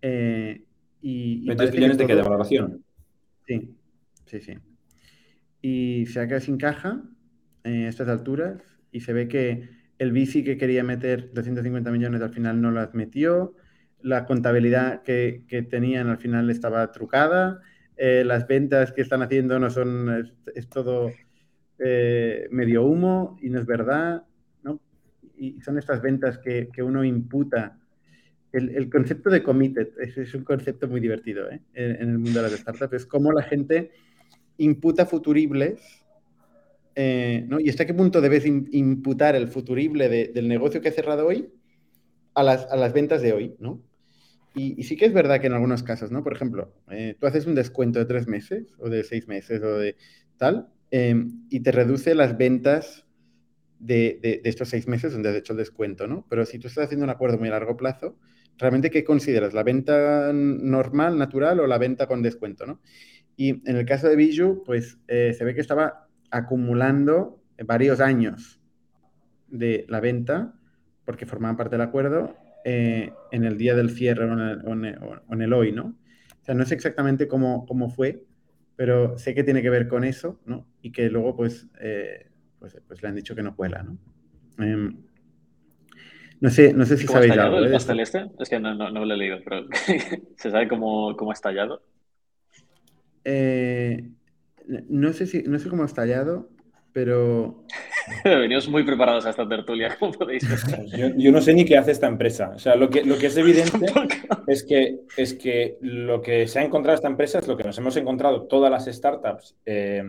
Eh, 0.02 0.64
y, 1.00 1.46
¿22 1.46 1.72
billones 1.72 1.98
de 1.98 2.06
qué? 2.06 2.14
¿De 2.16 2.22
valoración? 2.22 2.85
Sí, 3.46 3.76
sí, 4.26 4.40
sí. 4.40 4.54
Y 5.62 6.06
se 6.06 6.20
ha 6.20 6.26
quedado 6.26 6.40
sin 6.40 6.58
caja 6.58 7.02
eh, 7.64 7.86
a 7.86 7.88
estas 7.88 8.08
alturas 8.08 8.62
y 8.92 9.00
se 9.00 9.12
ve 9.12 9.28
que 9.28 9.68
el 9.98 10.12
bici 10.12 10.44
que 10.44 10.58
quería 10.58 10.84
meter 10.84 11.32
250 11.32 11.90
millones 11.90 12.22
al 12.22 12.32
final 12.32 12.60
no 12.60 12.70
las 12.70 12.94
metió, 12.94 13.54
la 14.00 14.26
contabilidad 14.26 15.02
que, 15.02 15.44
tenían 15.70 16.08
al 16.08 16.18
final 16.18 16.50
estaba 16.50 16.92
trucada, 16.92 17.60
eh, 17.96 18.24
las 18.24 18.46
ventas 18.46 18.92
que 18.92 19.02
están 19.02 19.22
haciendo 19.22 19.58
no 19.58 19.70
son, 19.70 20.32
es, 20.54 20.68
todo 20.68 21.10
eh, 21.78 22.46
medio 22.50 22.84
humo 22.84 23.38
y 23.40 23.50
no 23.50 23.58
es 23.58 23.66
verdad, 23.66 24.24
¿no? 24.62 24.80
Y 25.36 25.60
son 25.62 25.78
estas 25.78 26.02
ventas 26.02 26.38
que, 26.38 26.70
uno 26.82 27.04
imputa. 27.04 27.78
El, 28.56 28.88
concepto 28.90 29.28
de 29.28 29.42
committed 29.42 29.88
es, 30.00 30.34
un 30.34 30.44
concepto 30.44 30.88
muy 30.88 31.00
divertido 31.00 31.50
¿eh? 31.50 31.60
en, 31.74 32.08
el 32.08 32.18
mundo 32.18 32.42
de 32.42 32.50
las 32.50 32.60
startups, 32.60 32.94
es 32.94 33.06
cómo 33.06 33.30
la 33.32 33.42
gente 33.42 33.90
imputa 34.56 35.04
futuribles 35.04 36.04
eh, 36.98 37.44
¿no? 37.46 37.60
¿Y 37.60 37.68
hasta 37.68 37.84
qué 37.84 37.92
punto 37.92 38.22
debes 38.22 38.46
imputar 38.46 39.36
el 39.36 39.48
futurible 39.48 40.08
del 40.08 40.48
negocio 40.48 40.80
que 40.80 40.88
ha 40.88 40.92
cerrado 40.92 41.26
hoy 41.26 41.52
a 42.34 42.42
las, 42.42 42.92
ventas 42.94 43.20
de 43.20 43.34
hoy? 43.34 43.54
¿no? 43.60 43.82
Y, 44.54 44.82
sí 44.84 44.96
que 44.96 45.04
es 45.04 45.12
verdad 45.12 45.38
que 45.38 45.46
en 45.48 45.52
algunos 45.52 45.82
casos, 45.82 46.10
¿no? 46.10 46.24
Por 46.24 46.32
ejemplo, 46.32 46.72
eh, 46.90 47.14
tú 47.20 47.26
haces 47.26 47.46
un 47.46 47.54
descuento 47.54 47.98
de 47.98 48.06
tres 48.06 48.26
meses 48.26 48.74
o 48.78 48.88
de 48.88 49.04
seis 49.04 49.28
meses 49.28 49.62
o 49.62 49.76
de 49.76 49.96
tal 50.38 50.72
em, 50.90 51.44
y 51.50 51.60
te 51.60 51.70
reduce 51.70 52.14
las 52.14 52.38
ventas 52.38 53.04
de, 53.78 54.40
estos 54.44 54.70
seis 54.70 54.88
meses 54.88 55.12
donde 55.12 55.28
has 55.28 55.36
hecho 55.36 55.52
el 55.52 55.58
descuento, 55.58 56.06
¿no? 56.06 56.26
Pero 56.30 56.46
si 56.46 56.58
tú 56.58 56.68
estás 56.68 56.86
haciendo 56.86 57.04
un 57.04 57.10
acuerdo 57.10 57.36
muy 57.36 57.48
a 57.48 57.52
largo 57.52 57.76
plazo, 57.76 58.16
¿realmente 58.58 58.90
qué 58.90 59.04
consideras? 59.04 59.54
¿La 59.54 59.62
venta 59.62 60.32
normal, 60.32 61.18
natural 61.18 61.60
o 61.60 61.66
la 61.66 61.78
venta 61.78 62.06
con 62.06 62.22
descuento, 62.22 62.66
¿no? 62.66 62.80
Y 63.36 63.68
en 63.68 63.76
el 63.76 63.84
caso 63.84 64.08
de 64.08 64.16
Bijou, 64.16 64.62
pues 64.64 64.98
eh, 65.08 65.34
se 65.36 65.44
ve 65.44 65.54
que 65.54 65.60
estaba 65.60 66.08
acumulando 66.30 67.42
varios 67.64 68.00
años 68.00 68.60
de 69.48 69.84
la 69.88 70.00
venta, 70.00 70.54
porque 71.04 71.26
formaban 71.26 71.56
parte 71.56 71.76
del 71.76 71.86
acuerdo, 71.86 72.34
eh, 72.64 73.12
en 73.30 73.44
el 73.44 73.58
día 73.58 73.74
del 73.74 73.90
cierre 73.90 74.24
o 74.24 74.72
en 74.72 75.42
el, 75.42 75.52
hoy, 75.52 75.72
¿no? 75.72 75.96
O 76.40 76.44
sea, 76.44 76.54
no 76.54 76.64
sé 76.64 76.74
exactamente 76.74 77.28
cómo, 77.28 77.66
cómo, 77.66 77.90
fue, 77.90 78.24
pero 78.74 79.18
sé 79.18 79.34
que 79.34 79.44
tiene 79.44 79.62
que 79.62 79.70
ver 79.70 79.88
con 79.88 80.04
eso, 80.04 80.40
¿no? 80.46 80.66
Y 80.82 80.92
que 80.92 81.08
luego, 81.10 81.36
pues, 81.36 81.68
eh, 81.80 82.30
pues, 82.58 82.76
pues, 82.86 83.02
le 83.02 83.08
han 83.08 83.14
dicho 83.14 83.34
que 83.34 83.42
no 83.42 83.54
cuela, 83.54 83.82
¿no? 83.82 83.98
Em, 86.36 86.40
no 86.40 86.50
sé, 86.50 86.72
no 86.72 86.84
sé 86.84 86.96
si 86.96 87.06
sabéis 87.06 87.36
algo. 87.36 87.58
el 87.58 87.72
pastel 87.72 88.00
este? 88.00 88.26
Es 88.38 88.48
que 88.48 88.60
no, 88.60 88.74
no, 88.74 89.04
lo 89.04 89.14
he 89.14 89.16
leído, 89.16 89.38
pero 89.44 89.66
¿se 90.36 90.50
sabe 90.50 90.68
cómo, 90.68 91.16
cómo 91.16 91.30
ha 91.30 91.34
estallado? 91.34 91.82
Eh, 93.24 94.08
no 94.88 95.12
sé, 95.12 95.26
si, 95.26 95.42
no 95.42 95.58
sé 95.58 95.68
cómo 95.68 95.82
ha 95.82 95.86
estallado, 95.86 96.48
pero... 96.92 97.64
Venimos 98.24 98.68
muy 98.68 98.84
preparados 98.84 99.26
a 99.26 99.30
esta 99.30 99.48
tertulia, 99.48 99.96
como 99.98 100.12
podéis 100.12 100.48
ver. 100.48 101.14
Yo, 101.18 101.32
no 101.32 101.40
sé 101.40 101.52
ni 101.54 101.64
qué 101.64 101.76
hace 101.76 101.90
esta 101.90 102.06
empresa. 102.06 102.52
O 102.54 102.58
sea, 102.58 102.76
lo 102.76 102.88
que, 102.88 103.04
lo 103.04 103.18
que 103.18 103.26
es 103.26 103.36
evidente 103.36 103.86
es 104.46 104.62
que, 104.62 105.00
es 105.16 105.34
que 105.34 105.76
lo 105.80 106.22
que 106.22 106.46
se 106.46 106.60
ha 106.60 106.64
encontrado 106.64 106.94
esta 106.94 107.08
empresa 107.08 107.38
es 107.38 107.48
lo 107.48 107.56
que 107.56 107.64
nos 107.64 107.76
hemos 107.78 107.96
encontrado 107.96 108.46
todas 108.46 108.70
las 108.70 108.86
startups, 108.86 109.56
eh, 109.64 110.04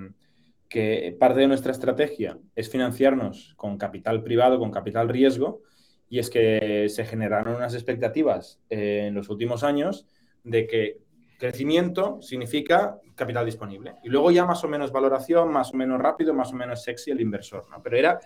que 0.69 1.15
parte 1.19 1.39
de 1.39 1.47
nuestra 1.47 1.71
estrategia 1.71 2.37
es 2.55 2.69
financiarnos 2.69 3.53
con 3.55 3.77
capital 3.77 4.21
privado, 4.21 4.59
con 4.59 4.71
capital 4.71 5.09
riesgo, 5.09 5.61
y 6.09 6.19
es 6.19 6.29
que 6.29 6.87
se 6.89 7.05
generaron 7.05 7.55
unas 7.55 7.73
expectativas 7.73 8.61
eh, 8.69 9.05
en 9.07 9.15
los 9.15 9.29
últimos 9.29 9.63
años 9.63 10.07
de 10.43 10.67
que 10.67 11.07
Crecimiento 11.37 12.19
significa 12.21 12.99
capital 13.15 13.45
disponible. 13.45 13.95
Y 14.03 14.09
luego 14.09 14.31
ya 14.31 14.45
más 14.45 14.63
o 14.63 14.67
menos 14.67 14.91
valoración, 14.91 15.51
más 15.51 15.71
o 15.71 15.77
menos 15.77 15.99
rápido, 15.99 16.33
más 16.33 16.51
o 16.51 16.55
menos 16.55 16.81
sexy 16.83 17.11
el 17.11 17.21
inversor. 17.21 17.69
¿no? 17.69 17.81
Pero 17.83 17.95
era 17.95 18.19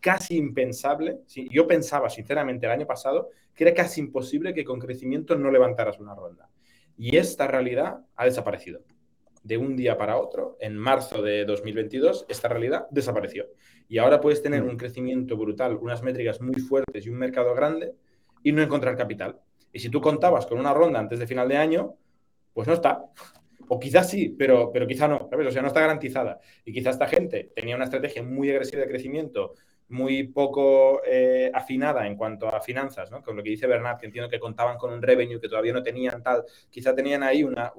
casi 0.00 0.36
impensable, 0.36 1.20
yo 1.50 1.66
pensaba 1.66 2.10
sinceramente 2.10 2.66
el 2.66 2.72
año 2.72 2.86
pasado 2.86 3.30
que 3.54 3.64
era 3.64 3.74
casi 3.74 4.00
imposible 4.00 4.54
que 4.54 4.64
con 4.64 4.78
crecimiento 4.78 5.34
no 5.34 5.50
levantaras 5.50 5.98
una 5.98 6.14
ronda. 6.14 6.48
Y 6.96 7.16
esta 7.16 7.46
realidad 7.46 8.00
ha 8.14 8.24
desaparecido. 8.24 8.82
De 9.42 9.56
un 9.56 9.74
día 9.74 9.96
para 9.96 10.18
otro, 10.18 10.56
en 10.60 10.76
marzo 10.76 11.22
de 11.22 11.44
2022, 11.44 12.26
esta 12.28 12.48
realidad 12.48 12.86
desapareció. 12.90 13.46
Y 13.88 13.98
ahora 13.98 14.20
puedes 14.20 14.42
tener 14.42 14.62
un 14.62 14.76
crecimiento 14.76 15.36
brutal, 15.36 15.76
unas 15.76 16.02
métricas 16.02 16.40
muy 16.40 16.60
fuertes 16.60 17.06
y 17.06 17.08
un 17.08 17.18
mercado 17.18 17.54
grande 17.54 17.94
y 18.42 18.52
no 18.52 18.62
encontrar 18.62 18.96
capital. 18.96 19.40
Y 19.72 19.78
si 19.80 19.88
tú 19.88 20.00
contabas 20.00 20.46
con 20.46 20.58
una 20.58 20.74
ronda 20.74 21.00
antes 21.00 21.18
de 21.18 21.26
final 21.26 21.48
de 21.48 21.56
año, 21.56 21.96
pues 22.52 22.68
no 22.68 22.74
está. 22.74 23.02
O 23.68 23.78
quizás 23.78 24.10
sí, 24.10 24.34
pero, 24.38 24.70
pero 24.72 24.86
quizá 24.86 25.08
no, 25.08 25.28
O 25.30 25.50
sea, 25.50 25.62
no 25.62 25.68
está 25.68 25.80
garantizada. 25.80 26.40
Y 26.64 26.72
quizás 26.72 26.94
esta 26.94 27.06
gente 27.06 27.50
tenía 27.54 27.76
una 27.76 27.84
estrategia 27.84 28.22
muy 28.22 28.50
agresiva 28.50 28.82
de 28.82 28.88
crecimiento, 28.88 29.54
muy 29.88 30.28
poco 30.28 31.02
eh, 31.06 31.50
afinada 31.52 32.06
en 32.06 32.16
cuanto 32.16 32.48
a 32.48 32.60
finanzas, 32.60 33.10
¿no? 33.10 33.22
Con 33.22 33.36
lo 33.36 33.42
que 33.42 33.50
dice 33.50 33.66
Bernard, 33.66 33.98
que 33.98 34.06
entiendo 34.06 34.28
que 34.28 34.38
contaban 34.38 34.76
con 34.76 34.92
un 34.92 35.02
revenue 35.02 35.40
que 35.40 35.48
todavía 35.48 35.72
no 35.72 35.82
tenían 35.82 36.22
tal, 36.22 36.44
quizá 36.70 36.94
tenían 36.94 37.22
ahí 37.22 37.42
una, 37.42 37.72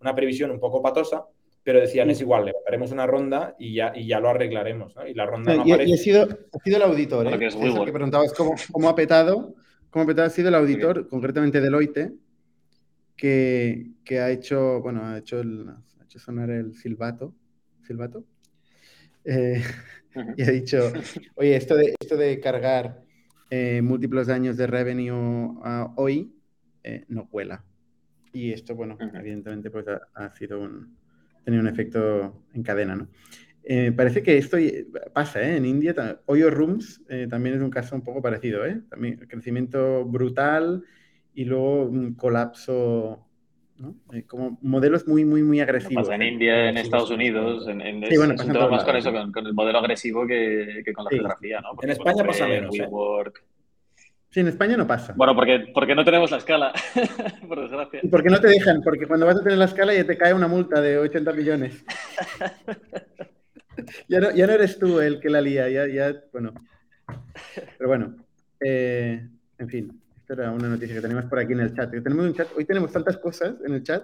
una 0.00 0.14
previsión 0.14 0.50
un 0.50 0.60
poco 0.60 0.80
patosa, 0.82 1.24
pero 1.64 1.80
decían, 1.80 2.10
es 2.10 2.20
igual, 2.20 2.44
levantaremos 2.46 2.90
una 2.92 3.06
ronda 3.06 3.54
y 3.58 3.74
ya, 3.74 3.92
y 3.94 4.06
ya 4.06 4.20
lo 4.20 4.28
arreglaremos, 4.30 4.96
¿no? 4.96 5.06
Y 5.06 5.14
la 5.14 5.26
ronda 5.26 5.54
no, 5.54 5.62
aparece. 5.62 5.90
Y 5.90 5.94
ha 5.94 5.96
sido, 5.96 6.22
ha 6.24 6.58
sido 6.58 6.76
el 6.76 6.82
auditor, 6.82 7.26
¿eh? 7.26 7.38
Que, 7.38 7.46
es 7.46 7.56
muy 7.56 7.84
que 7.84 7.92
preguntabas 7.92 8.32
cómo, 8.32 8.54
cómo, 8.72 8.88
ha 8.88 8.94
petado, 8.94 9.54
cómo 9.90 10.04
ha 10.04 10.06
petado, 10.06 10.26
ha 10.26 10.30
sido 10.30 10.48
el 10.48 10.54
auditor, 10.54 11.08
concretamente 11.08 11.60
Deloitte, 11.60 12.12
que, 13.16 13.92
ha 14.20 14.30
hecho, 14.30 14.80
bueno, 14.80 15.04
ha 15.04 15.18
hecho, 15.18 15.40
ha 15.40 16.04
hecho 16.04 16.18
sonar 16.18 16.50
el 16.50 16.74
silbato, 16.74 17.34
silbato, 17.86 18.24
eh, 19.24 19.62
y 20.36 20.42
ha 20.42 20.50
dicho, 20.50 20.92
oye, 21.36 21.56
esto 21.56 21.76
de, 21.76 21.94
esto 22.00 22.16
de 22.16 22.40
cargar 22.40 23.02
eh, 23.50 23.82
múltiples 23.82 24.28
años 24.28 24.56
de 24.56 24.66
revenue 24.66 25.60
hoy 25.96 26.34
eh, 26.82 27.04
no 27.08 27.28
cuela. 27.28 27.64
Y 28.32 28.52
esto, 28.52 28.74
bueno, 28.74 28.96
evidentemente 29.14 29.70
pues 29.70 29.84
ha, 30.14 30.34
sido 30.34 30.60
un, 30.60 30.96
tenido 31.44 31.62
un 31.62 31.68
efecto 31.68 32.44
en 32.54 32.62
cadena, 32.62 32.96
¿no? 32.96 33.08
parece 33.96 34.22
que 34.22 34.38
esto 34.38 34.56
pasa 35.12 35.40
¿eh? 35.40 35.56
en 35.56 35.64
India. 35.64 36.20
Oyo 36.26 36.50
Rooms 36.50 37.02
también 37.30 37.56
es 37.56 37.62
un 37.62 37.70
caso 37.70 37.94
un 37.94 38.02
poco 38.02 38.20
parecido. 38.20 38.66
¿eh? 38.66 38.80
También 38.90 39.16
crecimiento 39.28 40.04
brutal, 40.04 40.82
y 41.34 41.44
luego 41.44 41.84
un 41.84 42.14
colapso 42.14 43.26
Eh, 44.12 44.24
como 44.26 44.58
modelos 44.62 45.08
muy, 45.08 45.24
muy, 45.24 45.42
muy 45.42 45.60
agresivos. 45.60 46.08
en 46.08 46.22
India, 46.22 46.68
en 46.68 46.76
Estados 46.76 47.10
Unidos, 47.10 47.66
en, 47.66 47.80
en 47.80 48.06
sí, 48.06 48.16
bueno, 48.16 48.34
más 48.70 48.84
con 48.84 48.96
eso, 48.96 49.10
con, 49.32 49.46
el 49.46 49.54
modelo 49.54 49.78
agresivo 49.78 50.26
que, 50.26 50.82
que 50.84 50.92
con 50.92 51.04
la 51.04 51.10
geografía, 51.10 51.60
¿no? 51.60 51.70
en 51.82 51.90
España 51.90 52.24
pasa 52.24 52.46
menos. 52.46 52.78
¿eh? 52.78 52.88
Sí, 54.32 54.40
en 54.40 54.48
España 54.48 54.78
no 54.78 54.86
pasa. 54.86 55.12
Bueno, 55.14 55.34
porque, 55.34 55.70
porque 55.74 55.94
no 55.94 56.06
tenemos 56.06 56.30
la 56.30 56.38
escala, 56.38 56.72
por 57.46 57.60
desgracia. 57.60 58.00
¿Y 58.02 58.08
por 58.08 58.22
qué 58.22 58.30
no 58.30 58.40
te 58.40 58.48
dejan? 58.48 58.80
Porque 58.82 59.06
cuando 59.06 59.26
vas 59.26 59.36
a 59.36 59.42
tener 59.42 59.58
la 59.58 59.66
escala 59.66 59.92
ya 59.92 60.06
te 60.06 60.16
cae 60.16 60.32
una 60.32 60.48
multa 60.48 60.80
de 60.80 60.96
80 60.96 61.32
millones. 61.34 61.84
ya, 64.08 64.20
no, 64.20 64.30
ya 64.30 64.46
no 64.46 64.52
eres 64.54 64.78
tú 64.78 65.00
el 65.00 65.20
que 65.20 65.28
la 65.28 65.42
lía, 65.42 65.68
ya, 65.68 65.86
ya 65.86 66.18
bueno. 66.32 66.54
Pero 67.76 67.88
bueno, 67.88 68.16
eh, 68.58 69.28
en 69.58 69.68
fin, 69.68 70.02
esto 70.16 70.32
era 70.32 70.50
una 70.50 70.68
noticia 70.68 70.94
que 70.94 71.02
tenemos 71.02 71.26
por 71.26 71.38
aquí 71.38 71.52
en 71.52 71.60
el 71.60 71.74
chat. 71.74 71.90
tenemos 71.90 72.24
un 72.24 72.34
chat. 72.34 72.48
Hoy 72.56 72.64
tenemos 72.64 72.90
tantas 72.90 73.18
cosas 73.18 73.56
en 73.62 73.74
el 73.74 73.82
chat. 73.82 74.02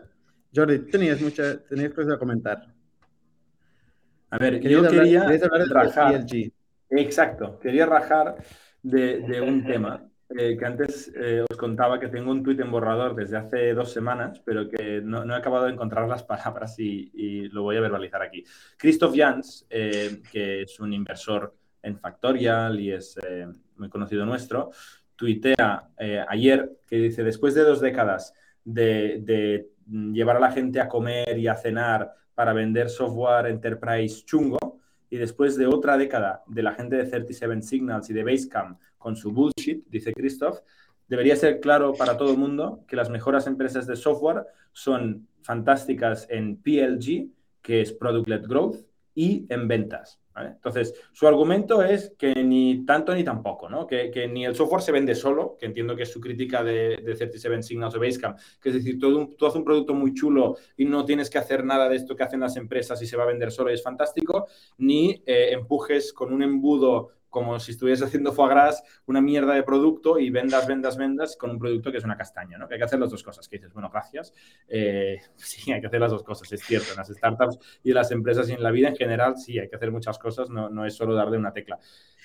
Jordi, 0.54 0.90
tenías, 0.90 1.22
muchas, 1.22 1.64
tenías 1.64 1.94
cosas 1.94 2.16
a 2.16 2.18
comentar. 2.18 2.66
A 4.28 4.36
ver, 4.36 4.60
yo 4.60 4.86
quería 4.86 5.24
rajar. 5.70 6.22
Exacto, 6.90 7.58
quería 7.58 7.86
rajar 7.86 8.36
de, 8.82 9.20
de 9.20 9.40
un 9.40 9.64
tema 9.64 10.07
eh, 10.30 10.56
que 10.58 10.66
antes 10.66 11.10
eh, 11.16 11.42
os 11.48 11.56
contaba 11.56 11.98
que 11.98 12.08
tengo 12.08 12.30
un 12.30 12.42
tuit 12.42 12.60
en 12.60 12.70
borrador 12.70 13.14
desde 13.14 13.38
hace 13.38 13.72
dos 13.72 13.90
semanas, 13.90 14.42
pero 14.44 14.68
que 14.68 15.00
no, 15.00 15.24
he 15.24 15.36
acabado 15.36 15.64
de 15.64 15.72
encontrar 15.72 16.06
las 16.06 16.22
palabras 16.22 16.78
y, 16.78 17.48
lo 17.48 17.62
voy 17.62 17.76
a 17.76 17.80
verbalizar 17.80 18.22
aquí. 18.22 18.44
Christoph 18.76 19.14
Jans, 19.16 19.66
eh, 19.70 20.20
que 20.30 20.62
es 20.62 20.78
un 20.80 20.92
inversor 20.92 21.54
en 21.82 21.98
Factorial 21.98 22.78
y 22.78 22.92
es 22.92 23.16
muy 23.76 23.88
conocido 23.88 24.26
nuestro, 24.26 24.70
tuitea 25.16 25.90
ayer 26.28 26.78
que 26.86 26.96
dice, 26.96 27.24
después 27.24 27.54
de 27.54 27.62
dos 27.62 27.80
décadas 27.80 28.34
de, 28.64 29.20
de 29.22 29.70
llevar 30.12 30.36
a 30.36 30.40
la 30.40 30.52
gente 30.52 30.80
a 30.80 30.88
comer 30.88 31.38
y 31.38 31.46
a 31.46 31.56
cenar 31.56 32.12
para 32.34 32.52
vender 32.52 32.90
software 32.90 33.46
enterprise 33.46 34.24
chungo, 34.24 34.67
y 35.10 35.16
después 35.16 35.56
de 35.56 35.66
otra 35.66 35.96
década 35.96 36.42
de 36.46 36.62
la 36.62 36.74
gente 36.74 36.96
de 36.96 37.04
37 37.04 37.62
Signals 37.62 38.10
y 38.10 38.12
de 38.12 38.24
Basecamp 38.24 38.78
con 38.98 39.16
su 39.16 39.32
bullshit, 39.32 39.86
dice 39.88 40.12
Christoph, 40.12 40.58
debería 41.08 41.36
ser 41.36 41.60
claro 41.60 41.94
para 41.94 42.16
todo 42.16 42.32
el 42.32 42.38
mundo 42.38 42.84
que 42.86 42.96
las 42.96 43.10
mejores 43.10 43.46
empresas 43.46 43.86
de 43.86 43.96
software 43.96 44.44
son 44.72 45.26
fantásticas 45.42 46.26
en 46.30 46.56
PLG, 46.56 47.30
que 47.62 47.80
es 47.80 47.92
Product-Led 47.92 48.46
Growth, 48.46 48.84
y 49.14 49.46
en 49.48 49.66
ventas. 49.66 50.20
Entonces, 50.46 50.94
su 51.12 51.26
argumento 51.26 51.82
es 51.82 52.14
que 52.18 52.34
ni 52.44 52.84
tanto 52.84 53.14
ni 53.14 53.24
tampoco, 53.24 53.68
¿no? 53.68 53.86
Que, 53.86 54.28
ni 54.28 54.44
el 54.44 54.54
software 54.54 54.82
se 54.82 54.92
vende 54.92 55.14
solo, 55.14 55.56
que 55.58 55.66
entiendo 55.66 55.96
que 55.96 56.04
es 56.04 56.12
su 56.12 56.20
crítica 56.20 56.62
de, 56.62 56.98
37 57.04 57.62
Signals 57.62 57.94
o 57.94 58.00
Basecamp, 58.00 58.38
que 58.60 58.68
es 58.70 58.74
decir, 58.76 58.98
todo 58.98 59.18
un, 59.18 59.36
tú 59.36 59.46
haces 59.46 59.58
un 59.58 59.64
producto 59.64 59.94
muy 59.94 60.14
chulo 60.14 60.56
y 60.76 60.84
no 60.84 61.04
tienes 61.04 61.30
que 61.30 61.38
hacer 61.38 61.64
nada 61.64 61.88
de 61.88 61.96
esto 61.96 62.14
que 62.16 62.22
hacen 62.22 62.40
las 62.40 62.56
empresas 62.56 63.00
y 63.02 63.06
se 63.06 63.16
va 63.16 63.24
a 63.24 63.26
vender 63.26 63.50
solo 63.50 63.70
y 63.70 63.74
es 63.74 63.82
fantástico, 63.82 64.46
ni 64.78 65.22
eh, 65.26 65.50
empujes 65.52 66.12
con 66.12 66.32
un 66.32 66.42
embudo 66.42 67.10
como 67.30 67.58
si 67.60 67.72
estuvieras 67.72 68.02
haciendo 68.02 68.32
foie 68.32 68.50
gras, 68.50 68.82
una 69.06 69.20
mierda 69.20 69.54
de 69.54 69.62
producto 69.62 70.18
y 70.18 70.30
vendas, 70.30 70.66
vendas, 70.66 70.96
vendas 70.96 71.36
con 71.36 71.50
un 71.50 71.58
producto 71.58 71.92
que 71.92 71.98
es 71.98 72.04
una 72.04 72.16
castaña, 72.16 72.58
¿no? 72.58 72.68
Que 72.68 72.74
hay 72.74 72.80
que 72.80 72.84
hacer 72.84 72.98
las 72.98 73.10
dos 73.10 73.22
cosas. 73.22 73.48
Que 73.48 73.56
dices, 73.56 73.72
bueno, 73.72 73.90
gracias. 73.90 74.32
Eh, 74.68 75.18
sí, 75.36 75.72
hay 75.72 75.80
que 75.80 75.86
hacer 75.86 76.00
las 76.00 76.10
dos 76.10 76.22
cosas, 76.22 76.50
es 76.52 76.62
cierto. 76.62 76.88
En 76.92 76.96
las 76.96 77.08
startups 77.08 77.58
y 77.82 77.90
en 77.90 77.94
las 77.94 78.10
empresas 78.10 78.48
y 78.48 78.52
en 78.52 78.62
la 78.62 78.70
vida 78.70 78.88
en 78.88 78.96
general, 78.96 79.36
sí, 79.36 79.58
hay 79.58 79.68
que 79.68 79.76
hacer 79.76 79.90
muchas 79.90 80.18
cosas, 80.18 80.50
no, 80.50 80.68
no 80.68 80.86
es 80.86 80.94
solo 80.94 81.14
darle 81.14 81.38
una 81.38 81.52
tecla. 81.52 81.78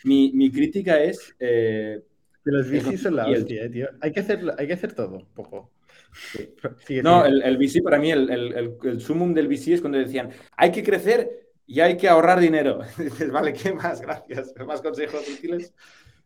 Mi, 0.04 0.32
mi 0.34 0.52
crítica 0.52 1.02
es... 1.02 1.36
Eh, 1.40 2.02
que 2.44 2.52
los 2.52 2.70
VC 2.70 2.98
son 2.98 3.16
la 3.16 3.28
hostia, 3.30 3.72
tío. 3.72 3.88
Hay 4.02 4.12
que, 4.12 4.20
hacer, 4.20 4.42
hay 4.58 4.68
que 4.68 4.74
hacer 4.74 4.94
todo, 4.94 5.16
un 5.16 5.34
poco. 5.34 5.72
no, 7.04 7.26
el, 7.26 7.42
el, 7.42 7.58
VC, 7.58 7.82
para 7.82 7.98
mí, 7.98 8.12
el, 8.12 8.30
el, 8.30 8.78
el, 8.84 9.02
sumum 9.02 9.34
del 9.34 9.48
VC 9.48 9.74
es 9.74 9.82
cuando 9.82 9.98
decían, 9.98 10.30
hay 10.58 10.72
que 10.72 10.84
crecer 10.84 11.53
y 11.66 11.80
hay 11.80 11.98
que 11.98 12.08
ahorrar 12.08 12.40
dinero. 12.40 12.80
Dices, 12.98 13.32
vale, 13.32 13.54
¿qué 13.54 13.74
más? 13.74 14.02
Gracias. 14.02 14.54
¿Más 14.66 14.82
consejos 14.82 15.28
útiles? 15.30 15.74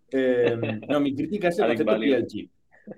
Em, 0.09 0.81
no, 0.87 0.99
mi 0.99 1.15
crítica 1.15 1.49
es 1.49 1.59
el 1.59 1.67
concepto 1.67 1.95
PLG. 1.95 2.49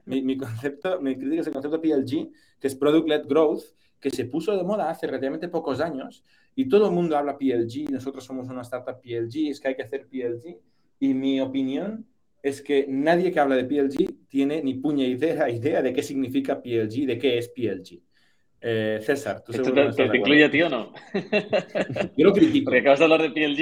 Mi, 0.05 0.37
concepto, 0.37 1.01
mi 1.01 1.15
crítica 1.15 1.41
es 1.41 1.47
el 1.47 1.53
concepto 1.53 1.81
PLG, 1.81 2.29
que 2.59 2.67
es 2.67 2.75
Product-Led 2.75 3.25
Growth, 3.27 3.63
que 3.99 4.11
se 4.11 4.25
puso 4.25 4.55
de 4.55 4.63
moda 4.63 4.89
hace 4.89 5.07
relativamente 5.07 5.49
pocos 5.49 5.81
años 5.81 6.23
y 6.59 6.67
todo 6.67 6.87
el 6.87 6.93
mundo 6.93 7.15
habla 7.17 7.37
PLG, 7.37 7.89
nosotros 7.89 8.25
somos 8.25 8.49
una 8.49 8.63
startup 8.63 9.01
PLG, 9.01 9.49
es 9.49 9.61
que 9.61 9.69
hay 9.69 9.75
que 9.75 9.83
hacer 9.83 10.07
PLG. 10.07 10.59
Y 10.99 11.13
mi 11.13 11.39
opinión 11.39 12.05
es 12.43 12.61
que 12.61 12.85
nadie 12.87 13.31
que 13.31 13.39
habla 13.39 13.55
de 13.55 13.63
PLG 13.63 14.27
tiene 14.27 14.61
ni 14.61 14.73
puña 14.73 15.05
idea, 15.05 15.49
idea 15.49 15.81
de 15.81 15.93
qué 15.93 16.03
significa 16.03 16.61
PLG, 16.61 17.05
de 17.05 17.17
qué 17.17 17.37
es 17.37 17.47
PLG. 17.47 18.01
Eh, 18.61 18.99
César, 19.01 19.41
¿tú 19.45 19.53
¿Esto 19.53 19.71
te, 19.71 19.91
te, 19.91 20.17
incluye 20.17 20.43
a 20.43 20.51
ti 20.51 20.61
o 20.61 20.69
no? 20.69 20.91
Yo 22.17 22.25
lo 22.25 22.33
critico. 22.33 22.65
Porque 22.65 22.79
acabas 22.79 22.99
de 22.99 23.05
hablar 23.05 23.21
de 23.21 23.29
PLG. 23.31 23.57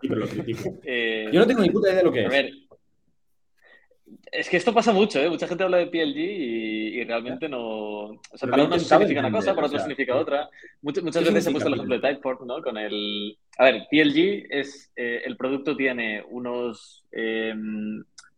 Sí, 0.00 0.08
pero 0.08 0.16
lo 0.16 0.26
critico. 0.26 0.80
Eh, 0.84 1.28
Yo 1.32 1.40
no 1.40 1.46
tengo 1.46 1.62
ni 1.62 1.70
puta 1.70 1.88
idea 1.88 1.98
de 1.98 2.04
lo 2.04 2.12
que 2.12 2.20
es. 2.22 2.26
A 2.26 2.30
ver, 2.30 2.50
es 4.32 4.48
que 4.48 4.56
esto 4.56 4.74
pasa 4.74 4.92
mucho, 4.92 5.20
¿eh? 5.20 5.30
Mucha 5.30 5.46
gente 5.46 5.62
habla 5.62 5.76
de 5.78 5.86
PLG 5.86 6.16
y, 6.16 7.04
realmente 7.04 7.48
no... 7.48 7.60
O 7.60 8.20
sea, 8.34 8.48
para 8.48 8.64
unos 8.64 8.82
significa 8.82 9.20
una 9.20 9.30
cosa, 9.30 9.54
para 9.54 9.68
otros 9.68 9.82
significa 9.82 10.16
otra. 10.16 10.50
Muchas, 10.82 11.04
muchas 11.04 11.24
veces 11.24 11.46
he 11.46 11.50
puesto 11.52 11.68
el 11.68 11.74
ejemplo 11.74 11.98
de 11.98 12.08
Typeform, 12.08 12.46
¿no? 12.46 12.60
Con 12.62 12.76
el... 12.76 13.38
A 13.58 13.64
ver, 13.64 13.86
PLG 13.90 14.46
es... 14.50 14.92
Eh, 14.96 15.22
el 15.24 15.36
producto 15.36 15.76
tiene 15.76 16.24
unos... 16.28 17.04
Eh, 17.12 17.54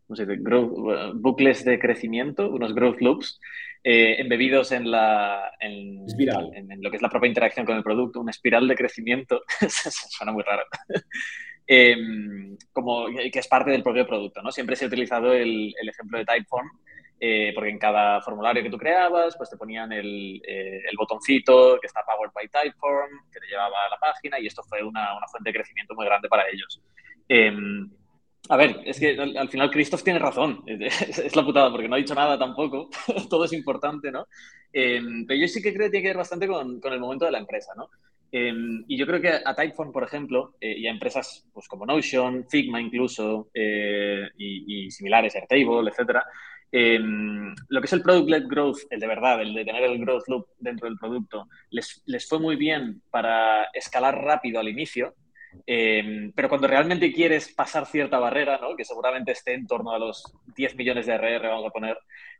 no 0.09 0.14
sé, 0.14 0.25
growth, 0.25 1.14
bucles 1.14 1.64
de 1.64 1.79
crecimiento, 1.79 2.49
unos 2.49 2.75
growth 2.75 3.01
loops, 3.01 3.40
eh, 3.88 4.20
embebidos 4.20 4.72
en, 4.72 4.90
la, 4.90 5.53
en, 5.61 6.05
en, 6.09 6.83
lo 6.83 6.90
que 6.90 6.96
es 6.96 7.03
la 7.03 7.09
propia 7.09 7.29
interacción 7.29 7.64
con 7.64 7.77
el 7.77 7.85
producto, 7.85 8.20
una 8.20 8.33
espiral 8.33 8.66
de 8.66 8.75
crecimiento, 8.75 9.42
suena 9.68 10.33
muy 10.33 10.42
raro, 10.42 10.64
em, 11.68 12.57
como 12.72 13.07
que 13.07 13.38
es 13.38 13.46
parte 13.46 13.70
del 13.70 13.85
propio 13.85 14.05
producto. 14.05 14.42
¿no? 14.42 14.51
Siempre 14.51 14.75
se 14.75 14.87
ha 14.87 14.88
utilizado 14.88 15.33
el, 15.33 15.72
el 15.81 15.88
ejemplo 15.88 16.18
de 16.18 16.25
Typeform, 16.25 16.68
eh, 17.20 17.53
porque 17.55 17.70
en 17.70 17.79
cada 17.79 18.20
formulario 18.22 18.61
que 18.61 18.70
tú 18.70 18.77
creabas, 18.77 19.37
pues 19.37 19.51
te 19.51 19.57
ponían 19.57 19.92
el, 19.92 20.42
eh, 20.44 20.81
el, 20.90 20.96
botoncito 20.99 21.79
que 21.81 21.87
está 21.87 22.03
Powered 22.05 22.33
by 22.35 22.49
Typeform, 22.49 23.31
que 23.33 23.38
te 23.38 23.46
llevaba 23.46 23.85
a 23.87 23.90
la 23.90 23.99
página, 23.99 24.40
y 24.40 24.49
esto 24.49 24.64
fue 24.64 24.83
una, 24.83 25.16
una 25.16 25.29
fuente 25.29 25.51
de 25.51 25.55
crecimiento 25.55 25.94
muy 25.94 26.07
grande 26.07 26.29
para 26.29 26.49
ellos. 26.49 26.83
A 28.49 28.57
ver, 28.57 28.81
es 28.85 29.01
que 29.01 29.19
al, 29.19 29.49
final 29.49 29.71
Christoph 29.71 30.03
tiene 30.03 30.19
razón. 30.19 30.63
Es, 30.67 31.35
la 31.35 31.45
putada, 31.45 31.71
porque 31.71 31.89
no 31.89 31.97
ha 31.97 31.99
dicho 31.99 32.15
nada 32.15 32.39
tampoco. 32.39 32.91
Todo 33.31 33.45
es 33.45 33.53
importante, 33.53 34.11
¿no? 34.13 34.27
Em, 34.73 35.27
pero 35.27 35.41
yo 35.41 35.49
sí 35.49 35.63
que 35.63 35.73
creo 35.73 35.87
que 35.87 35.91
tiene 35.91 36.03
que 36.03 36.09
ver 36.11 36.19
bastante 36.19 36.47
con, 36.47 36.81
con 36.81 36.93
el 36.93 37.01
momento 37.01 37.25
de 37.25 37.33
la 37.33 37.39
empresa, 37.39 37.73
¿no? 37.77 37.89
Em, 38.33 38.85
y 38.89 38.99
yo 38.99 39.07
creo 39.07 39.21
que 39.21 39.29
a 39.29 39.55
Typeform, 39.55 39.93
por 39.93 40.05
ejemplo, 40.05 40.55
eh, 40.61 40.77
y 40.77 40.87
a 40.87 40.91
empresas 40.91 41.47
pues, 41.53 41.69
como 41.69 41.87
Notion, 41.87 42.47
Figma 42.49 42.81
incluso, 42.81 43.49
eh, 43.55 44.29
y, 44.37 44.91
similares, 44.91 45.35
Airtable, 45.37 45.91
etcétera, 45.91 46.25
em, 46.73 47.55
lo 47.69 47.81
que 47.81 47.87
es 47.87 47.93
el 47.93 48.03
Product-Led 48.03 48.47
Growth, 48.49 48.81
el 48.91 49.01
de 49.01 49.07
verdad, 49.07 49.41
el 49.41 49.55
de 49.55 49.65
tener 49.65 49.85
el 49.85 49.99
growth 49.99 50.29
loop 50.29 50.47
dentro 50.59 50.89
del 50.89 50.99
producto, 50.99 51.49
les, 51.71 52.03
les 52.07 52.29
fue 52.29 52.41
muy 52.41 52.57
bien 52.57 53.01
para 53.11 53.65
escalar 53.73 54.21
rápido 54.23 54.61
al 54.61 54.69
inicio, 54.69 55.15
Em, 55.66 56.33
pero 56.33 56.49
cuando 56.49 56.66
realmente 56.66 57.12
quieres 57.12 57.53
pasar 57.53 57.87
cierta 57.87 58.19
barrera, 58.19 58.59
¿no? 58.59 58.77
que 58.77 58.85
seguramente 58.85 59.33
esté 59.33 59.55
en 59.55 59.66
torno 59.66 59.92
a 59.92 59.99
los 59.99 60.25
10 60.55 60.77
millones 60.77 61.07
de 61.07 61.14
RR, 61.14 61.49
vamos 61.49 61.66
a 61.66 61.71
poner, 61.71 61.99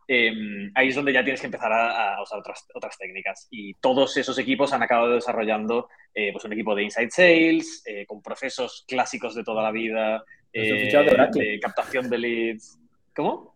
em, 0.09 0.71
ahí 0.75 0.89
es 0.89 0.95
donde 0.95 1.13
ya 1.13 1.25
tienes 1.25 1.41
que 1.41 1.47
empezar 1.47 1.73
a, 1.73 2.21
usar 2.23 2.39
otras, 2.39 2.67
otras, 2.75 2.99
técnicas. 2.99 3.49
Y 3.51 3.75
todos 3.75 4.17
esos 4.17 4.39
equipos 4.39 4.73
han 4.73 4.83
acabado 4.83 5.15
desarrollando 5.15 5.89
eh, 6.15 6.33
pues 6.33 6.45
un 6.45 6.53
equipo 6.53 6.75
de 6.75 6.85
inside 6.85 7.11
sales, 7.11 7.83
eh, 7.87 8.05
con 8.07 8.23
procesos 8.23 8.85
clásicos 8.87 9.35
de 9.35 9.45
toda 9.45 9.63
la 9.63 9.71
vida, 9.71 10.25
eh, 10.53 10.89
de, 10.91 11.31
de 11.33 11.61
captación 11.61 12.09
de 12.11 12.19
leads. 12.19 12.79
¿Cómo? 13.15 13.56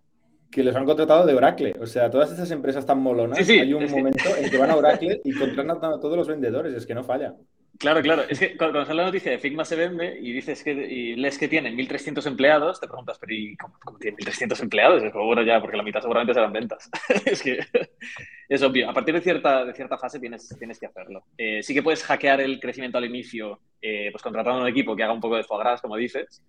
Que 0.50 0.64
los 0.64 0.74
han 0.74 0.84
contratado 0.84 1.26
de 1.26 1.34
Oracle. 1.34 1.74
O 1.80 1.86
sea, 1.86 2.10
todas 2.10 2.30
estas 2.30 2.50
empresas 2.50 2.84
tan 2.84 3.00
molonas, 3.00 3.48
hay 3.48 3.72
un 3.72 3.90
momento 3.90 4.36
en 4.36 4.50
que 4.50 4.58
van 4.58 4.70
a 4.70 4.76
Oracle 4.76 5.20
y 5.24 5.32
contratan 5.32 5.92
a 5.92 6.00
todos 6.00 6.16
los 6.16 6.28
vendedores, 6.28 6.74
es 6.74 6.86
que 6.86 6.94
no 6.94 7.04
falla. 7.04 7.34
Claro, 7.80 8.02
claro. 8.02 8.24
Es 8.28 8.38
que 8.38 8.58
cuando 8.58 8.84
sale 8.84 8.98
la 8.98 9.06
noticia 9.06 9.32
de 9.32 9.38
Figma 9.38 9.64
se 9.64 9.74
vende 9.74 10.18
y 10.20 10.32
dices 10.32 10.62
que 10.62 10.72
y 10.72 11.16
lees 11.16 11.38
que 11.38 11.48
tienen 11.48 11.78
1.300 11.78 12.26
empleados, 12.26 12.78
te 12.78 12.86
preguntas, 12.86 13.18
pero 13.18 13.32
¿y 13.32 13.56
cómo, 13.56 13.98
tienen 13.98 14.18
1.300 14.18 14.60
empleados? 14.60 15.02
Es 15.02 15.10
como, 15.10 15.24
bueno, 15.24 15.42
ya, 15.42 15.58
porque 15.62 15.78
la 15.78 15.82
mitad 15.82 16.02
seguramente 16.02 16.34
serán 16.34 16.52
ventas. 16.52 16.90
es 17.24 17.42
que 17.42 17.58
es 18.50 18.62
obvio. 18.62 18.90
A 18.90 18.92
partir 18.92 19.14
de 19.14 19.22
cierta, 19.22 19.64
de 19.64 19.72
cierta 19.72 19.96
fase 19.96 20.20
tienes, 20.20 20.46
tienes 20.58 20.78
que 20.78 20.86
hacerlo. 20.86 21.24
Eh, 21.38 21.62
sí 21.62 21.72
que 21.72 21.82
puedes 21.82 22.04
hackear 22.04 22.42
el 22.42 22.60
crecimiento 22.60 22.98
al 22.98 23.06
inicio, 23.06 23.60
eh, 23.80 24.10
pues 24.12 24.22
contratando 24.22 24.60
un 24.60 24.68
equipo 24.68 24.94
que 24.94 25.02
haga 25.02 25.14
un 25.14 25.20
poco 25.20 25.36
de 25.36 25.44
foie 25.44 25.60
gras, 25.60 25.80
como 25.80 25.96
dices. 25.96 26.42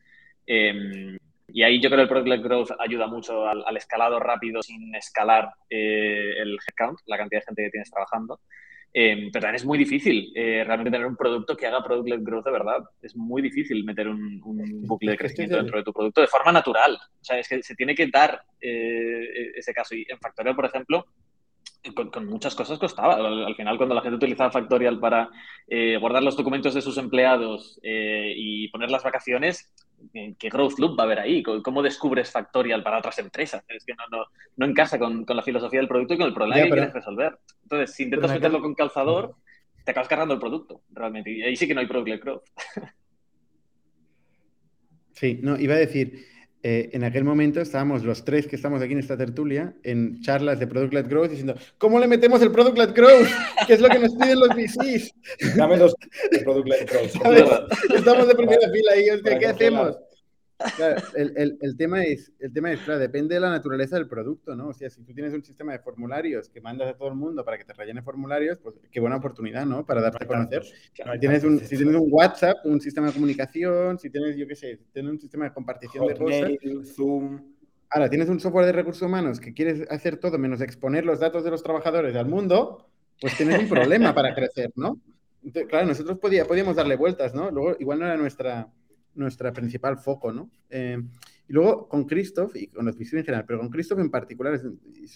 Em, 0.45 1.17
y 1.53 1.63
ahí 1.63 1.81
yo 1.81 1.89
creo 1.89 2.07
que 2.07 2.13
el 2.13 2.23
Product 2.23 2.43
Growth 2.43 2.71
ayuda 2.79 3.07
mucho 3.07 3.47
al, 3.47 3.77
escalado 3.77 4.19
rápido 4.19 4.61
sin 4.61 4.93
escalar 4.95 5.49
eh, 5.69 6.33
el 6.37 6.57
headcount, 6.67 6.99
la 7.05 7.17
cantidad 7.17 7.41
de 7.41 7.45
gente 7.45 7.63
que 7.63 7.69
tienes 7.69 7.91
trabajando. 7.91 8.39
Eh, 8.93 9.29
pero 9.31 9.43
también 9.43 9.55
es 9.55 9.65
muy 9.65 9.77
difícil 9.77 10.33
eh, 10.35 10.65
realmente 10.65 10.91
tener 10.91 11.07
un 11.07 11.15
producto 11.15 11.55
que 11.55 11.65
haga 11.65 11.81
product-led 11.81 12.23
growth 12.23 12.45
de 12.45 12.51
verdad. 12.51 12.79
Es 13.01 13.15
muy 13.15 13.41
difícil 13.41 13.83
meter 13.85 14.07
un, 14.07 14.41
bucle 14.85 15.11
de 15.11 15.17
crecimiento 15.17 15.55
dentro 15.55 15.77
de 15.77 15.83
tu 15.83 15.93
producto 15.93 16.21
de 16.21 16.27
forma 16.27 16.51
natural. 16.51 16.95
O 16.95 17.23
sea, 17.23 17.39
es 17.39 17.47
que 17.47 17.63
se 17.63 17.75
tiene 17.75 17.95
que 17.95 18.07
dar 18.07 18.41
eh, 18.59 19.51
ese 19.55 19.73
caso. 19.73 19.95
Y 19.95 20.05
en 20.09 20.19
Factorial, 20.19 20.55
por 20.55 20.65
ejemplo, 20.65 21.05
con, 22.11 22.25
muchas 22.27 22.55
cosas 22.55 22.79
costaba. 22.79 23.15
Al, 23.15 23.55
final, 23.55 23.77
cuando 23.77 23.95
la 23.95 24.01
gente 24.01 24.15
utilizaba 24.15 24.51
Factorial 24.51 24.99
para 24.99 25.29
eh, 25.67 25.97
guardar 25.97 26.23
los 26.23 26.37
documentos 26.37 26.73
de 26.73 26.81
sus 26.81 26.97
empleados 26.97 27.79
eh, 27.83 28.33
y 28.35 28.67
poner 28.69 28.91
las 28.91 29.03
vacaciones, 29.03 29.73
eh, 30.13 30.35
¿qué 30.37 30.49
growth 30.49 30.79
loop 30.79 30.97
va 30.97 31.03
a 31.03 31.05
haber 31.05 31.19
ahí? 31.19 31.43
¿Cómo 31.43 31.81
descubres 31.81 32.31
Factorial 32.31 32.83
para 32.83 32.99
otras 32.99 33.17
empresas? 33.19 33.63
Es 33.67 33.83
que 33.85 33.93
no, 33.93 34.03
no, 34.11 34.25
no 34.57 34.65
encaja 34.65 34.99
con, 34.99 35.25
con, 35.25 35.35
la 35.35 35.43
filosofía 35.43 35.79
del 35.79 35.89
producto 35.89 36.13
y 36.13 36.17
con 36.17 36.27
el 36.27 36.33
problema 36.33 36.63
que 36.63 36.69
quieres 36.69 36.93
resolver. 36.93 37.39
Entonces, 37.63 37.95
si 37.95 38.03
intentas 38.03 38.31
meterlo 38.31 38.61
con 38.61 38.75
calzador, 38.75 39.35
te 39.83 39.91
acabas 39.91 40.07
cargando 40.07 40.33
el 40.33 40.39
producto, 40.39 40.81
realmente. 40.91 41.31
Y 41.31 41.41
ahí 41.43 41.55
sí 41.55 41.67
que 41.67 41.73
no 41.73 41.81
hay 41.81 41.87
product 41.87 42.23
growth. 42.23 42.43
Sí, 45.13 45.39
no, 45.39 45.59
iba 45.59 45.75
a 45.75 45.77
decir, 45.77 46.25
eh, 46.63 46.89
en 46.93 47.03
aquel 47.03 47.23
momento 47.23 47.59
estábamos 47.59 48.03
los 48.03 48.23
tres 48.23 48.45
que 48.45 48.55
estamos 48.55 48.81
aquí 48.81 48.93
en 48.93 48.99
esta 48.99 49.17
tertulia 49.17 49.73
en 49.83 50.21
charlas 50.21 50.59
de 50.59 50.67
Product 50.67 50.93
Led 50.93 51.07
Growth 51.07 51.29
diciendo, 51.29 51.55
¿cómo 51.77 51.99
le 51.99 52.07
metemos 52.07 52.41
el 52.41 52.51
Product 52.51 52.77
Led 52.77 52.93
Growth? 52.93 53.27
¿Qué 53.67 53.73
es 53.73 53.81
lo 53.81 53.89
que 53.89 53.99
nos 53.99 54.13
piden 54.15 54.39
los 54.39 54.49
VCs? 54.49 55.11
Dame 55.55 55.77
dos 55.77 55.95
de 56.31 56.39
Product 56.39 56.67
Led 56.67 56.87
Growth. 56.87 57.71
Estamos 57.95 58.27
de 58.27 58.35
primera 58.35 58.69
fila 58.69 58.91
ahí, 58.93 59.39
¿qué 59.39 59.47
hacemos? 59.47 59.97
Claro, 60.75 61.01
el, 61.15 61.57
el, 61.61 61.77
tema 61.77 62.03
es, 62.03 62.31
el 62.39 62.53
tema 62.53 62.71
es, 62.71 62.79
claro, 62.81 62.99
depende 62.99 63.35
de 63.35 63.41
la 63.41 63.49
naturaleza 63.49 63.95
del 63.95 64.07
producto, 64.07 64.55
¿no? 64.55 64.69
O 64.69 64.73
sea, 64.73 64.89
si 64.89 65.03
tú 65.03 65.13
tienes 65.13 65.33
un 65.33 65.43
sistema 65.43 65.71
de 65.73 65.79
formularios 65.79 66.49
que 66.49 66.61
mandas 66.61 66.89
a 66.89 66.97
todo 66.97 67.09
el 67.09 67.15
mundo 67.15 67.43
para 67.43 67.57
que 67.57 67.65
te 67.65 67.73
rellene 67.73 68.01
formularios, 68.01 68.59
pues 68.59 68.75
qué 68.91 68.99
buena 68.99 69.17
oportunidad, 69.17 69.65
¿no? 69.65 69.85
Para 69.85 70.01
darte 70.01 70.23
a 70.23 70.27
conocer. 70.27 70.63
si, 70.63 71.19
tienes 71.19 71.43
un, 71.43 71.59
si 71.59 71.77
tienes 71.77 71.95
un 71.95 72.07
WhatsApp, 72.11 72.57
un 72.65 72.79
sistema 72.79 73.07
de 73.07 73.13
comunicación, 73.13 73.97
si 73.99 74.09
tienes, 74.09 74.35
yo 74.35 74.47
qué 74.47 74.55
sé, 74.55 74.77
si 74.77 74.85
tienes 74.91 75.11
un 75.11 75.19
sistema 75.19 75.45
de 75.45 75.53
compartición 75.53 76.07
de 76.07 76.15
cosas. 76.15 76.51
Zoom. 76.95 77.41
Ahora, 77.89 78.09
tienes 78.09 78.29
un 78.29 78.39
software 78.39 78.65
de 78.65 78.71
recursos 78.71 79.01
humanos 79.01 79.39
que 79.39 79.53
quieres 79.53 79.85
hacer 79.89 80.17
todo 80.17 80.37
menos 80.37 80.61
exponer 80.61 81.05
los 81.05 81.19
datos 81.19 81.43
de 81.43 81.51
los 81.51 81.61
trabajadores 81.61 82.15
al 82.15 82.25
mundo, 82.25 82.87
pues 83.19 83.35
tienes 83.35 83.59
un 83.59 83.69
problema 83.69 84.15
para 84.15 84.33
crecer, 84.33 84.71
¿no? 84.75 84.99
claro, 85.67 85.87
nosotros 85.87 86.19
podía, 86.19 86.45
podíamos 86.45 86.75
darle 86.75 86.95
vueltas, 86.95 87.33
¿no? 87.33 87.49
Luego, 87.49 87.75
igual 87.79 87.99
no 87.99 88.05
era 88.05 88.17
nuestra 88.17 88.71
nuestra 89.15 89.51
principal 89.53 89.97
foco, 89.97 90.31
¿no? 90.31 90.49
Eh, 90.69 90.97
y 91.47 91.53
luego 91.53 91.87
con 91.89 92.05
Christoph 92.05 92.55
y 92.55 92.67
con 92.67 92.85
los 92.85 92.97
VC 92.97 93.17
en 93.17 93.25
general, 93.25 93.45
pero 93.45 93.59
con 93.59 93.69
Christoph 93.69 93.99
en 93.99 94.09
particular 94.09 94.59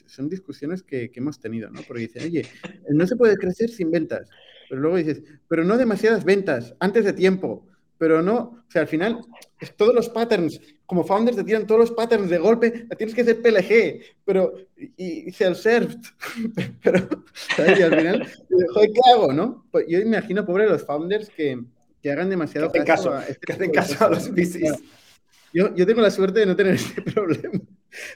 son 0.05 0.29
discusiones 0.29 0.83
que, 0.83 1.11
hemos 1.15 1.39
tenido, 1.39 1.69
¿no? 1.69 1.81
Porque 1.87 2.01
dicen, 2.03 2.23
oye, 2.23 2.45
no 2.89 3.07
se 3.07 3.15
puede 3.15 3.37
crecer 3.37 3.69
sin 3.69 3.89
ventas. 3.89 4.29
Pero 4.67 4.81
luego 4.81 4.97
dices, 4.97 5.23
pero 5.47 5.63
no 5.63 5.77
demasiadas 5.77 6.25
ventas, 6.25 6.75
antes 6.79 7.05
de 7.05 7.13
tiempo, 7.13 7.65
pero 7.97 8.21
no, 8.21 8.37
o 8.67 8.71
sea, 8.71 8.81
al 8.81 8.87
final, 8.87 9.21
es 9.59 9.75
todos 9.75 9.95
los 9.95 10.09
patterns, 10.09 10.59
como 10.85 11.05
founders 11.05 11.37
te 11.37 11.43
tiran 11.43 11.65
todos 11.65 11.79
los 11.79 11.91
patterns 11.91 12.29
de 12.29 12.37
golpe, 12.37 12.87
tienes 12.97 13.15
que 13.15 13.21
hacer 13.21 13.41
PLG, 13.41 14.17
pero, 14.25 14.53
y, 14.75 15.31
self-served, 15.31 16.01
pero, 16.83 17.07
¿sabes? 17.55 17.79
Y 17.79 17.83
al 17.83 17.95
final, 17.95 18.27
¿qué 18.49 19.11
hago, 19.13 19.31
no? 19.31 19.65
Pues 19.71 19.85
yo 19.87 19.99
imagino, 19.99 20.45
pobre, 20.45 20.67
los 20.67 20.85
founders 20.85 21.29
que, 21.29 21.63
que 22.05 22.11
hagan 22.11 22.29
demasiado 22.29 22.71
caso, 22.85 23.15
a, 23.15 23.25
este 23.25 23.51
hacen 23.51 23.71
caso 23.71 24.05
a 24.05 24.09
los 24.11 24.29
VCs. 24.29 24.79
Yo, 25.51 25.73
yo, 25.75 25.87
tengo 25.87 26.01
la 26.01 26.11
suerte 26.11 26.41
de 26.41 26.45
no 26.45 26.55
tener 26.55 26.75
este 26.75 27.01
problema 27.01 27.59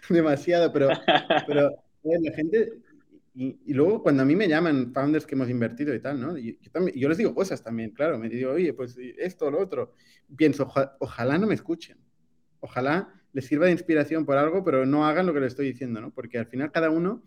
demasiado, 0.07 0.71
pero, 0.71 0.89
pero 1.47 1.71
la 2.03 2.31
gente... 2.35 2.73
Y, 3.33 3.73
luego 3.73 4.03
cuando 4.03 4.21
a 4.21 4.25
mí 4.27 4.35
me 4.35 4.47
llaman 4.47 4.93
founders 4.93 5.25
que 5.25 5.33
hemos 5.33 5.49
invertido 5.49 5.95
y 5.95 5.99
tal, 5.99 6.21
¿no? 6.21 6.37
yo, 6.37 6.53
también, 6.71 6.95
yo 6.99 7.09
les 7.09 7.17
digo 7.17 7.33
cosas 7.33 7.63
también, 7.63 7.89
claro, 7.89 8.19
me 8.19 8.29
digo, 8.29 8.51
oye, 8.51 8.73
pues 8.73 8.95
esto, 9.17 9.49
lo 9.49 9.59
otro. 9.59 9.95
Pienso, 10.37 10.71
ojalá 10.99 11.39
no 11.39 11.47
me 11.47 11.55
escuchen. 11.55 11.97
Ojalá 12.59 13.11
les 13.33 13.47
sirva 13.47 13.65
de 13.65 13.71
inspiración 13.71 14.23
por 14.23 14.37
algo, 14.37 14.63
pero 14.63 14.85
no 14.85 15.07
hagan 15.07 15.25
lo 15.25 15.33
que 15.33 15.39
les 15.39 15.53
estoy 15.53 15.65
diciendo, 15.65 15.99
¿no? 15.99 16.11
Porque 16.13 16.37
al 16.37 16.45
final 16.45 16.71
cada 16.71 16.91
uno 16.91 17.23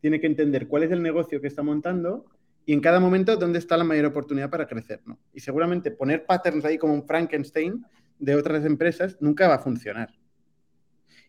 tiene 0.00 0.18
que 0.18 0.28
entender 0.28 0.66
cuál 0.66 0.84
es 0.84 0.92
el 0.92 1.02
negocio 1.02 1.42
que 1.42 1.48
está 1.48 1.62
montando 1.62 2.24
y 2.66 2.72
en 2.72 2.80
cada 2.80 2.98
momento 2.98 3.36
dónde 3.36 3.60
está 3.60 3.76
la 3.76 3.84
mayor 3.84 4.06
oportunidad 4.06 4.50
para 4.50 4.66
crecer, 4.66 5.00
¿no? 5.06 5.18
Y 5.32 5.40
seguramente 5.40 5.92
poner 5.92 6.26
patterns 6.26 6.64
ahí 6.64 6.76
como 6.76 6.92
un 6.92 7.06
Frankenstein 7.06 7.84
de 8.18 8.34
otras 8.34 8.64
empresas 8.64 9.16
nunca 9.20 9.46
va 9.46 9.54
a 9.54 9.58
funcionar. 9.60 10.10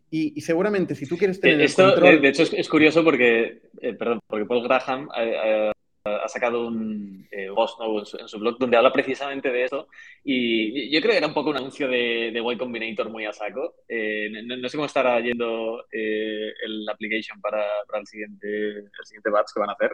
Y, 0.10 0.40
seguramente 0.42 0.96
si 0.96 1.06
tú 1.06 1.18
quieres 1.18 1.40
tener 1.40 1.62
Esto, 1.62 1.84
control... 1.84 2.22
de 2.22 2.30
hecho, 2.30 2.44
es, 2.44 2.70
curioso 2.70 3.04
porque, 3.04 3.62
eh, 3.82 3.94
perdón, 3.94 4.20
porque 4.26 4.46
Paul 4.46 4.64
Graham 4.64 5.10
eh, 5.18 5.72
ha 6.16 6.28
sacado 6.28 6.68
un 6.68 7.28
eh, 7.32 7.50
post 7.54 7.80
en, 8.20 8.28
su, 8.28 8.40
blog 8.40 8.58
donde 8.58 8.78
habla 8.78 8.92
precisamente 8.92 9.52
de 9.52 9.64
eso 9.66 9.88
y 10.30 10.90
yo 10.92 11.00
creo 11.00 11.14
que 11.14 11.20
era 11.20 11.28
un 11.28 11.34
poco 11.34 11.52
un 11.52 11.56
anuncio 11.56 11.88
de, 11.88 12.32
de 12.34 12.44
Y 12.46 12.58
Combinator 12.58 13.10
muy 13.10 13.24
a 13.24 13.32
saco. 13.32 13.76
Eh, 13.88 14.30
no, 14.44 14.68
sé 14.68 14.76
cómo 14.76 14.86
estará 14.86 15.22
yendo 15.22 15.86
eh, 15.90 16.52
el 16.66 16.90
application 16.90 17.40
para, 17.40 17.64
para, 17.88 18.02
el 18.02 18.08
siguiente 18.08 18.48
el 18.80 19.06
siguiente 19.06 19.30
batch 19.30 19.54
que 19.54 19.60
van 19.62 19.70
a 19.70 19.74
hacer, 19.74 19.92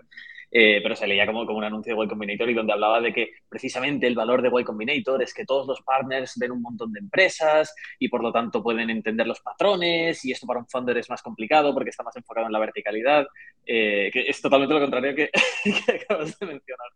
eh, 0.49 0.80
pero 0.82 0.95
se 0.95 1.05
leía 1.05 1.28
como, 1.28 1.45
como 1.45 1.59
un 1.59 1.66
anuncio 1.66 1.95
de 1.95 2.03
Y 2.03 2.07
Combinator 2.07 2.49
y 2.49 2.55
donde 2.55 2.74
hablaba 2.74 2.99
de 2.99 3.14
que 3.14 3.30
precisamente 3.47 4.07
el 4.07 4.16
valor 4.16 4.41
de 4.41 4.49
Y 4.59 4.64
Combinator 4.64 5.22
es 5.22 5.36
que 5.36 5.45
todos 5.45 5.68
los 5.68 5.84
partners 5.84 6.34
ven 6.39 6.51
un 6.51 6.64
montón 6.64 6.91
de 6.91 7.01
empresas 7.01 7.72
y 7.99 8.07
por 8.07 8.24
lo 8.24 8.32
tanto 8.32 8.64
pueden 8.64 8.89
entender 8.89 9.28
los 9.28 9.39
patrones 9.39 10.26
y 10.26 10.32
esto 10.32 10.47
para 10.47 10.61
un 10.61 10.68
founder 10.68 10.97
es 10.97 11.11
más 11.11 11.22
complicado 11.22 11.76
porque 11.76 11.91
está 11.91 12.01
más 12.01 12.16
enfocado 12.16 12.47
en 12.47 12.53
la 12.53 12.59
verticalidad, 12.59 13.28
que 13.64 14.11
es 14.14 14.41
totalmente 14.41 14.74
lo 14.74 14.82
contrario 14.82 15.14
que, 15.14 15.30
que 15.64 16.02
acabas 16.03 16.37
de 16.39 16.45
mencionar. 16.45 16.87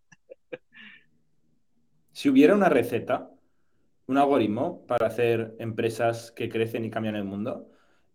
Si 2.11 2.29
hubiera 2.29 2.55
una 2.55 2.69
receta, 2.69 3.29
un 4.07 4.17
algoritmo 4.17 4.85
para 4.87 5.07
hacer 5.07 5.55
empresas 5.59 6.31
que 6.31 6.49
crecen 6.49 6.85
y 6.85 6.89
cambian 6.89 7.15
el 7.15 7.25
mundo, 7.25 7.69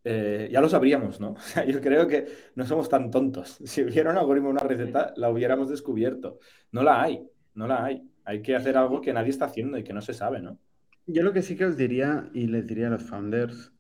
eh, 0.05 0.49
ya 0.51 0.61
lo 0.61 0.69
sabríamos, 0.69 1.21
¿no? 1.21 1.37
yo 1.69 1.81
creo 1.81 2.09
que 2.09 2.27
no 2.57 2.67
somos 2.67 2.89
tan 2.89 3.11
tontos. 3.11 3.59
Si 3.65 3.83
hubiera 3.83 4.11
un 4.11 4.19
algoritmo, 4.19 4.51
una 4.51 4.63
receta, 4.63 5.13
la 5.17 5.31
hubiéramos 5.31 5.69
descubierto. 5.69 6.39
No 6.73 6.83
la 6.83 7.03
hay, 7.03 7.23
no 7.55 7.67
la 7.67 7.85
hay. 7.85 8.03
Hay 8.25 8.43
que 8.43 8.57
hacer 8.57 8.77
algo 8.77 9.01
que 9.01 9.13
nadie 9.13 9.31
está 9.31 9.47
haciendo 9.47 9.79
y 9.79 9.85
que 9.85 9.93
no 9.93 10.01
se 10.01 10.15
sabe, 10.15 10.41
¿no? 10.41 10.59
Yo 11.07 11.23
lo 11.23 11.33
que 11.33 11.43
sí 11.43 11.57
que 11.57 11.65
os 11.65 11.77
diría 11.77 12.31
y 12.33 12.47
les 12.47 12.67
diría 12.67 12.87
a 12.87 12.91
los 12.91 13.03
founders 13.03 13.73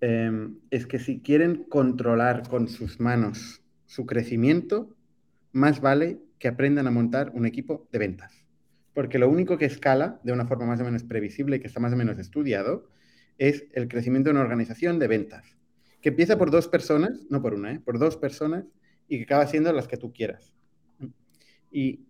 em, 0.00 0.58
es 0.70 0.86
que 0.86 0.98
si 0.98 1.20
quieren 1.20 1.64
controlar 1.64 2.48
con 2.48 2.68
sus 2.68 3.00
manos 3.00 3.62
su 3.86 4.06
crecimiento, 4.06 4.94
más 5.52 5.80
vale 5.80 6.20
que 6.42 6.48
aprendan 6.48 6.88
a 6.88 6.90
montar 6.90 7.30
un 7.34 7.46
equipo 7.46 7.86
de 7.92 8.00
ventas. 8.00 8.44
Porque 8.94 9.16
lo 9.16 9.28
único 9.28 9.58
que 9.58 9.64
escala 9.64 10.20
de 10.24 10.32
una 10.32 10.44
forma 10.44 10.66
más 10.66 10.80
o 10.80 10.84
menos 10.84 11.04
previsible 11.04 11.54
y 11.54 11.60
que 11.60 11.68
está 11.68 11.78
más 11.78 11.92
o 11.92 11.96
menos 11.96 12.18
estudiado 12.18 12.88
es 13.38 13.66
el 13.74 13.86
crecimiento 13.86 14.28
de 14.28 14.32
una 14.32 14.40
organización 14.40 14.98
de 14.98 15.06
ventas. 15.06 15.56
Que 16.00 16.08
empieza 16.08 16.36
por 16.36 16.50
dos 16.50 16.66
personas, 16.66 17.26
no 17.30 17.40
por 17.40 17.54
una, 17.54 17.74
¿eh? 17.74 17.80
por 17.84 18.00
dos 18.00 18.16
personas 18.16 18.64
y 19.08 19.18
que 19.18 19.22
acaba 19.22 19.46
siendo 19.46 19.72
las 19.72 19.86
que 19.86 19.96
tú 19.96 20.12
quieras. 20.12 20.52
Y, 21.70 22.00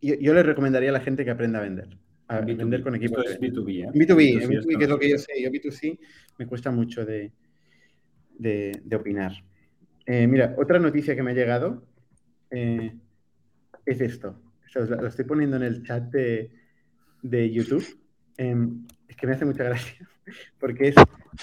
yo 0.00 0.32
les 0.34 0.46
recomendaría 0.46 0.90
a 0.90 0.92
la 0.92 1.00
gente 1.00 1.24
que 1.24 1.32
aprenda 1.32 1.58
a 1.58 1.62
vender. 1.62 1.98
A 2.28 2.40
vender 2.42 2.84
con 2.84 2.94
equipos. 2.94 3.24
Esto 3.26 3.44
es 3.44 3.52
B2B, 3.52 3.86
¿eh? 3.86 3.90
B2B, 3.92 4.46
B2B, 4.46 4.78
que 4.78 4.84
es 4.84 4.90
lo 4.90 4.98
que 5.00 5.10
yo 5.10 5.18
sé. 5.18 5.42
Yo 5.42 5.50
B2C 5.50 5.98
me 6.38 6.46
cuesta 6.46 6.70
mucho 6.70 7.04
de, 7.04 7.32
de, 8.38 8.96
opinar. 8.96 9.32
Eh, 10.06 10.28
mira, 10.28 10.54
otra 10.56 10.78
noticia 10.78 11.16
que 11.16 11.24
me 11.24 11.32
ha 11.32 11.34
llegado. 11.34 11.82
Eh, 12.52 12.92
es 13.90 14.00
esto. 14.00 14.40
lo 14.74 15.06
estoy 15.06 15.24
poniendo 15.24 15.56
en 15.56 15.62
el 15.62 15.82
chat 15.84 16.04
de, 16.04 16.50
de 17.22 17.50
YouTube. 17.50 17.84
Em, 18.36 18.86
es 19.06 19.16
que 19.16 19.26
me 19.26 19.34
hace 19.34 19.44
mucha 19.44 19.64
gracia. 19.64 20.08
Porque 20.58 20.88
es. 20.88 20.96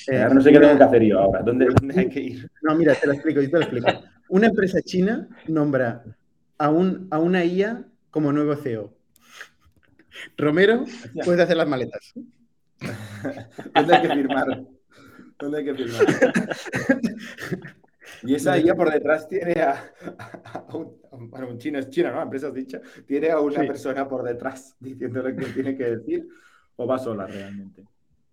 Eh, 0.07 0.27
no 0.31 0.41
sé 0.41 0.51
qué 0.51 0.59
tengo 0.59 0.77
que 0.77 0.83
hacer 0.83 1.03
yo 1.03 1.19
ahora. 1.19 1.41
¿Dónde, 1.41 1.67
¿Dónde, 1.67 1.99
hay 1.99 2.09
que 2.09 2.21
ir? 2.21 2.51
No, 2.61 2.75
mira, 2.75 2.93
te 2.95 3.07
lo 3.07 3.13
explico, 3.13 3.41
yo 3.41 3.49
te 3.49 3.57
lo 3.57 3.63
explico. 3.63 3.87
Una 4.29 4.47
empresa 4.47 4.81
china 4.81 5.27
nombra 5.47 6.03
a, 6.57 6.69
un, 6.69 7.07
a 7.11 7.19
una 7.19 7.43
IA 7.43 7.85
como 8.09 8.31
nuevo 8.31 8.55
CEO. 8.55 8.93
Romero, 10.37 10.85
puedes 11.23 11.41
hacer 11.41 11.57
las 11.57 11.67
maletas. 11.67 12.13
¿Dónde 13.73 13.95
hay 13.95 14.01
que 14.07 14.13
firmar? 14.13 14.63
¿Dónde 15.39 15.57
hay 15.57 15.65
que 15.65 15.75
firmar? 15.75 16.05
Y 18.23 18.35
esa 18.35 18.57
IA 18.57 18.75
por 18.75 18.91
detrás 18.91 19.27
tiene 19.27 19.61
a, 19.61 19.91
un, 20.73 20.99
bueno, 21.29 21.49
un 21.49 21.57
chino 21.57 21.79
es 21.79 21.89
chino, 21.89 22.11
¿no? 22.11 22.21
Empresa 22.21 22.47
has 22.47 22.53
dicho, 22.53 22.79
tiene 23.05 23.29
a 23.29 23.39
una 23.39 23.59
persona 23.65 24.07
por 24.07 24.23
detrás 24.23 24.75
diciéndole 24.79 25.35
qué 25.35 25.45
tiene 25.45 25.75
que 25.75 25.95
decir, 25.97 26.27
o 26.75 26.87
va 26.87 26.97
sola 26.97 27.27
realmente. 27.27 27.85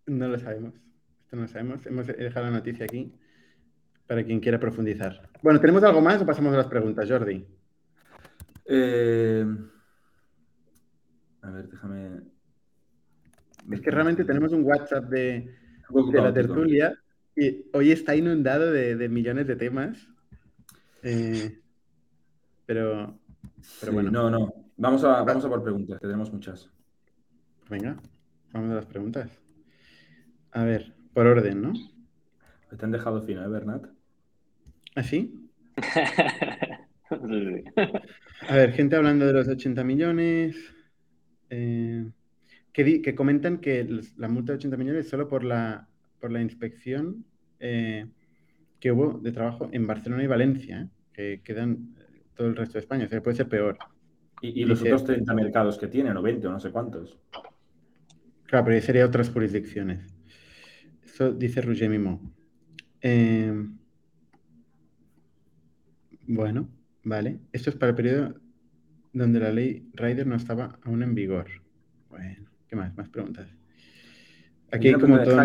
No 0.06 0.28
lo 0.28 0.38
sabemos. 0.38 0.74
Esto 0.74 1.36
no 1.36 1.42
lo 1.42 1.48
sabemos. 1.48 1.86
Hemos 1.86 2.06
dejado 2.06 2.46
la 2.46 2.52
noticia 2.52 2.84
aquí 2.84 3.12
para 4.06 4.24
quien 4.24 4.40
quiera 4.40 4.58
profundizar. 4.58 5.28
Bueno, 5.42 5.60
¿tenemos 5.60 5.82
algo 5.84 6.00
más 6.00 6.20
o 6.20 6.26
pasamos 6.26 6.52
a 6.54 6.58
las 6.58 6.66
preguntas, 6.66 7.08
Jordi? 7.08 7.46
Eh, 8.66 9.46
a 11.42 11.50
ver, 11.50 11.68
déjame. 11.68 12.20
Es 13.70 13.80
que 13.80 13.90
realmente 13.90 14.24
tenemos 14.24 14.52
un 14.52 14.64
WhatsApp 14.64 15.04
de, 15.04 15.54
de 16.12 16.20
la 16.20 16.32
tertulia 16.32 17.01
y 17.36 17.64
hoy 17.72 17.92
está 17.92 18.14
inundado 18.14 18.72
de, 18.72 19.08
millones 19.08 19.46
de 19.46 19.56
temas. 19.56 20.08
Eh, 21.02 21.60
pero, 22.66 23.18
pero 23.80 23.92
bueno. 23.92 24.10
No, 24.10 24.30
no. 24.30 24.54
Vamos 24.76 25.04
a, 25.04 25.22
vamos 25.22 25.44
a 25.44 25.48
por 25.48 25.62
preguntas, 25.62 25.98
que 26.00 26.06
tenemos 26.06 26.32
muchas. 26.32 26.70
Venga, 27.68 27.96
vamos 28.52 28.70
a 28.72 28.74
las 28.74 28.86
preguntas. 28.86 29.30
A 30.50 30.64
ver, 30.64 30.92
por 31.14 31.26
orden, 31.26 31.62
¿no? 31.62 31.72
Te 32.76 32.84
han 32.84 32.90
dejado 32.90 33.22
fino, 33.22 33.44
¿eh, 33.44 33.48
Bernat? 33.48 33.86
¿Ah, 34.94 35.02
sí? 35.02 35.50
A 38.48 38.56
ver, 38.56 38.72
gente 38.72 38.96
hablando 38.96 39.26
de 39.26 39.32
los 39.32 39.48
80 39.48 39.84
millones. 39.84 40.56
Eh, 41.50 42.10
que, 42.72 43.14
comentan 43.14 43.58
que 43.58 43.86
la 44.16 44.28
multa 44.28 44.52
de 44.52 44.58
80 44.58 44.76
millones 44.78 45.04
es 45.04 45.10
solo 45.10 45.28
por 45.28 45.44
la, 45.44 45.88
por 46.22 46.30
la 46.30 46.40
inspección 46.40 47.24
eh, 47.58 48.06
que 48.78 48.92
hubo 48.92 49.18
de 49.18 49.32
trabajo 49.32 49.68
en 49.72 49.88
Barcelona 49.88 50.22
y 50.22 50.28
Valencia, 50.28 50.82
¿eh? 50.82 50.88
que 51.12 51.42
quedan 51.42 51.96
todo 52.36 52.46
el 52.46 52.54
resto 52.54 52.74
de 52.74 52.78
España. 52.78 53.06
O 53.06 53.08
sea, 53.08 53.20
puede 53.20 53.36
ser 53.36 53.48
peor. 53.48 53.76
Y, 54.40 54.64
los 54.64 54.80
otros 54.80 55.04
30 55.04 55.34
mercados 55.34 55.78
que 55.78 55.88
tienen, 55.88 56.16
o 56.16 56.22
20, 56.22 56.46
o 56.46 56.52
no 56.52 56.60
sé 56.60 56.70
cuántos. 56.70 57.18
Claro, 58.44 58.64
pero 58.64 58.80
sería 58.80 59.04
otras 59.04 59.30
jurisdicciones. 59.30 60.14
Eso 61.04 61.32
dice 61.32 61.60
Roger 61.60 61.90
Mimo. 61.90 62.20
bueno, 66.26 66.68
vale. 67.02 67.40
Esto 67.52 67.70
es 67.70 67.76
para 67.76 67.90
el 67.90 67.96
periodo 67.96 68.34
donde 69.12 69.40
la 69.40 69.50
ley 69.50 69.90
Rider 69.92 70.26
no 70.26 70.36
estaba 70.36 70.78
aún 70.84 71.02
en 71.02 71.16
vigor. 71.16 71.48
Bueno. 72.10 72.48
¿Qué 72.68 72.76
más? 72.76 72.96
Más 72.96 73.08
preguntas. 73.08 73.48
Aquí 74.70 74.88
hay 74.88 74.94
como 74.94 75.20
todo 75.22 75.36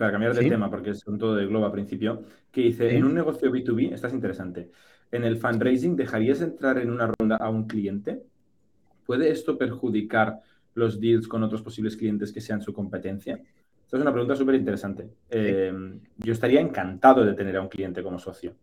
Para 0.00 0.12
cambiar 0.12 0.34
de 0.34 0.48
tema, 0.48 0.70
porque 0.70 0.92
es 0.92 1.06
un 1.06 1.18
todo 1.18 1.34
de 1.34 1.44
globo 1.44 1.66
al 1.66 1.72
principio, 1.72 2.22
que 2.50 2.62
dice, 2.62 2.96
en 2.96 3.04
un 3.04 3.12
negocio 3.12 3.52
B2B, 3.52 3.92
estás 3.92 4.14
interesante, 4.14 4.70
en 5.12 5.24
el 5.24 5.36
fundraising, 5.36 5.94
¿dejarías 5.94 6.40
entrar 6.40 6.78
en 6.78 6.90
una 6.90 7.12
ronda 7.18 7.36
a 7.36 7.50
un 7.50 7.66
cliente? 7.66 8.22
¿Puede 9.04 9.28
esto 9.28 9.58
perjudicar 9.58 10.40
los 10.72 10.98
deals 10.98 11.28
con 11.28 11.42
otros 11.42 11.60
posibles 11.60 11.98
clientes 11.98 12.32
que 12.32 12.40
sean 12.40 12.62
su 12.62 12.72
competencia? 12.72 13.34
Esta 13.84 13.98
es 13.98 14.00
una 14.00 14.10
pregunta 14.10 14.34
súper 14.34 14.54
interesante. 14.54 15.06
Eh, 15.28 15.70
yo 16.16 16.32
estaría 16.32 16.62
encantado 16.62 17.22
de 17.22 17.34
tener 17.34 17.58
a 17.58 17.60
un 17.60 17.68
cliente 17.68 18.02
como 18.02 18.18
socio. 18.18 18.54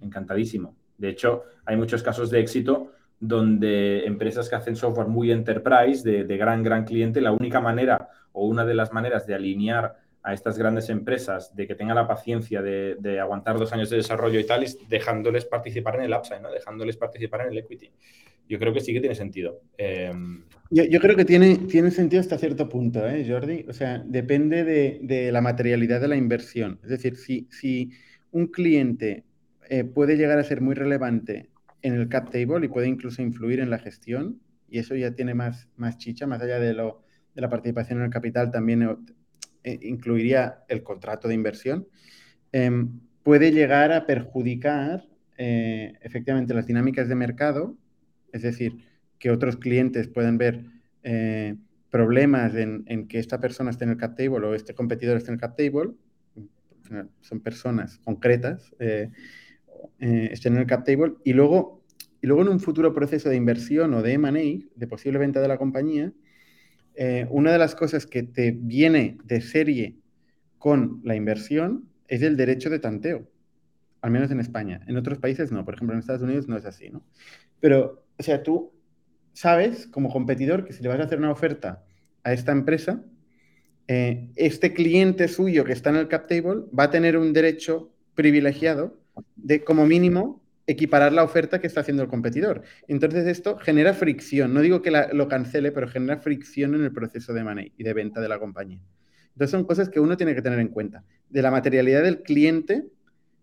Encantadísimo. 0.00 0.74
De 0.98 1.10
hecho, 1.10 1.44
hay 1.66 1.76
muchos 1.76 2.02
casos 2.02 2.30
de 2.30 2.40
éxito 2.40 2.90
donde 3.20 4.06
empresas 4.06 4.48
que 4.48 4.56
hacen 4.56 4.74
software 4.74 5.06
muy 5.06 5.30
enterprise, 5.30 6.02
de, 6.02 6.36
gran, 6.36 6.64
gran 6.64 6.84
cliente, 6.84 7.20
la 7.20 7.30
única 7.30 7.60
manera 7.60 8.08
o 8.32 8.48
una 8.48 8.64
de 8.64 8.74
las 8.74 8.92
maneras 8.92 9.24
de 9.24 9.36
alinear 9.36 10.09
a 10.22 10.34
estas 10.34 10.58
grandes 10.58 10.88
empresas 10.90 11.54
de 11.56 11.66
que 11.66 11.74
tengan 11.74 11.96
la 11.96 12.06
paciencia 12.06 12.60
de, 12.60 13.20
aguantar 13.20 13.58
dos 13.58 13.72
años 13.72 13.88
de 13.90 13.96
desarrollo 13.96 14.38
y 14.38 14.44
tal, 14.44 14.62
es 14.62 14.78
dejándoles 14.88 15.46
participar 15.46 15.96
en 15.96 16.02
el 16.02 16.12
upside, 16.12 16.42
dejándoles 16.52 16.96
participar 16.96 17.42
en 17.42 17.52
el 17.52 17.58
equity. 17.58 17.90
Yo 18.48 18.58
creo 18.58 18.72
que 18.72 18.80
sí 18.80 18.92
que 18.92 19.00
tiene 19.00 19.14
sentido. 19.14 19.62
Em, 19.78 20.44
yo, 20.70 21.00
creo 21.00 21.16
que 21.16 21.24
tiene, 21.24 21.56
tiene 21.56 21.90
sentido 21.90 22.20
hasta 22.20 22.36
cierto 22.36 22.68
punto, 22.68 23.06
¿eh, 23.08 23.24
Jordi? 23.26 23.64
O 23.68 23.72
sea, 23.72 24.02
depende 24.04 24.64
de, 24.64 25.32
la 25.32 25.40
materialidad 25.40 26.00
de 26.00 26.08
la 26.08 26.16
inversión. 26.16 26.80
Es 26.82 26.90
decir, 26.90 27.16
si, 27.16 27.46
si 27.50 27.90
un 28.32 28.48
cliente 28.48 29.24
eh, 29.68 29.84
puede 29.84 30.16
llegar 30.16 30.38
a 30.38 30.44
ser 30.44 30.60
muy 30.60 30.74
relevante 30.74 31.48
en 31.82 31.94
el 31.94 32.08
cap 32.08 32.30
table 32.30 32.66
y 32.66 32.68
puede 32.68 32.88
incluso 32.88 33.22
influir 33.22 33.60
en 33.60 33.70
la 33.70 33.78
gestión 33.78 34.40
y 34.68 34.78
eso 34.78 34.94
ya 34.94 35.14
tiene 35.14 35.34
más, 35.34 35.68
más 35.76 35.96
chicha, 35.96 36.26
más 36.26 36.42
allá 36.42 36.58
de, 36.58 36.74
lo, 36.74 37.02
de 37.34 37.40
la 37.40 37.48
participación 37.48 37.98
en 38.00 38.04
el 38.06 38.10
capital, 38.10 38.50
también 38.50 38.82
eh, 39.62 39.78
incluiría 39.82 40.64
el 40.68 40.82
contrato 40.82 41.28
de 41.28 41.34
inversión, 41.34 41.86
em, 42.52 43.00
puede 43.22 43.52
llegar 43.52 43.92
a 43.92 44.06
perjudicar 44.06 45.06
eh, 45.36 45.92
efectivamente 46.00 46.54
las 46.54 46.66
dinámicas 46.66 47.08
de 47.08 47.14
mercado, 47.14 47.76
es 48.32 48.42
decir, 48.42 48.78
que 49.18 49.30
otros 49.30 49.56
clientes 49.56 50.08
pueden 50.08 50.38
ver 50.38 50.64
eh, 51.02 51.56
problemas 51.90 52.54
en, 52.54 52.84
en, 52.86 53.06
que 53.06 53.18
esta 53.18 53.40
persona 53.40 53.70
esté 53.70 53.84
en 53.84 53.90
el 53.90 53.96
cap 53.96 54.16
table 54.16 54.46
o 54.46 54.54
este 54.54 54.74
competidor 54.74 55.16
esté 55.16 55.30
en 55.30 55.34
el 55.34 55.40
cap 55.40 55.56
table, 55.56 55.92
son 57.20 57.40
personas 57.40 57.98
concretas, 57.98 58.74
estén 60.00 60.54
en 60.54 60.58
el 60.58 60.66
cap 60.66 60.84
table 60.84 61.14
y 61.24 61.34
luego, 61.34 61.84
y 62.20 62.26
luego 62.26 62.42
en 62.42 62.48
un 62.48 62.60
futuro 62.60 62.92
proceso 62.92 63.28
de 63.28 63.36
inversión 63.36 63.94
o 63.94 64.02
de 64.02 64.14
M&A, 64.14 64.68
de 64.74 64.86
posible 64.88 65.18
venta 65.18 65.40
de 65.40 65.48
la 65.48 65.56
compañía, 65.58 66.12
eh, 66.94 67.26
una 67.30 67.52
de 67.52 67.58
las 67.58 67.74
cosas 67.74 68.06
que 68.06 68.22
te 68.22 68.52
viene 68.52 69.18
de 69.24 69.40
serie 69.40 69.96
con 70.58 71.00
la 71.04 71.14
inversión 71.14 71.88
es 72.08 72.22
el 72.22 72.36
derecho 72.36 72.70
de 72.70 72.78
tanteo, 72.78 73.28
al 74.02 74.10
menos 74.10 74.30
en 74.30 74.40
España. 74.40 74.82
En 74.86 74.96
otros 74.96 75.18
países 75.18 75.52
no, 75.52 75.64
por 75.64 75.74
ejemplo 75.74 75.94
en 75.94 76.00
Estados 76.00 76.22
Unidos 76.22 76.48
no 76.48 76.56
es 76.56 76.64
así, 76.64 76.90
¿no? 76.90 77.02
Pero, 77.60 78.04
o 78.18 78.22
sea, 78.22 78.42
tú 78.42 78.72
sabes 79.32 79.86
como 79.86 80.10
competidor 80.10 80.64
que 80.64 80.72
si 80.72 80.82
le 80.82 80.88
vas 80.88 81.00
a 81.00 81.04
hacer 81.04 81.18
una 81.18 81.30
oferta 81.30 81.84
a 82.24 82.32
esta 82.32 82.52
empresa, 82.52 83.02
eh, 83.88 84.30
este 84.36 84.72
cliente 84.72 85.28
suyo 85.28 85.64
que 85.64 85.72
está 85.72 85.90
en 85.90 85.96
el 85.96 86.08
cap 86.08 86.28
table 86.28 86.62
va 86.78 86.84
a 86.84 86.90
tener 86.90 87.16
un 87.16 87.32
derecho 87.32 87.92
privilegiado 88.14 88.98
de 89.36 89.64
como 89.64 89.86
mínimo 89.86 90.42
equiparar 90.66 91.12
la 91.12 91.24
oferta 91.24 91.60
que 91.60 91.66
está 91.66 91.80
haciendo 91.80 92.02
el 92.02 92.08
competidor. 92.08 92.62
Entonces 92.86 93.26
esto 93.26 93.56
genera 93.58 93.94
fricción. 93.94 94.54
No 94.54 94.60
digo 94.60 94.82
que 94.82 94.90
lo 94.90 95.28
cancele, 95.28 95.72
pero 95.72 95.88
genera 95.88 96.18
fricción 96.18 96.74
en 96.74 96.84
el 96.84 96.92
proceso 96.92 97.32
de 97.32 97.44
money 97.44 97.72
y 97.76 97.84
de 97.84 97.92
venta 97.92 98.20
de 98.20 98.28
la 98.28 98.38
compañía. 98.38 98.80
Entonces 99.32 99.50
son 99.50 99.64
cosas 99.64 99.88
que 99.88 100.00
uno 100.00 100.16
tiene 100.16 100.34
que 100.34 100.42
tener 100.42 100.58
en 100.58 100.68
cuenta. 100.68 101.04
De 101.28 101.42
la 101.42 101.50
materialidad 101.50 102.02
del 102.02 102.22
cliente 102.22 102.84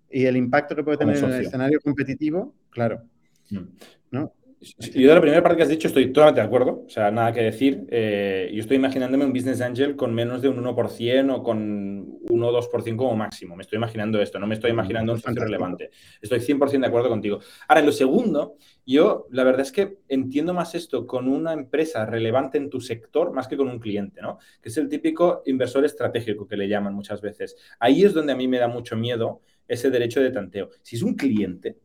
y 0.09 0.26
el 0.26 0.38
impacto 0.38 0.76
que 0.76 0.84
puede 0.84 0.97
tener 0.97 1.18
en 1.18 1.26
el 1.26 1.41
escenario 1.41 1.80
competitivo, 1.82 2.55
claro. 2.70 3.03
Mm. 3.49 3.63
¿no? 4.11 4.34
Yo 4.59 5.09
de 5.09 5.13
la 5.13 5.21
primera 5.21 5.43
parte 5.43 5.57
que 5.57 5.63
has 5.63 5.69
dicho 5.69 5.87
estoy 5.87 6.11
totalmente 6.11 6.41
de 6.41 6.47
acuerdo, 6.47 6.83
o 6.87 6.89
sea, 6.89 7.11
nada 7.11 7.31
que 7.31 7.41
decir. 7.43 7.85
Eh, 7.89 8.49
yo 8.51 8.61
estoy 8.61 8.77
imaginándome 8.77 9.23
un 9.23 9.31
business 9.31 9.61
angel 9.61 9.95
con 9.95 10.15
menos 10.15 10.41
de 10.41 10.49
un 10.49 10.57
1% 10.57 11.35
o 11.35 11.43
con 11.43 12.17
1 12.27 12.47
o 12.47 12.51
2% 12.51 12.95
como 12.95 13.15
máximo. 13.15 13.55
Me 13.55 13.61
estoy 13.61 13.77
imaginando 13.77 14.19
esto, 14.19 14.39
no 14.39 14.47
me 14.47 14.55
estoy 14.55 14.71
imaginando 14.71 15.13
un 15.13 15.19
socio 15.19 15.43
relevante. 15.43 15.91
Estoy 16.21 16.39
100% 16.39 16.81
de 16.81 16.87
acuerdo 16.87 17.09
contigo. 17.09 17.39
Ahora, 17.67 17.81
en 17.81 17.85
lo 17.85 17.91
segundo, 17.91 18.55
yo 18.83 19.27
la 19.29 19.43
verdad 19.43 19.61
es 19.61 19.71
que 19.71 19.99
entiendo 20.07 20.55
más 20.55 20.73
esto 20.73 21.05
con 21.05 21.27
una 21.27 21.53
empresa 21.53 22.05
relevante 22.07 22.57
en 22.57 22.71
tu 22.71 22.81
sector 22.81 23.31
más 23.33 23.47
que 23.47 23.57
con 23.57 23.67
un 23.67 23.77
cliente, 23.77 24.21
¿no? 24.21 24.39
Que 24.59 24.69
es 24.69 24.77
el 24.77 24.89
típico 24.89 25.43
inversor 25.45 25.85
estratégico 25.85 26.47
que 26.47 26.57
le 26.57 26.67
llaman 26.67 26.95
muchas 26.95 27.21
veces. 27.21 27.55
Ahí 27.79 28.03
es 28.03 28.13
donde 28.13 28.33
a 28.33 28.35
mí 28.35 28.47
me 28.47 28.57
da 28.57 28.67
mucho 28.67 28.95
miedo 28.95 29.41
ese 29.67 29.91
derecho 29.91 30.19
de 30.19 30.31
tanteo. 30.31 30.69
Si 30.81 30.95
es 30.95 31.03
un 31.03 31.15
cliente, 31.15 31.77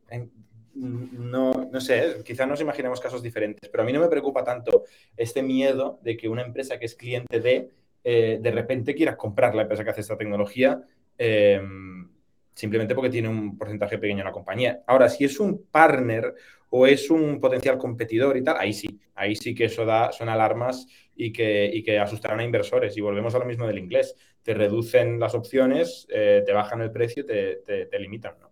no, 0.74 1.68
no 1.70 1.80
sé, 1.80 2.22
quizás 2.24 2.48
nos 2.48 2.60
imaginemos 2.60 3.00
casos 3.00 3.22
diferentes, 3.22 3.68
pero 3.68 3.82
a 3.82 3.86
mí 3.86 3.92
no 3.92 4.00
me 4.00 4.08
preocupa 4.08 4.44
tanto 4.44 4.84
este 5.16 5.42
miedo 5.42 5.98
de 6.02 6.16
que 6.16 6.28
una 6.28 6.42
empresa 6.42 6.78
que 6.78 6.86
es 6.86 6.94
cliente 6.94 7.40
de, 7.40 7.70
eh, 8.04 8.38
de 8.40 8.50
repente 8.50 8.94
quiera 8.94 9.16
comprar 9.16 9.54
la 9.54 9.62
empresa 9.62 9.84
que 9.84 9.90
hace 9.90 10.00
esta 10.00 10.16
tecnología 10.16 10.82
em, 11.18 12.10
simplemente 12.54 12.94
porque 12.94 13.10
tiene 13.10 13.28
un 13.28 13.56
porcentaje 13.56 13.98
pequeño 13.98 14.20
en 14.20 14.26
la 14.26 14.32
compañía. 14.32 14.82
Ahora, 14.86 15.08
si 15.08 15.24
es 15.24 15.40
un 15.40 15.66
partner 15.70 16.34
o 16.70 16.86
es 16.86 17.10
un 17.10 17.40
potencial 17.40 17.78
competidor 17.78 18.36
y 18.36 18.44
tal, 18.44 18.56
ahí 18.58 18.72
sí, 18.72 19.00
ahí 19.14 19.34
sí 19.36 19.54
que 19.54 19.66
eso 19.66 19.84
da, 19.84 20.12
son 20.12 20.28
alarmas 20.28 20.86
y 21.14 21.32
que, 21.32 21.70
y 21.72 21.82
que 21.82 21.98
asustarán 21.98 22.40
a 22.40 22.44
inversores. 22.44 22.96
Y 22.96 23.00
volvemos 23.00 23.34
a 23.34 23.38
lo 23.38 23.44
mismo 23.44 23.66
del 23.66 23.78
inglés, 23.78 24.16
te 24.42 24.54
reducen 24.54 25.20
las 25.20 25.34
opciones, 25.34 26.06
eh, 26.10 26.42
te 26.44 26.52
bajan 26.52 26.80
el 26.82 26.90
precio, 26.90 27.24
te, 27.24 27.56
te, 27.66 27.86
te 27.86 27.98
limitan, 27.98 28.34
¿no? 28.40 28.51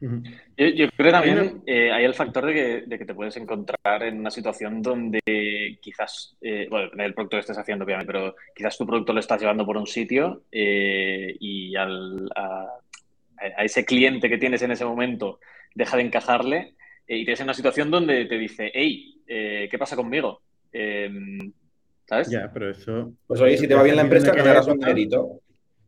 Yo, 0.00 0.88
creo 0.96 1.12
también 1.12 1.62
eh, 1.66 1.90
hay 1.90 2.04
el 2.04 2.14
factor 2.14 2.46
de 2.46 2.84
que, 2.88 3.04
te 3.04 3.14
puedes 3.14 3.36
encontrar 3.36 4.02
en 4.02 4.20
una 4.20 4.30
situación 4.30 4.82
donde 4.82 5.20
quizás, 5.80 6.36
eh, 6.40 6.66
bueno, 6.68 6.84
depende 6.84 7.04
del 7.04 7.14
producto 7.14 7.36
que 7.36 7.40
estés 7.40 7.58
haciendo, 7.58 7.84
obviamente, 7.84 8.12
pero 8.12 8.36
quizás 8.54 8.76
tu 8.76 8.86
producto 8.86 9.12
lo 9.12 9.20
estás 9.20 9.40
llevando 9.40 9.64
por 9.64 9.76
un 9.76 9.86
sitio 9.86 10.42
eh, 10.52 11.34
y 11.40 11.74
al, 11.76 12.28
a, 12.36 12.66
ese 13.62 13.84
cliente 13.84 14.28
que 14.28 14.38
tienes 14.38 14.62
en 14.62 14.72
ese 14.72 14.84
momento 14.84 15.40
deja 15.74 15.96
de 15.96 16.02
encajarle 16.04 16.74
y 17.06 17.24
tienes 17.24 17.40
en 17.40 17.46
una 17.46 17.54
situación 17.54 17.90
donde 17.90 18.24
te 18.26 18.38
dice, 18.38 18.70
hey, 18.74 19.22
¿qué 19.26 19.76
pasa 19.78 19.96
conmigo? 19.96 20.42
¿Sabes? 22.06 22.30
Ya, 22.30 22.50
pero 22.52 22.70
eso. 22.70 23.12
Pues 23.26 23.40
oye, 23.40 23.56
si 23.56 23.66
te 23.66 23.74
va 23.74 23.82
bien 23.82 23.96
la 23.96 24.02
empresa, 24.02 24.32
ganarás 24.32 24.66
un 24.66 24.78
dinerito. 24.78 25.40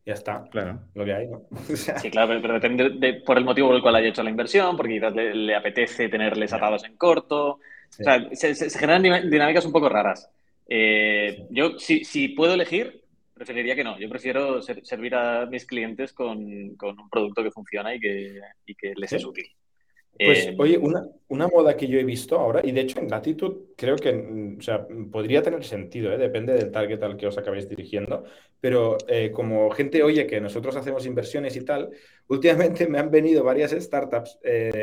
Ya 0.09 0.15
está, 0.15 0.43
claro, 0.49 0.79
lo 0.95 1.05
que 1.05 1.13
hay, 1.13 1.27
¿no? 1.27 1.43
sí, 1.75 2.09
claro, 2.09 2.41
pero, 2.41 2.55
depende 2.55 2.89
de, 2.89 3.21
por 3.21 3.37
el 3.37 3.45
motivo 3.45 3.67
por 3.67 3.75
el 3.75 3.81
cual 3.83 3.93
haya 3.93 4.07
hecho 4.07 4.23
la 4.23 4.31
inversión, 4.31 4.75
porque 4.75 4.93
quizás 4.93 5.13
le, 5.13 5.55
apetece 5.55 6.09
tenerles 6.09 6.51
atados 6.51 6.83
en 6.83 6.97
corto. 6.97 7.51
O 7.51 7.59
sea, 7.91 8.27
se, 8.31 8.55
generan 8.71 9.03
dinámicas 9.29 9.67
un 9.67 9.71
poco 9.71 9.87
raras. 9.87 10.27
Eh, 10.67 11.45
yo, 11.51 11.77
si, 11.77 12.03
si, 12.03 12.29
puedo 12.29 12.55
elegir, 12.55 13.03
preferiría 13.35 13.75
que 13.75 13.83
no. 13.83 13.99
Yo 13.99 14.09
prefiero 14.09 14.63
servir 14.63 15.13
a 15.13 15.45
mis 15.45 15.67
clientes 15.67 16.11
con, 16.11 16.75
con, 16.75 16.99
un 16.99 17.07
producto 17.07 17.43
que 17.43 17.51
funciona 17.51 17.93
y 17.93 17.99
que, 17.99 18.41
y 18.65 18.73
que 18.73 18.93
les 18.95 19.13
es 19.13 19.23
útil. 19.23 19.45
Pues, 20.17 20.47
eh, 20.47 20.55
oye, 20.57 20.77
una, 20.77 21.07
una, 21.29 21.47
moda 21.47 21.77
que 21.77 21.87
yo 21.87 21.97
he 21.97 22.03
visto 22.03 22.37
ahora, 22.37 22.61
y 22.63 22.73
de 22.73 22.81
hecho 22.81 22.99
en 22.99 23.09
Latitude 23.09 23.73
creo 23.77 23.95
que 23.95 24.11
mm, 24.11 24.57
o 24.59 24.61
sea, 24.61 24.85
podría 25.11 25.41
tener 25.41 25.63
sentido, 25.63 26.11
¿eh? 26.11 26.17
depende 26.17 26.53
del 26.53 26.71
target 26.71 27.01
al 27.03 27.15
que 27.15 27.27
os 27.27 27.37
acabéis 27.37 27.69
dirigiendo, 27.69 28.25
pero 28.59 28.97
eh, 29.07 29.31
como 29.31 29.69
gente 29.71 30.03
oye 30.03 30.27
que 30.27 30.41
nosotros 30.41 30.75
hacemos 30.75 31.05
inversiones 31.05 31.55
y 31.55 31.63
tal, 31.63 31.91
últimamente 32.27 32.85
me 32.87 32.99
han 32.99 33.09
venido 33.09 33.45
varias 33.45 33.71
startups 33.71 34.39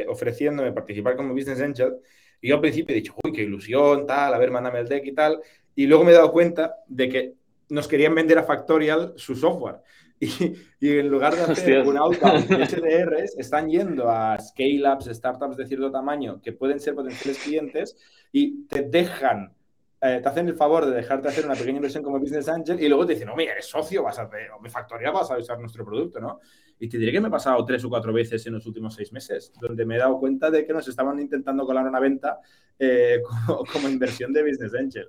ofreciéndome 0.09 0.72
participar 0.72 1.16
como 1.16 1.35
business 1.35 1.61
angel, 1.61 1.97
y 2.41 2.49
yo 2.49 2.55
al 2.55 2.61
principio 2.62 2.95
he 2.95 2.97
dicho, 2.97 3.14
uy, 3.22 3.33
qué 3.33 3.43
ilusión, 3.43 4.07
tal, 4.07 4.33
a 4.33 4.39
ver, 4.39 4.51
mándame 4.51 4.81
el 4.81 4.89
deck 4.89 5.05
y 5.05 5.12
tal, 5.12 5.41
y 5.74 5.87
luego 5.87 6.05
me 6.05 6.12
he 6.12 6.14
dado 6.14 6.33
cuenta 6.33 6.77
de 6.87 7.09
que 7.11 7.35
nos 7.68 7.89
querían 7.89 8.14
vender 8.14 8.39
a 8.39 8.45
Factorial 8.45 9.12
su 9.16 9.35
software. 9.35 9.81
Y, 10.78 10.98
en 10.98 11.08
lugar 11.08 11.34
de 11.34 11.42
hacer 11.42 11.86
un 11.86 11.96
outbound 11.96 12.48
de 12.48 12.66
SDRs, 12.66 13.38
están 13.38 13.68
yendo 13.68 14.10
a 14.10 14.38
scale-ups, 14.38 15.06
startups 15.06 15.56
de 15.56 15.66
cierto 15.66 15.90
tamaño 15.90 16.40
que 16.40 16.52
pueden 16.52 16.80
ser 16.80 16.94
potenciales 16.94 17.38
clientes 17.38 17.96
y 18.30 18.66
te 18.66 18.82
dejan, 18.82 19.52
eh, 20.00 20.20
te 20.22 20.28
hacen 20.28 20.48
el 20.48 20.54
favor 20.54 20.86
de 20.86 20.94
dejarte 20.94 21.28
hacer 21.28 21.44
una 21.44 21.54
pequeña 21.54 21.76
inversión 21.76 22.04
como 22.04 22.18
Business 22.18 22.48
Angel 22.48 22.80
y 22.80 22.88
luego 22.88 23.06
te 23.06 23.14
dicen, 23.14 23.28
no, 23.28 23.36
mira, 23.36 23.52
eres 23.52 23.66
socio, 23.66 24.02
vas 24.02 24.18
a 24.18 24.22
hacer, 24.22 24.50
o 24.50 24.60
mi 24.60 24.68
factoría 24.68 25.10
vas 25.10 25.30
a 25.30 25.38
usar 25.38 25.58
nuestro 25.58 25.84
producto, 25.84 26.20
¿no? 26.20 26.40
Y 26.78 26.88
te 26.88 26.98
diré 26.98 27.10
que 27.10 27.20
me 27.20 27.28
he 27.28 27.30
pasado 27.30 27.64
tres 27.64 27.84
o 27.84 27.88
cuatro 27.88 28.12
veces 28.12 28.46
en 28.46 28.52
los 28.52 28.66
últimos 28.66 28.94
seis 28.94 29.12
meses, 29.12 29.52
donde 29.60 29.86
me 29.86 29.96
he 29.96 29.98
dado 29.98 30.18
cuenta 30.18 30.50
de 30.50 30.66
que 30.66 30.72
nos 30.72 30.86
estaban 30.86 31.18
intentando 31.18 31.64
colar 31.64 31.86
una 31.86 32.00
venta 32.00 32.38
eh, 32.78 33.20
como, 33.72 33.88
inversión 33.88 34.32
de 34.32 34.42
Business 34.42 34.74
Angel. 34.74 35.08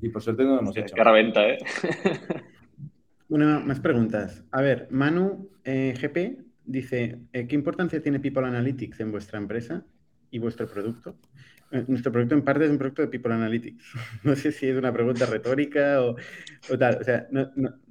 Y 0.00 0.08
por 0.08 0.22
suerte 0.22 0.42
no 0.42 0.54
lo 0.54 0.60
hemos 0.60 0.76
hecho. 0.76 0.96
Cara 0.96 1.12
venta, 1.12 1.46
¿eh? 1.46 1.58
Una 3.32 3.60
más 3.60 3.80
preguntas. 3.80 4.44
A 4.50 4.60
ver, 4.60 4.88
Manu 4.90 5.48
eh, 5.64 5.94
GP 5.98 6.44
dice, 6.66 7.18
eh, 7.32 7.46
¿qué 7.46 7.54
importancia 7.54 8.02
tiene 8.02 8.20
People 8.20 8.46
Analytics 8.46 9.00
en 9.00 9.10
vuestra 9.10 9.38
empresa 9.38 9.86
y 10.30 10.38
vuestro 10.38 10.68
producto? 10.68 11.16
Eh, 11.70 11.82
nuestro 11.88 12.12
producto 12.12 12.34
en 12.34 12.42
parte 12.42 12.66
es 12.66 12.70
un 12.70 12.76
producto 12.76 13.00
de 13.00 13.08
People 13.08 13.32
Analytics. 13.32 13.84
No 14.22 14.36
sé 14.36 14.52
si 14.52 14.66
es 14.66 14.76
una 14.76 14.92
pregunta 14.92 15.24
retórica 15.24 16.02
o, 16.02 16.14
tal. 16.78 16.98
O 17.00 17.04
sea, 17.04 17.26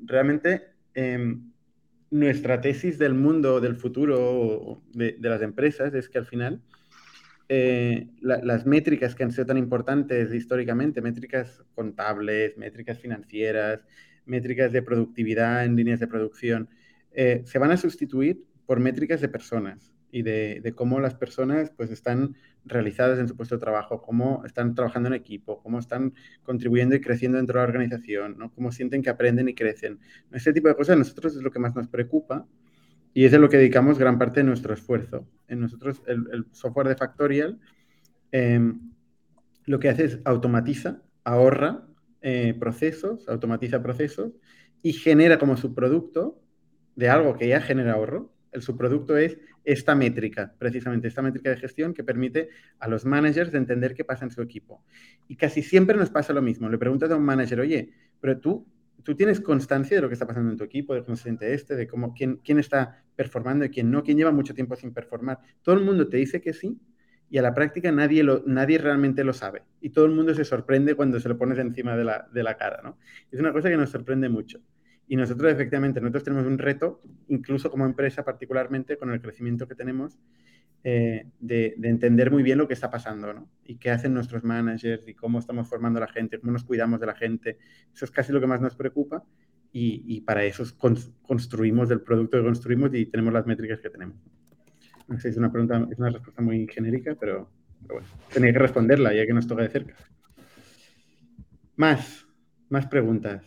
realmente 0.05 0.61
em, 0.93 1.51
nuestra 2.11 2.61
tesis 2.61 2.99
del 2.99 3.15
mundo, 3.15 3.59
del 3.59 3.77
futuro 3.77 4.83
de, 4.93 5.17
las 5.21 5.41
empresas 5.41 5.91
es 5.95 6.07
que 6.07 6.19
al 6.19 6.27
final 6.27 6.61
las 8.21 8.67
métricas 8.67 9.15
que 9.15 9.23
han 9.23 9.31
sido 9.31 9.47
tan 9.47 9.57
importantes 9.57 10.31
históricamente, 10.35 11.01
métricas 11.01 11.63
contables, 11.73 12.55
métricas 12.57 12.99
financieras, 12.99 13.81
métricas 14.25 14.71
de 14.71 14.81
productividad 14.81 15.65
en 15.65 15.75
líneas 15.75 15.99
de 15.99 16.07
producción, 16.07 16.69
eh, 17.13 17.41
se 17.45 17.59
van 17.59 17.71
a 17.71 17.77
sustituir 17.77 18.43
por 18.65 18.79
métricas 18.79 19.21
de 19.21 19.29
personas 19.29 19.93
y 20.11 20.23
de, 20.23 20.73
cómo 20.75 20.99
las 20.99 21.15
personas 21.15 21.71
pues, 21.71 21.89
están 21.89 22.35
realizadas 22.65 23.17
en 23.19 23.27
su 23.27 23.35
puesto 23.35 23.55
de 23.55 23.61
trabajo, 23.61 24.01
cómo 24.01 24.43
están 24.45 24.75
trabajando 24.75 25.07
en 25.07 25.13
equipo, 25.13 25.61
cómo 25.63 25.79
están 25.79 26.13
contribuyendo 26.43 26.95
y 26.95 27.01
creciendo 27.01 27.37
dentro 27.37 27.59
de 27.59 27.65
la 27.65 27.69
organización, 27.69 28.37
¿no? 28.37 28.51
cómo 28.51 28.71
sienten 28.71 29.01
que 29.01 29.09
aprenden 29.09 29.49
y 29.49 29.55
crecen. 29.55 29.99
Este 30.31 30.53
tipo 30.53 30.67
de 30.67 30.75
cosas 30.75 30.95
a 30.95 30.99
nosotros 30.99 31.35
es 31.35 31.41
lo 31.41 31.51
que 31.51 31.59
más 31.59 31.75
nos 31.75 31.87
preocupa 31.87 32.45
y 33.13 33.25
es 33.25 33.31
de 33.31 33.39
lo 33.39 33.49
que 33.49 33.57
dedicamos 33.57 33.97
gran 33.97 34.17
parte 34.17 34.41
de 34.41 34.45
nuestro 34.45 34.73
esfuerzo. 34.73 35.27
En 35.47 35.61
nosotros, 35.61 36.01
el, 36.07 36.45
software 36.51 36.87
de 36.87 36.95
Factorial 36.95 37.59
em, 38.31 38.91
lo 39.65 39.79
que 39.79 39.89
hace 39.89 40.05
es 40.05 40.19
automatiza, 40.25 41.01
ahorra 41.23 41.87
eh, 42.21 42.55
procesos, 42.59 43.27
automatiza 43.27 43.81
procesos 43.81 44.33
y 44.81 44.93
genera 44.93 45.39
como 45.39 45.57
subproducto 45.57 46.39
de 46.95 47.09
algo 47.09 47.35
que 47.35 47.47
ya 47.47 47.61
genera 47.61 47.93
ahorro. 47.93 48.33
El 48.51 48.61
subproducto 48.61 49.17
es 49.17 49.37
esta 49.63 49.95
métrica, 49.95 50.53
precisamente 50.57 51.07
esta 51.07 51.21
métrica 51.21 51.49
de 51.49 51.57
gestión 51.57 51.93
que 51.93 52.03
permite 52.03 52.49
a 52.79 52.87
los 52.87 53.05
managers 53.05 53.51
de 53.51 53.59
entender 53.59 53.93
qué 53.93 54.03
pasa 54.03 54.25
en 54.25 54.31
su 54.31 54.41
equipo. 54.41 54.83
Y 55.27 55.35
casi 55.35 55.61
siempre 55.61 55.97
nos 55.97 56.09
pasa 56.09 56.33
lo 56.33 56.41
mismo. 56.41 56.69
Le 56.69 56.77
preguntas 56.77 57.11
a 57.11 57.15
un 57.15 57.23
manager, 57.23 57.61
oye, 57.61 57.91
pero 58.19 58.39
tú, 58.39 58.67
tú 59.03 59.15
tienes 59.15 59.39
constancia 59.39 59.95
de 59.97 60.01
lo 60.01 60.07
que 60.09 60.13
está 60.13 60.27
pasando 60.27 60.51
en 60.51 60.57
tu 60.57 60.63
equipo, 60.63 60.93
de 60.93 61.03
cómo 61.03 61.15
se 61.15 61.23
siente 61.23 61.53
este, 61.53 61.75
de 61.75 61.87
cómo, 61.87 62.13
quién, 62.13 62.37
quién 62.43 62.59
está 62.59 63.03
performando 63.15 63.65
y 63.65 63.69
quién 63.69 63.89
no, 63.89 64.03
quién 64.03 64.17
lleva 64.17 64.31
mucho 64.31 64.53
tiempo 64.53 64.75
sin 64.75 64.93
performar. 64.93 65.39
Todo 65.61 65.75
el 65.75 65.81
mundo 65.81 66.09
te 66.09 66.17
dice 66.17 66.41
que 66.41 66.53
sí, 66.53 66.77
y 67.31 67.37
a 67.37 67.41
la 67.41 67.53
práctica 67.53 67.93
nadie, 67.93 68.23
lo, 68.23 68.43
nadie 68.45 68.77
realmente 68.77 69.23
lo 69.23 69.31
sabe. 69.31 69.63
Y 69.79 69.91
todo 69.91 70.05
el 70.05 70.11
mundo 70.11 70.35
se 70.35 70.43
sorprende 70.43 70.95
cuando 70.95 71.17
se 71.21 71.29
lo 71.29 71.37
pones 71.37 71.57
encima 71.59 71.95
de 71.95 72.03
la, 72.03 72.27
de 72.31 72.43
la 72.43 72.57
cara, 72.57 72.81
¿no? 72.83 72.97
Es 73.31 73.39
una 73.39 73.53
cosa 73.53 73.69
que 73.69 73.77
nos 73.77 73.89
sorprende 73.89 74.27
mucho. 74.27 74.59
Y 75.07 75.15
nosotros, 75.15 75.49
efectivamente, 75.49 76.01
nosotros 76.01 76.25
tenemos 76.25 76.45
un 76.45 76.57
reto, 76.57 77.01
incluso 77.29 77.71
como 77.71 77.85
empresa 77.85 78.25
particularmente, 78.25 78.97
con 78.97 79.11
el 79.11 79.21
crecimiento 79.21 79.65
que 79.65 79.75
tenemos, 79.75 80.19
eh, 80.83 81.25
de, 81.39 81.75
de, 81.77 81.89
entender 81.89 82.31
muy 82.31 82.43
bien 82.43 82.57
lo 82.57 82.67
que 82.67 82.73
está 82.73 82.91
pasando, 82.91 83.33
¿no? 83.33 83.49
Y 83.63 83.77
qué 83.77 83.91
hacen 83.91 84.13
nuestros 84.13 84.43
managers 84.43 85.07
y 85.07 85.13
cómo 85.13 85.39
estamos 85.39 85.69
formando 85.69 85.99
a 85.99 86.01
la 86.01 86.11
gente, 86.11 86.37
cómo 86.37 86.51
nos 86.51 86.65
cuidamos 86.65 86.99
de 86.99 87.05
la 87.05 87.15
gente. 87.15 87.59
Eso 87.93 88.03
es 88.03 88.11
casi 88.11 88.33
lo 88.33 88.41
que 88.41 88.47
más 88.47 88.59
nos 88.59 88.75
preocupa 88.75 89.23
y, 89.71 90.03
y 90.05 90.19
para 90.21 90.43
eso 90.43 90.65
construimos 91.21 91.89
el 91.91 92.01
producto 92.01 92.37
que 92.37 92.43
construimos 92.43 92.93
y 92.93 93.05
tenemos 93.05 93.31
las 93.31 93.45
métricas 93.45 93.79
que 93.79 93.89
tenemos 93.89 94.17
es 95.09 95.37
una 95.37 95.51
pregunta, 95.51 95.87
es 95.91 95.99
una 95.99 96.09
respuesta 96.09 96.41
muy 96.41 96.67
genérica, 96.67 97.15
pero, 97.19 97.49
bueno, 97.87 98.07
tenía 98.33 98.53
que 98.53 98.59
responderla 98.59 99.13
ya 99.13 99.25
que 99.25 99.33
nos 99.33 99.47
toca 99.47 99.63
de 99.63 99.69
cerca. 99.69 99.95
Más, 101.75 102.27
más 102.69 102.87
preguntas. 102.87 103.43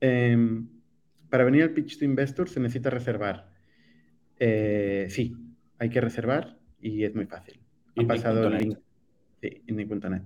Em, 0.00 0.68
para 1.28 1.44
venir 1.44 1.62
al 1.62 1.70
pitch 1.70 1.98
to 1.98 2.04
investor 2.04 2.48
se 2.48 2.60
necesita 2.60 2.90
reservar. 2.90 3.50
Eh, 4.38 5.06
sí, 5.10 5.36
hay 5.78 5.90
que 5.90 6.00
reservar 6.00 6.58
y 6.80 7.04
es 7.04 7.14
muy 7.14 7.26
fácil. 7.26 7.60
Ha 7.96 8.06
pasado 8.06 8.48
el 8.48 8.58
link. 8.58 8.78
Sí, 9.40 9.62
indie.net. 9.66 10.22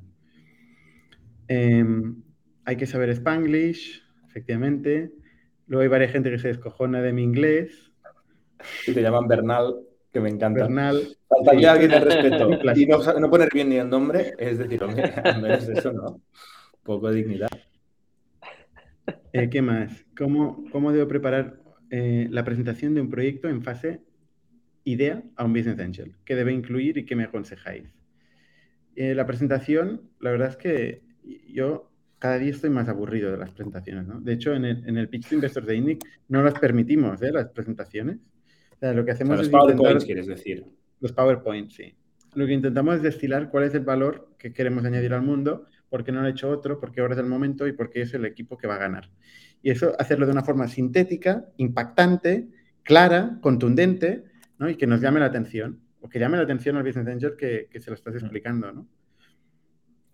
Em, 1.49 2.23
hay 2.65 2.77
que 2.77 2.87
saber 2.87 3.11
Spanglish, 3.11 4.03
efectivamente. 4.27 5.13
Luego 5.67 5.83
hay 5.83 5.89
varias 5.89 6.13
gente 6.13 6.31
que 6.31 6.39
se 6.39 6.49
descojona 6.49 7.03
de 7.03 7.13
mi 7.13 7.23
inglés. 7.23 7.93
Y 8.87 8.93
te 8.93 9.03
llaman 9.03 9.29
Bernal 9.29 9.75
que 10.15 10.21
me 10.21 10.31
encanta. 10.31 10.63
Bernal. 10.63 11.17
Faltaría 11.29 11.73
alguien 11.73 11.91
de 11.91 12.01
respeto. 12.01 12.49
y 12.77 12.87
no, 12.87 13.31
poner 13.31 13.49
bien 13.53 13.69
ni 13.69 13.77
el 13.77 13.91
nombre, 13.91 14.35
es 14.39 14.59
decir, 14.59 14.83
hombre, 14.85 15.03
al 15.25 15.43
menos 15.43 15.69
eso, 15.69 15.93
¿no? 15.93 16.23
Poco 16.85 17.11
de 17.11 17.17
dignidad. 17.17 17.49
Eh, 19.33 19.51
¿Qué 19.51 19.61
más? 19.61 20.07
¿Cómo, 20.17 20.65
cómo 20.71 20.93
debo 20.93 21.09
preparar 21.09 21.57
eh, 21.91 22.29
la 22.31 22.45
presentación 22.45 22.95
de 22.95 23.01
un 23.01 23.11
proyecto 23.11 23.49
en 23.49 23.63
fase 23.63 24.03
idea 24.85 25.21
a 25.35 25.45
un 25.45 25.53
Business 25.53 25.81
Angel? 25.81 26.15
¿Qué 26.25 26.37
debe 26.37 26.53
incluir 26.53 26.97
y 26.97 27.05
qué 27.05 27.17
me 27.17 27.25
aconsejáis? 27.25 27.93
Eh, 28.95 29.17
la 29.17 29.27
presentación, 29.27 30.11
la 30.21 30.31
verdad 30.31 30.51
es 30.51 30.57
que 30.57 31.03
yo 31.49 31.91
cada 32.21 32.39
día 32.39 32.53
estoy 32.53 32.71
más 32.71 32.89
aburrido 32.89 33.33
de 33.33 33.39
las 33.39 33.51
presentaciones, 33.51 34.07
¿no? 34.07 34.21
De 34.21 34.35
hecho, 34.35 34.55
en 34.55 34.65
el, 34.65 34.89
en 34.89 34.97
el 34.97 35.09
Pitch 35.09 35.29
to 35.29 35.35
Investors 35.35 35.67
de 35.67 35.75
INIC 35.75 36.05
no 36.29 36.45
las 36.45 36.55
permitimos, 36.55 37.21
¿eh? 37.21 37.33
Las 37.33 37.49
presentaciones 37.49 38.19
lo 38.93 39.05
que 39.05 39.13
hacemos 39.13 39.39
los 39.39 39.49
PowerPoints, 39.49 40.05
quieres 40.05 40.27
decir. 40.27 40.65
Los 41.01 41.13
PowerPoints, 41.13 41.75
sí. 41.75 41.95
Lo 42.35 42.47
que 42.47 42.53
intentamos 42.53 42.97
es 42.97 43.03
destilar 43.03 43.49
cuál 43.51 43.65
es 43.65 43.75
el 43.75 43.85
valor 43.85 44.29
que 44.39 44.53
queremos 44.53 44.85
añadir 44.85 45.15
al 45.15 45.23
mundo, 45.23 45.67
por 45.89 46.03
qué 46.05 46.13
no 46.13 46.21
lo 46.21 46.29
he 46.29 46.33
hecho 46.33 46.51
otro, 46.51 46.81
por 46.81 46.91
qué 46.91 47.01
ahora 47.01 47.15
es 47.15 47.21
el 47.21 47.27
momento 47.27 47.67
y 47.69 47.73
por 47.73 47.91
qué 47.91 48.03
es 48.03 48.13
el 48.15 48.25
equipo 48.25 48.57
que 48.57 48.67
va 48.67 48.75
a 48.75 48.79
ganar. 48.79 49.11
Y 49.63 49.71
eso 49.71 49.95
hacerlo 49.99 50.27
de 50.27 50.33
una 50.33 50.43
forma 50.43 50.67
sintética, 50.69 51.47
impactante, 51.57 52.49
clara, 52.83 53.39
contundente, 53.41 54.25
¿no? 54.59 54.69
y 54.69 54.77
que 54.77 54.87
nos 54.87 55.01
llame 55.01 55.21
la 55.21 55.27
atención, 55.27 55.81
o 56.01 56.09
que 56.09 56.19
llame 56.19 56.37
la 56.37 56.43
atención 56.43 56.77
al 56.77 56.83
Business 56.83 57.07
Angel 57.07 57.37
que, 57.37 57.69
que 57.71 57.81
se 57.81 57.91
lo 57.91 57.95
estás 57.95 58.15
explicando. 58.17 58.73
¿no? 58.73 58.89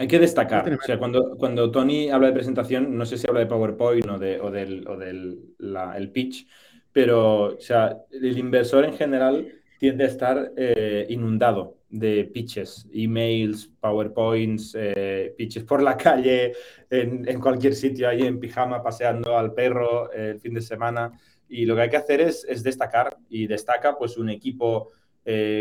Hay 0.00 0.08
que 0.08 0.18
destacar, 0.18 0.72
o 0.72 0.80
sea, 0.80 0.98
cuando, 0.98 1.36
cuando 1.36 1.70
Tony 1.70 2.08
habla 2.08 2.28
de 2.28 2.32
presentación, 2.32 2.96
no 2.96 3.04
sé 3.04 3.18
si 3.18 3.26
habla 3.26 3.40
de 3.40 3.46
PowerPoint 3.46 4.08
o, 4.08 4.18
de, 4.18 4.40
o 4.40 4.50
del, 4.50 4.88
o 4.88 4.96
del 4.96 5.54
el 5.94 6.10
pitch, 6.10 6.46
pero 6.92 7.54
o 7.54 7.60
sea, 7.60 7.96
el 8.10 8.36
inversor 8.36 8.84
en 8.84 8.94
general 8.94 9.60
tiende 9.80 10.04
a 10.04 10.08
estar 10.08 10.52
eh, 10.58 11.06
inundado 11.08 11.78
de 11.88 12.24
pitches, 12.24 12.86
emails, 12.92 13.72
PowerPoints, 13.80 14.76
eh, 14.78 15.34
pitches 15.36 15.64
por 15.64 15.82
la 15.82 15.96
calle, 15.96 16.52
en, 16.90 17.40
cualquier 17.40 17.74
sitio, 17.74 18.06
ahí 18.06 18.22
en 18.22 18.38
pijama, 18.38 18.82
paseando 18.82 19.38
al 19.38 19.54
perro 19.54 20.12
eh, 20.12 20.32
el 20.32 20.40
fin 20.40 20.52
de 20.52 20.60
semana. 20.60 21.18
Y 21.48 21.64
lo 21.64 21.74
que 21.74 21.82
hay 21.82 21.90
que 21.90 21.96
hacer 21.96 22.20
es, 22.20 22.62
destacar 22.62 23.16
y 23.30 23.46
destaca 23.46 23.96
pues 23.96 24.18
un 24.18 24.28
equipo 24.28 24.90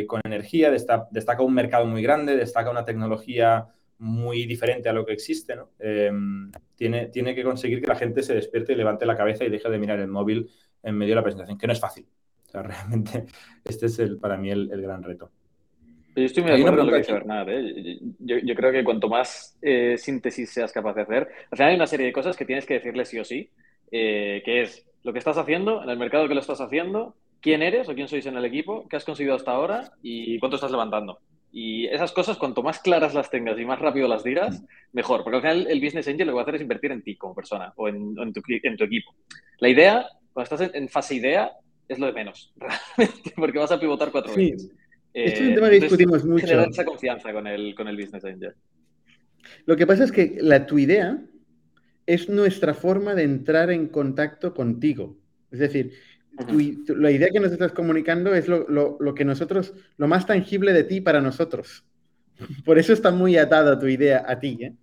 con 0.08 0.22
energía, 0.24 0.72
destaca, 0.72 1.44
un 1.44 1.54
mercado 1.54 1.86
muy 1.86 2.02
grande, 2.02 2.36
destaca 2.36 2.72
una 2.72 2.86
tecnología 2.86 3.68
muy 4.00 4.46
diferente 4.46 4.90
a 4.90 4.94
lo 4.94 5.06
que 5.06 5.14
existe. 5.14 5.56
¿no? 5.56 5.70
Em, 5.78 6.52
tiene, 6.76 7.08
tiene 7.08 7.36
que 7.36 7.44
conseguir 7.44 7.82
que 7.82 7.88
la 7.88 7.96
gente 7.96 8.24
se 8.24 8.34
despierte 8.34 8.76
levante 8.76 9.06
la 9.06 9.18
cabeza 9.18 9.46
y 9.46 9.50
deje 9.50 9.70
de 9.70 9.78
mirar 9.78 10.00
el 10.00 10.08
móvil 10.08 10.50
en 10.84 10.96
medio 10.96 11.12
de 11.12 11.16
la 11.16 11.24
presentación, 11.24 11.58
que 11.58 11.68
no 11.68 11.74
es 11.74 11.80
fácil. 11.80 12.06
O 12.48 12.50
sea, 12.50 12.64
realmente 12.64 13.26
este 13.64 13.88
es 13.88 14.00
el, 14.00 14.18
para 14.18 14.38
mí 14.38 14.50
el, 14.50 14.70
gran 14.82 15.04
reto. 15.04 15.32
Yo 16.16 16.26
estoy 16.26 16.44
muy 16.44 16.52
de 16.52 16.58
acuerdo 16.58 16.80
con 16.80 16.88
lo 16.88 16.92
que 16.92 16.98
dice 17.00 17.14
Bernard. 17.14 17.50
¿eh? 17.50 18.00
Yo, 18.20 18.56
creo 18.56 18.72
que 18.72 18.84
cuanto 18.84 19.08
más 19.08 19.58
eh, 19.62 19.96
síntesis 19.98 20.50
seas 20.50 20.72
capaz 20.72 20.94
de 20.94 21.04
hacer, 21.04 21.30
al 21.52 21.58
final 21.58 21.70
hay 21.70 21.76
una 21.76 21.88
serie 21.88 22.08
de 22.08 22.14
cosas 22.14 22.36
que 22.36 22.46
tienes 22.46 22.66
que 22.66 22.74
decirle 22.76 23.06
sí 23.06 23.20
o 23.20 23.24
sí, 23.24 23.50
eh, 23.92 24.42
que 24.44 24.64
es 24.64 24.86
lo 25.04 25.14
que 25.14 25.20
estás 25.20 25.38
haciendo, 25.38 25.82
en 25.82 25.90
el 25.90 25.98
mercado 25.98 26.28
que 26.28 26.34
lo 26.34 26.42
estás 26.42 26.60
haciendo, 26.60 27.16
quién 27.40 27.62
eres 27.62 27.88
o 27.88 27.96
quién 27.96 28.08
sois 28.10 28.26
en 28.26 28.36
el 28.36 28.44
equipo, 28.44 28.86
qué 28.90 28.98
has 28.98 29.06
conseguido 29.06 29.36
hasta 29.36 29.52
ahora 29.52 29.92
y 30.02 30.38
cuánto 30.40 30.56
estás 30.56 30.72
levantando. 30.72 31.20
Y 31.52 31.88
esas 31.88 32.12
cosas, 32.12 32.38
cuanto 32.38 32.62
más 32.62 32.80
claras 32.80 33.14
las 33.16 33.30
tengas 33.30 33.58
y 33.58 33.66
más 33.66 33.80
rápido 33.80 34.08
las 34.08 34.24
digas, 34.24 34.64
mejor. 34.94 35.24
Porque 35.24 35.38
al 35.38 35.42
final 35.42 35.68
el 35.68 35.82
Business 35.82 36.08
Angel 36.08 36.28
lo 36.28 36.34
que 36.34 36.36
va 36.36 36.42
a 36.42 36.44
hacer 36.44 36.56
es 36.56 36.62
invertir 36.62 36.92
en 36.92 37.02
ti 37.02 37.16
como 37.16 37.34
persona 37.34 37.74
o 37.76 37.88
en, 37.88 38.16
en, 38.20 38.34
tu, 38.34 38.42
en 38.48 38.78
tu, 38.78 38.84
equipo. 38.84 39.16
La 39.58 39.70
idea 39.70 40.08
cuando 40.48 40.64
estás 40.64 40.76
en, 40.76 40.90
fase 40.90 41.16
idea, 41.16 41.52
es 41.88 42.00
lo 42.00 42.06
de 42.06 42.14
menos, 42.14 42.54
realmente, 42.98 43.34
porque 43.36 43.60
vas 43.60 43.72
a 43.72 43.80
pivotar 43.80 44.12
cuatro 44.12 44.34
veces. 44.34 44.70
Este 45.14 45.34
es 45.34 45.50
un 45.50 45.56
tema 45.56 45.70
que 45.70 45.80
discutimos 45.80 46.24
mucho. 46.24 46.46
Generar 46.46 46.70
esa 46.70 46.86
confianza 46.86 47.34
con 47.34 47.48
el, 47.48 47.76
con 47.76 47.88
el 47.88 47.98
Business 47.98 48.24
Angel. 48.24 48.54
Lo 49.66 49.76
que 49.76 49.88
pasa 49.88 50.04
es 50.04 50.12
que 50.12 50.38
la, 50.40 50.66
tu 50.66 50.78
idea 50.78 51.20
es 52.06 52.30
nuestra 52.30 52.74
forma 52.74 53.16
de 53.16 53.24
entrar 53.24 53.72
en 53.72 53.88
contacto 53.88 54.54
contigo. 54.54 55.18
Es 55.52 55.60
decir, 55.60 55.94
la 56.88 57.12
idea 57.12 57.30
que 57.32 57.40
nos 57.40 57.52
estás 57.52 57.72
comunicando 57.72 58.34
es 58.34 58.48
lo, 58.48 59.14
que 59.16 59.26
nosotros, 59.26 59.74
lo 59.98 60.08
más 60.08 60.26
tangible 60.26 60.74
de 60.74 60.84
ti 60.84 61.02
para 61.02 61.22
nosotros. 61.22 61.84
Por 62.66 62.78
eso 62.80 62.94
está 62.94 63.12
muy 63.12 63.36
atada 63.36 63.80
tu 63.80 63.88
idea 63.88 64.24
a 64.28 64.40
ti, 64.40 64.58
¿eh? 64.62 64.74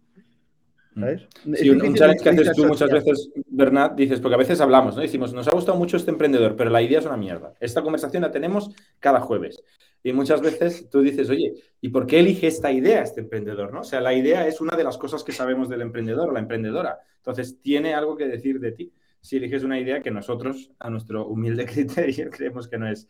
¿Sabes? 0.98 1.28
Sí, 1.54 1.68
un, 1.68 1.94
challenge 1.94 2.22
que 2.22 2.30
haces 2.30 2.52
tú 2.56 2.64
muchas 2.64 2.90
veces, 2.90 3.30
Bernat, 3.48 3.94
dices, 3.94 4.18
porque 4.18 4.34
a 4.34 4.38
veces 4.38 4.60
hablamos, 4.62 4.96
¿no? 4.96 5.02
Decimos, 5.02 5.34
nos 5.34 5.46
ha 5.46 5.50
gustado 5.50 5.76
mucho 5.76 5.98
este 5.98 6.10
emprendedor, 6.10 6.56
pero 6.56 6.70
la 6.70 6.80
idea 6.80 7.00
es 7.00 7.06
una 7.06 7.18
mierda. 7.18 7.52
Esta 7.60 7.82
conversación 7.82 8.22
la 8.22 8.30
tenemos 8.30 8.70
cada 8.98 9.20
jueves. 9.20 9.62
Y 10.02 10.12
muchas 10.12 10.40
veces 10.40 10.88
tú 10.88 11.02
dices, 11.02 11.28
oye, 11.28 11.52
¿y 11.80 11.90
por 11.90 12.06
qué 12.06 12.20
elige 12.20 12.46
esta 12.46 12.72
idea 12.72 13.02
este 13.02 13.20
emprendedor? 13.20 13.74
¿no? 13.74 13.80
O 13.80 13.84
sea, 13.84 14.00
la 14.00 14.14
idea 14.14 14.46
es 14.46 14.60
una 14.60 14.76
de 14.76 14.84
las 14.84 14.96
cosas 14.96 15.22
que 15.22 15.32
sabemos 15.32 15.68
del 15.68 15.82
emprendedor 15.82 16.30
o 16.30 16.32
la 16.32 16.40
emprendedora. 16.40 16.98
Entonces, 17.16 17.60
tiene 17.60 17.92
algo 17.94 18.16
que 18.16 18.26
decir 18.26 18.58
de 18.60 18.72
ti 18.72 18.92
si 19.20 19.38
eliges 19.38 19.64
una 19.64 19.80
idea 19.80 20.00
que 20.00 20.12
nosotros, 20.12 20.70
a 20.78 20.88
nuestro 20.88 21.26
humilde 21.26 21.66
criterio, 21.72 22.30
creemos 22.30 22.68
que 22.68 22.78
no 22.78 22.88
es, 22.88 23.08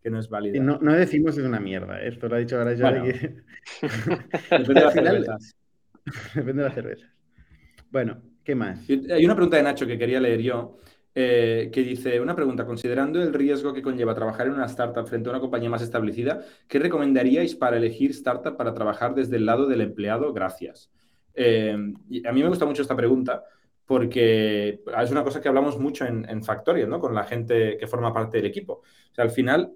que 0.00 0.08
no 0.08 0.20
es 0.20 0.28
válida. 0.28 0.62
No, 0.62 0.78
no 0.80 0.92
decimos 0.94 1.36
es 1.36 1.44
una 1.44 1.60
mierda, 1.60 2.00
¿eh? 2.00 2.08
esto 2.08 2.28
lo 2.28 2.36
ha 2.36 2.38
dicho 2.38 2.56
ahora 2.56 2.74
yo. 2.74 2.86
Depende 4.50 4.74
de 4.74 4.80
las 4.80 4.94
cervezas. 4.94 5.56
Depende 6.34 6.62
de 6.62 6.68
las 6.68 6.74
cervezas. 6.74 7.15
Bueno, 7.96 8.20
¿qué 8.44 8.54
más? 8.54 8.80
Hay 8.90 9.24
una 9.24 9.34
pregunta 9.34 9.56
de 9.56 9.62
Nacho 9.62 9.86
que 9.86 9.96
quería 9.96 10.20
leer 10.20 10.42
yo. 10.42 10.76
Eh, 11.14 11.70
que 11.72 11.82
dice, 11.82 12.20
una 12.20 12.36
pregunta, 12.36 12.66
considerando 12.66 13.22
el 13.22 13.32
riesgo 13.32 13.72
que 13.72 13.80
conlleva 13.80 14.14
trabajar 14.14 14.48
en 14.48 14.52
una 14.52 14.66
startup 14.66 15.06
frente 15.06 15.30
a 15.30 15.32
una 15.32 15.40
compañía 15.40 15.70
más 15.70 15.80
establecida, 15.80 16.44
¿qué 16.68 16.78
recomendaríais 16.78 17.54
para 17.54 17.78
elegir 17.78 18.10
startup 18.10 18.54
para 18.54 18.74
trabajar 18.74 19.14
desde 19.14 19.36
el 19.36 19.46
lado 19.46 19.66
del 19.66 19.80
empleado? 19.80 20.30
Gracias. 20.34 20.90
Eh, 21.32 21.72
a 21.72 22.32
mí 22.32 22.42
me 22.42 22.48
gusta 22.50 22.66
mucho 22.66 22.82
esta 22.82 22.94
pregunta 22.94 23.44
porque 23.86 24.82
es 25.00 25.10
una 25.10 25.24
cosa 25.24 25.40
que 25.40 25.48
hablamos 25.48 25.78
mucho 25.78 26.04
en, 26.04 26.28
en 26.28 26.42
¿no? 26.90 27.00
Con 27.00 27.14
la 27.14 27.24
gente 27.24 27.78
que 27.78 27.86
forma 27.86 28.12
parte 28.12 28.36
del 28.36 28.44
equipo. 28.44 28.82
O 29.10 29.14
sea, 29.14 29.24
al 29.24 29.30
final, 29.30 29.72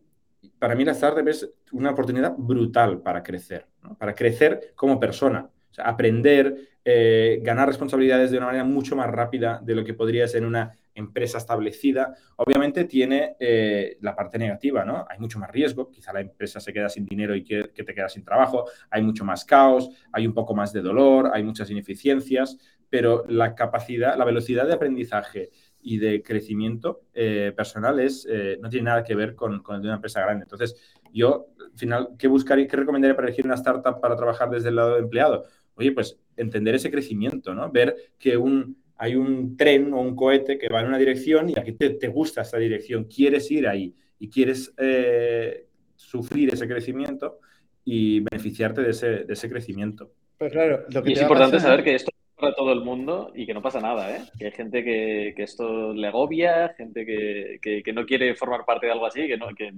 para 0.58 0.74
mí 0.74 0.84
la 0.84 0.92
startup 0.92 1.26
es 1.26 1.50
una 1.72 1.92
oportunidad 1.92 2.34
brutal 2.36 3.00
para 3.00 3.22
crecer, 3.22 3.66
Para 3.98 4.14
crecer 4.14 4.74
como 4.76 5.00
persona. 5.00 5.48
O 5.70 5.74
sea, 5.74 5.84
aprender, 5.86 6.56
eh, 6.84 7.40
ganar 7.42 7.68
responsabilidades 7.68 8.30
de 8.30 8.38
una 8.38 8.46
manera 8.46 8.64
mucho 8.64 8.96
más 8.96 9.10
rápida 9.10 9.60
de 9.62 9.74
lo 9.74 9.84
que 9.84 9.94
podría 9.94 10.26
ser 10.26 10.44
una 10.44 10.72
empresa 10.94 11.38
establecida, 11.38 12.14
obviamente 12.36 12.84
tiene 12.84 13.36
eh, 13.38 13.96
la 14.00 14.14
parte 14.14 14.38
negativa, 14.38 14.84
¿no? 14.84 15.06
Hay 15.08 15.18
mucho 15.18 15.38
más 15.38 15.50
riesgo, 15.50 15.90
quizá 15.90 16.12
la 16.12 16.20
empresa 16.20 16.60
se 16.60 16.72
queda 16.72 16.88
sin 16.88 17.04
dinero 17.06 17.34
y 17.34 17.44
que, 17.44 17.64
te 17.64 17.94
queda 17.94 18.08
sin 18.08 18.24
trabajo, 18.24 18.66
hay 18.90 19.02
mucho 19.02 19.24
más 19.24 19.44
caos, 19.44 19.90
hay 20.12 20.26
un 20.26 20.34
poco 20.34 20.54
más 20.54 20.72
de 20.72 20.82
dolor, 20.82 21.30
hay 21.32 21.42
muchas 21.42 21.70
ineficiencias, 21.70 22.58
pero 22.88 23.24
la 23.28 23.54
capacidad, 23.54 24.16
la 24.16 24.24
velocidad 24.24 24.66
de 24.66 24.74
aprendizaje 24.74 25.50
y 25.82 25.98
de 25.98 26.22
crecimiento 26.22 27.02
eh, 27.14 27.52
personal 27.56 28.00
es, 28.00 28.26
eh, 28.28 28.58
no 28.60 28.68
tiene 28.68 28.86
nada 28.86 29.04
que 29.04 29.14
ver 29.14 29.34
con, 29.34 29.62
con, 29.62 29.76
el 29.76 29.82
de 29.82 29.88
una 29.88 29.96
empresa 29.96 30.20
grande. 30.20 30.42
Entonces, 30.42 30.76
yo, 31.12 31.46
al 31.58 31.78
final, 31.78 32.08
¿qué 32.18 32.28
buscaría, 32.28 32.66
qué 32.66 32.76
recomendaría 32.76 33.16
para 33.16 33.28
elegir 33.28 33.46
una 33.46 33.54
startup 33.54 34.00
para 34.00 34.16
trabajar 34.16 34.50
desde 34.50 34.68
el 34.68 34.76
lado 34.76 34.94
de 34.94 35.00
empleado? 35.00 35.46
Oye, 35.80 35.92
pues 35.92 36.18
entender 36.36 36.74
ese 36.74 36.90
crecimiento, 36.90 37.54
¿no? 37.54 37.70
Ver 37.70 37.96
que 38.18 38.36
un 38.36 38.76
hay 39.00 39.16
un 39.16 39.56
tren 39.56 39.94
o 39.94 40.00
un 40.02 40.14
cohete 40.14 40.58
que 40.58 40.68
va 40.68 40.82
en 40.82 40.88
una 40.88 40.98
dirección 40.98 41.48
y 41.48 41.58
a 41.58 41.64
ti 41.64 41.72
te, 41.72 42.08
gusta 42.08 42.42
esa 42.42 42.58
dirección, 42.58 43.04
quieres 43.04 43.50
ir 43.50 43.66
ahí 43.66 43.94
y 44.18 44.28
quieres 44.28 44.74
eh, 44.76 45.68
sufrir 45.96 46.52
ese 46.52 46.68
crecimiento 46.68 47.38
y 47.82 48.20
beneficiarte 48.20 48.82
de 48.82 48.90
ese, 48.90 49.48
crecimiento. 49.48 50.12
Pues 50.36 50.52
claro, 50.52 50.84
y 51.06 51.12
es 51.12 51.22
importante 51.22 51.58
saber 51.60 51.82
que 51.82 51.94
esto 51.94 52.10
es 52.10 52.36
para 52.38 52.54
todo 52.54 52.74
el 52.74 52.82
mundo 52.82 53.32
y 53.34 53.46
que 53.46 53.54
no 53.54 53.62
pasa 53.62 53.80
nada, 53.80 54.14
¿eh? 54.14 54.20
Que 54.38 54.46
hay 54.46 54.52
gente 54.52 54.84
que, 54.84 55.32
esto 55.38 55.94
le 55.94 56.06
agobia, 56.06 56.74
gente 56.76 57.06
que, 57.06 57.92
no 57.94 58.04
quiere 58.04 58.34
formar 58.34 58.66
parte 58.66 58.84
de 58.84 58.92
algo 58.92 59.06
así, 59.06 59.26
que 59.26 59.38
no, 59.38 59.46
que 59.54 59.72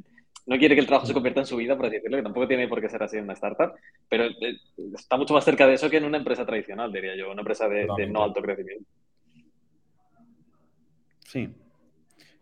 no 0.47 0.59
quiere 0.59 0.75
que 0.75 0.81
el 0.81 0.87
trabajo 0.87 1.07
se 1.07 1.15
convierta 1.15 1.41
en 1.41 1.47
su 1.47 1.57
vida, 1.57 1.77
por 1.77 1.87
así 1.87 1.97
decirlo, 1.97 2.17
que 2.17 2.23
tampoco 2.23 2.49
tiene 2.49 2.69
por 2.69 2.81
qué 2.81 2.89
ser 2.89 3.03
así 3.03 3.17
en 3.17 3.25
una 3.25 3.35
startup, 3.35 3.73
pero 4.09 4.25
eh, 4.25 4.59
está 4.95 5.17
mucho 5.17 5.35
más 5.35 5.45
cerca 5.45 5.67
de 5.67 5.75
eso 5.75 5.89
que 5.89 5.99
en 5.99 6.05
una 6.05 6.19
empresa 6.19 6.45
tradicional, 6.45 6.93
diría 6.93 7.17
yo, 7.17 7.31
una 7.31 7.43
empresa 7.43 7.69
de 7.69 8.07
no 8.07 8.25
alto 8.25 8.43
crecimiento. 8.43 8.87
Sí. 11.33 11.49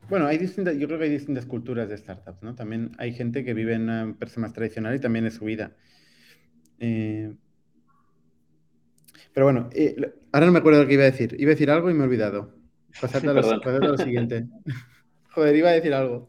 Bueno, 0.08 0.26
hay 0.26 0.38
distintas, 0.38 0.76
yo 0.76 0.88
creo 0.88 0.98
que 0.98 1.04
hay 1.04 1.10
distintas 1.10 1.46
culturas 1.46 1.88
de 1.88 1.96
startups, 1.96 2.42
¿no? 2.42 2.56
También 2.56 2.90
hay 2.98 3.12
gente 3.12 3.44
que 3.44 3.54
vive 3.54 3.74
en 3.74 3.82
una 3.82 4.02
empresa 4.02 4.40
más 4.40 4.52
tradicional 4.52 4.96
y 4.96 4.98
también 4.98 5.26
es 5.26 5.34
su 5.34 5.44
vida. 5.44 5.76
Eh, 6.80 7.32
pero 9.32 9.46
bueno, 9.46 9.70
eh, 9.72 9.94
ahora 10.32 10.46
no 10.46 10.52
me 10.52 10.58
acuerdo 10.58 10.82
lo 10.82 10.88
que 10.88 10.94
iba 10.94 11.04
a 11.04 11.10
decir. 11.10 11.36
Iba 11.38 11.50
a 11.50 11.54
decir 11.54 11.70
algo 11.70 11.90
y 11.90 11.94
me 11.94 12.00
he 12.00 12.06
olvidado. 12.06 12.52
Pasad 13.00 13.28
a, 13.28 13.32
lo, 13.78 13.96
siguiente. 13.96 14.48
Joder, 15.30 15.54
iba 15.54 15.68
a 15.68 15.74
decir 15.74 15.94
algo. 15.94 16.28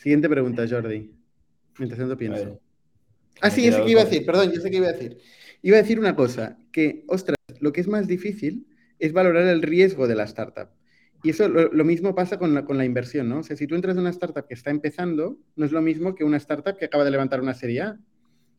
Siguiente 0.00 0.30
pregunta, 0.30 0.66
Jordi. 0.66 1.10
Mientras 1.78 1.98
tanto 1.98 2.16
pienso. 2.16 2.58
Ah, 3.42 3.50
sí, 3.50 3.66
yo 3.66 3.72
sé 3.72 3.84
que 3.84 3.90
iba 3.90 4.00
a 4.00 4.06
decir, 4.06 4.24
perdón, 4.24 4.50
yo 4.50 4.58
sé 4.58 4.70
que 4.70 4.78
iba 4.78 4.88
a 4.88 4.92
decir. 4.92 5.18
Iba 5.60 5.76
a 5.76 5.82
decir 5.82 5.98
una 5.98 6.16
cosa, 6.16 6.58
que, 6.72 7.04
ostras, 7.06 7.36
lo 7.60 7.70
que 7.74 7.82
es 7.82 7.86
más 7.86 8.08
difícil 8.08 8.66
es 8.98 9.12
valorar 9.12 9.46
el 9.46 9.60
riesgo 9.60 10.08
de 10.08 10.14
la 10.14 10.24
startup. 10.24 10.70
Y 11.22 11.30
eso 11.30 11.50
lo, 11.50 11.84
mismo 11.84 12.14
pasa 12.14 12.38
con 12.38 12.54
la, 12.54 12.64
con 12.64 12.78
la, 12.78 12.86
inversión, 12.86 13.28
¿no? 13.28 13.40
O 13.40 13.42
sea, 13.42 13.58
si 13.58 13.66
tú 13.66 13.74
entras 13.74 13.94
en 13.96 14.00
una 14.00 14.08
startup 14.08 14.46
que 14.46 14.54
está 14.54 14.70
empezando, 14.70 15.38
no 15.54 15.66
es 15.66 15.72
lo 15.72 15.82
mismo 15.82 16.14
que 16.14 16.24
una 16.24 16.38
startup 16.38 16.78
que 16.78 16.86
acaba 16.86 17.04
de 17.04 17.10
levantar 17.10 17.42
una 17.42 17.52
serie 17.52 17.82
A, 17.82 18.00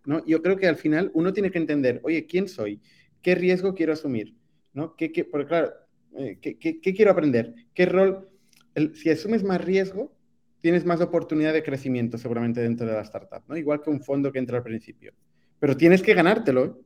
¿no? 0.06 0.24
Yo 0.28 0.44
creo 0.44 0.58
que 0.58 0.68
al 0.68 0.76
final 0.76 1.10
uno 1.16 1.34
tiene 1.34 1.50
que 1.50 1.58
entender, 1.58 2.02
oye, 2.04 2.28
¿quién 2.28 2.48
soy? 2.50 2.82
¿Qué 3.24 3.34
riesgo 3.34 3.74
quiero 3.74 3.94
asumir? 3.94 4.36
¿No? 4.74 4.96
¿Qué, 4.96 5.12
qué, 5.12 5.26
porque 5.26 5.48
claro, 5.48 5.72
eh, 6.20 6.38
¿qué, 6.40 6.60
qué, 6.60 6.94
quiero 6.94 7.10
aprender? 7.10 7.56
¿Qué 7.74 7.88
rol? 7.88 8.28
si 8.94 9.10
asumes 9.10 9.44
más 9.44 9.66
riesgo, 9.66 10.16
tienes 10.62 10.86
más 10.86 11.02
oportunidad 11.02 11.54
de 11.54 11.64
crecimiento 11.64 12.18
seguramente 12.18 12.62
dentro 12.62 12.88
de 12.88 12.94
la 12.94 13.02
startup, 13.02 13.44
¿no? 13.48 13.58
Igual 13.58 13.82
que 13.82 13.90
un 13.90 14.02
fondo 14.02 14.32
que 14.32 14.40
entra 14.40 14.58
al 14.58 14.64
principio. 14.64 15.14
Pero 15.60 15.76
tienes 15.76 16.02
que 16.02 16.14
ganártelo 16.14 16.80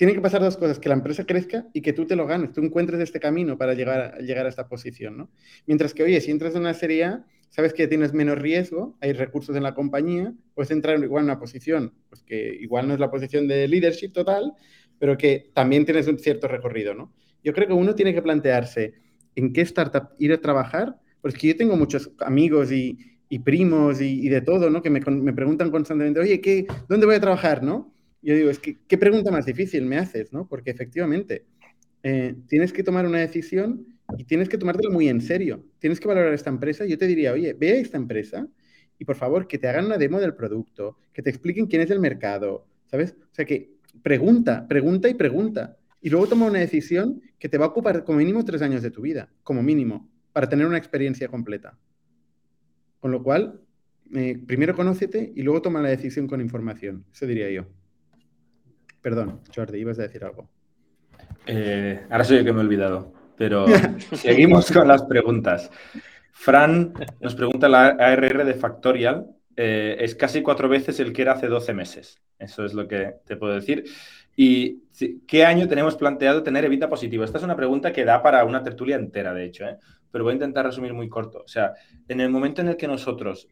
tienen 0.00 0.16
que 0.16 0.22
pasar 0.22 0.40
dos 0.40 0.56
cosas, 0.56 0.78
que 0.78 0.88
la 0.88 0.94
empresa 0.94 1.26
crezca 1.26 1.66
y 1.74 1.82
que 1.82 1.92
tú 1.92 2.06
te 2.06 2.16
lo 2.16 2.26
ganes, 2.26 2.54
tú 2.54 2.62
encuentres 2.62 2.98
este 3.00 3.20
camino 3.20 3.58
para 3.58 3.74
llegar 3.74 4.00
a, 4.00 4.18
llegar 4.20 4.46
a 4.46 4.48
esta 4.48 4.66
posición, 4.66 5.18
¿no? 5.18 5.30
Mientras 5.66 5.92
que, 5.92 6.02
oye, 6.02 6.18
si 6.22 6.30
entras 6.30 6.54
en 6.54 6.62
una 6.62 6.72
serie 6.72 7.04
A, 7.04 7.26
sabes 7.50 7.74
que 7.74 7.86
tienes 7.86 8.14
menos 8.14 8.38
riesgo, 8.38 8.96
hay 9.02 9.12
recursos 9.12 9.54
en 9.56 9.62
la 9.62 9.74
compañía, 9.74 10.32
puedes 10.54 10.70
entrar 10.70 10.98
igual 11.04 11.24
en 11.24 11.26
una 11.26 11.38
posición, 11.38 11.92
pues 12.08 12.22
que 12.22 12.56
igual 12.62 12.88
no 12.88 12.94
es 12.94 13.00
la 13.00 13.10
posición 13.10 13.46
de 13.46 13.68
leadership 13.68 14.08
total, 14.12 14.54
pero 14.98 15.18
que 15.18 15.50
también 15.52 15.84
tienes 15.84 16.06
un 16.06 16.18
cierto 16.18 16.48
recorrido, 16.48 16.94
¿no? 16.94 17.12
Yo 17.44 17.52
creo 17.52 17.68
que 17.68 17.74
uno 17.74 17.94
tiene 17.94 18.14
que 18.14 18.22
plantearse 18.22 18.94
en 19.34 19.52
qué 19.52 19.60
startup 19.60 20.14
ir 20.18 20.32
a 20.32 20.40
trabajar, 20.40 20.96
porque 21.20 21.48
yo 21.48 21.56
tengo 21.58 21.76
muchos 21.76 22.10
amigos 22.20 22.72
y, 22.72 22.96
primos 23.38 24.00
y, 24.00 24.28
de 24.28 24.40
todo, 24.40 24.70
¿no? 24.70 24.82
Que 24.82 24.90
me, 24.90 25.00
preguntan 25.00 25.70
constantemente, 25.70 26.20
oye, 26.20 26.40
¿qué, 26.40 26.66
¿dónde 26.88 27.06
voy 27.06 27.14
a 27.14 27.20
trabajar, 27.20 27.62
no? 27.62 27.94
yo 28.22 28.34
digo, 28.34 28.50
es 28.50 28.58
que, 28.58 28.76
¿qué 28.86 28.98
pregunta 28.98 29.30
más 29.30 29.46
difícil 29.46 29.86
me 29.86 29.96
haces? 29.96 30.32
¿no? 30.32 30.46
Porque 30.46 30.70
efectivamente, 30.70 31.46
eh, 32.02 32.34
tienes 32.48 32.72
que 32.72 32.82
tomar 32.82 33.06
una 33.06 33.18
decisión 33.18 33.86
y 34.16 34.24
tienes 34.24 34.48
que 34.48 34.58
tomártelo 34.58 34.90
muy 34.90 35.08
en 35.08 35.20
serio. 35.20 35.64
Tienes 35.78 36.00
que 36.00 36.08
valorar 36.08 36.32
esta 36.32 36.50
empresa. 36.50 36.84
Yo 36.84 36.98
te 36.98 37.06
diría, 37.06 37.32
oye, 37.32 37.54
ve 37.54 37.72
a 37.72 37.76
esta 37.76 37.96
empresa 37.96 38.46
y 38.98 39.04
por 39.04 39.16
favor 39.16 39.46
que 39.46 39.58
te 39.58 39.68
hagan 39.68 39.86
una 39.86 39.96
demo 39.96 40.20
del 40.20 40.34
producto, 40.34 40.98
que 41.12 41.22
te 41.22 41.30
expliquen 41.30 41.66
quién 41.66 41.82
es 41.82 41.90
el 41.90 42.00
mercado, 42.00 42.66
¿sabes? 42.86 43.16
O 43.18 43.34
sea, 43.34 43.44
que 43.44 43.72
pregunta, 44.02 44.66
pregunta 44.68 45.08
y 45.08 45.14
pregunta. 45.14 45.76
Y 46.02 46.10
luego 46.10 46.26
toma 46.26 46.46
una 46.46 46.58
decisión 46.58 47.22
que 47.38 47.48
te 47.48 47.58
va 47.58 47.66
a 47.66 47.68
ocupar 47.68 48.04
como 48.04 48.18
mínimo 48.18 48.44
tres 48.44 48.62
años 48.62 48.82
de 48.82 48.90
tu 48.90 49.02
vida, 49.02 49.30
como 49.42 49.62
mínimo, 49.62 50.10
para 50.32 50.48
tener 50.48 50.66
una 50.66 50.78
experiencia 50.78 51.28
completa. 51.28 51.78
Con 53.00 53.10
lo 53.10 53.22
cual, 53.22 53.60
eh, 54.14 54.38
primero 54.46 54.74
conócete 54.74 55.32
y 55.34 55.42
luego 55.42 55.62
toma 55.62 55.80
la 55.80 55.88
decisión 55.88 56.26
con 56.26 56.40
información. 56.40 57.04
Eso 57.12 57.26
diría 57.26 57.50
yo. 57.50 57.64
Perdón, 59.00 59.40
Jordi, 59.54 59.78
ibas 59.78 59.98
a 59.98 60.02
decir 60.02 60.24
algo. 60.24 60.48
Eh, 61.46 62.00
ahora 62.10 62.24
soy 62.24 62.38
yo 62.38 62.44
que 62.44 62.52
me 62.52 62.60
he 62.60 62.64
olvidado, 62.64 63.12
pero 63.36 63.66
seguimos 64.12 64.70
con 64.70 64.86
las 64.86 65.02
preguntas. 65.04 65.70
Fran 66.32 66.92
nos 67.20 67.34
pregunta 67.34 67.68
la 67.68 67.88
ARR 67.88 68.44
de 68.44 68.54
Factorial. 68.54 69.26
Eh, 69.56 69.96
es 70.00 70.14
casi 70.14 70.42
cuatro 70.42 70.68
veces 70.68 71.00
el 71.00 71.12
que 71.12 71.22
era 71.22 71.32
hace 71.32 71.46
12 71.46 71.74
meses. 71.74 72.20
Eso 72.38 72.64
es 72.64 72.74
lo 72.74 72.86
que 72.86 73.16
te 73.24 73.36
puedo 73.36 73.54
decir. 73.54 73.84
¿Y 74.36 74.84
qué 75.26 75.44
año 75.44 75.68
tenemos 75.68 75.96
planteado 75.96 76.42
tener 76.42 76.64
evita 76.64 76.88
positivo? 76.88 77.24
Esta 77.24 77.38
es 77.38 77.44
una 77.44 77.56
pregunta 77.56 77.92
que 77.92 78.04
da 78.04 78.22
para 78.22 78.44
una 78.44 78.62
tertulia 78.62 78.96
entera, 78.96 79.34
de 79.34 79.44
hecho, 79.44 79.64
¿eh? 79.66 79.76
Pero 80.10 80.24
voy 80.24 80.32
a 80.32 80.34
intentar 80.34 80.66
resumir 80.66 80.92
muy 80.92 81.08
corto. 81.08 81.42
O 81.44 81.48
sea, 81.48 81.72
en 82.08 82.20
el 82.20 82.30
momento 82.30 82.60
en 82.60 82.68
el 82.68 82.76
que 82.76 82.88
nosotros 82.88 83.48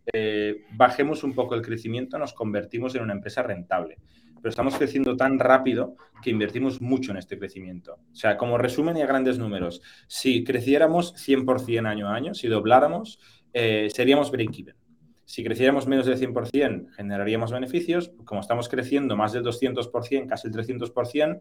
bajemos 0.72 1.24
un 1.24 1.34
poco 1.34 1.54
el 1.54 1.62
crecimiento, 1.62 2.18
nos 2.18 2.32
convertimos 2.32 2.94
en 2.94 3.02
una 3.02 3.12
empresa 3.12 3.42
rentable 3.42 3.98
pero 4.40 4.50
estamos 4.50 4.76
creciendo 4.76 5.16
tan 5.16 5.38
rápido 5.38 5.96
que 6.22 6.30
invertimos 6.30 6.80
mucho 6.80 7.10
en 7.10 7.18
este 7.18 7.38
crecimiento. 7.38 7.98
O 8.12 8.14
sea, 8.14 8.36
como 8.36 8.58
resumen 8.58 8.96
y 8.96 9.02
a 9.02 9.06
grandes 9.06 9.38
números, 9.38 9.82
si 10.06 10.44
creciéramos 10.44 11.14
100% 11.14 11.86
año 11.86 12.08
a 12.08 12.14
año, 12.14 12.34
si 12.34 12.48
dobláramos, 12.48 13.20
eh, 13.52 13.88
seríamos 13.92 14.30
break-even. 14.30 14.76
Si 15.24 15.44
creciéramos 15.44 15.86
menos 15.86 16.06
del 16.06 16.18
100%, 16.18 16.90
generaríamos 16.94 17.52
beneficios. 17.52 18.12
Como 18.24 18.40
estamos 18.40 18.68
creciendo 18.68 19.16
más 19.16 19.32
del 19.32 19.42
200%, 19.42 20.26
casi 20.26 20.48
el 20.48 20.54
300%, 20.54 21.40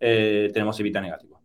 eh, 0.00 0.50
tenemos 0.54 0.80
evita 0.80 1.00
negativo. 1.00 1.42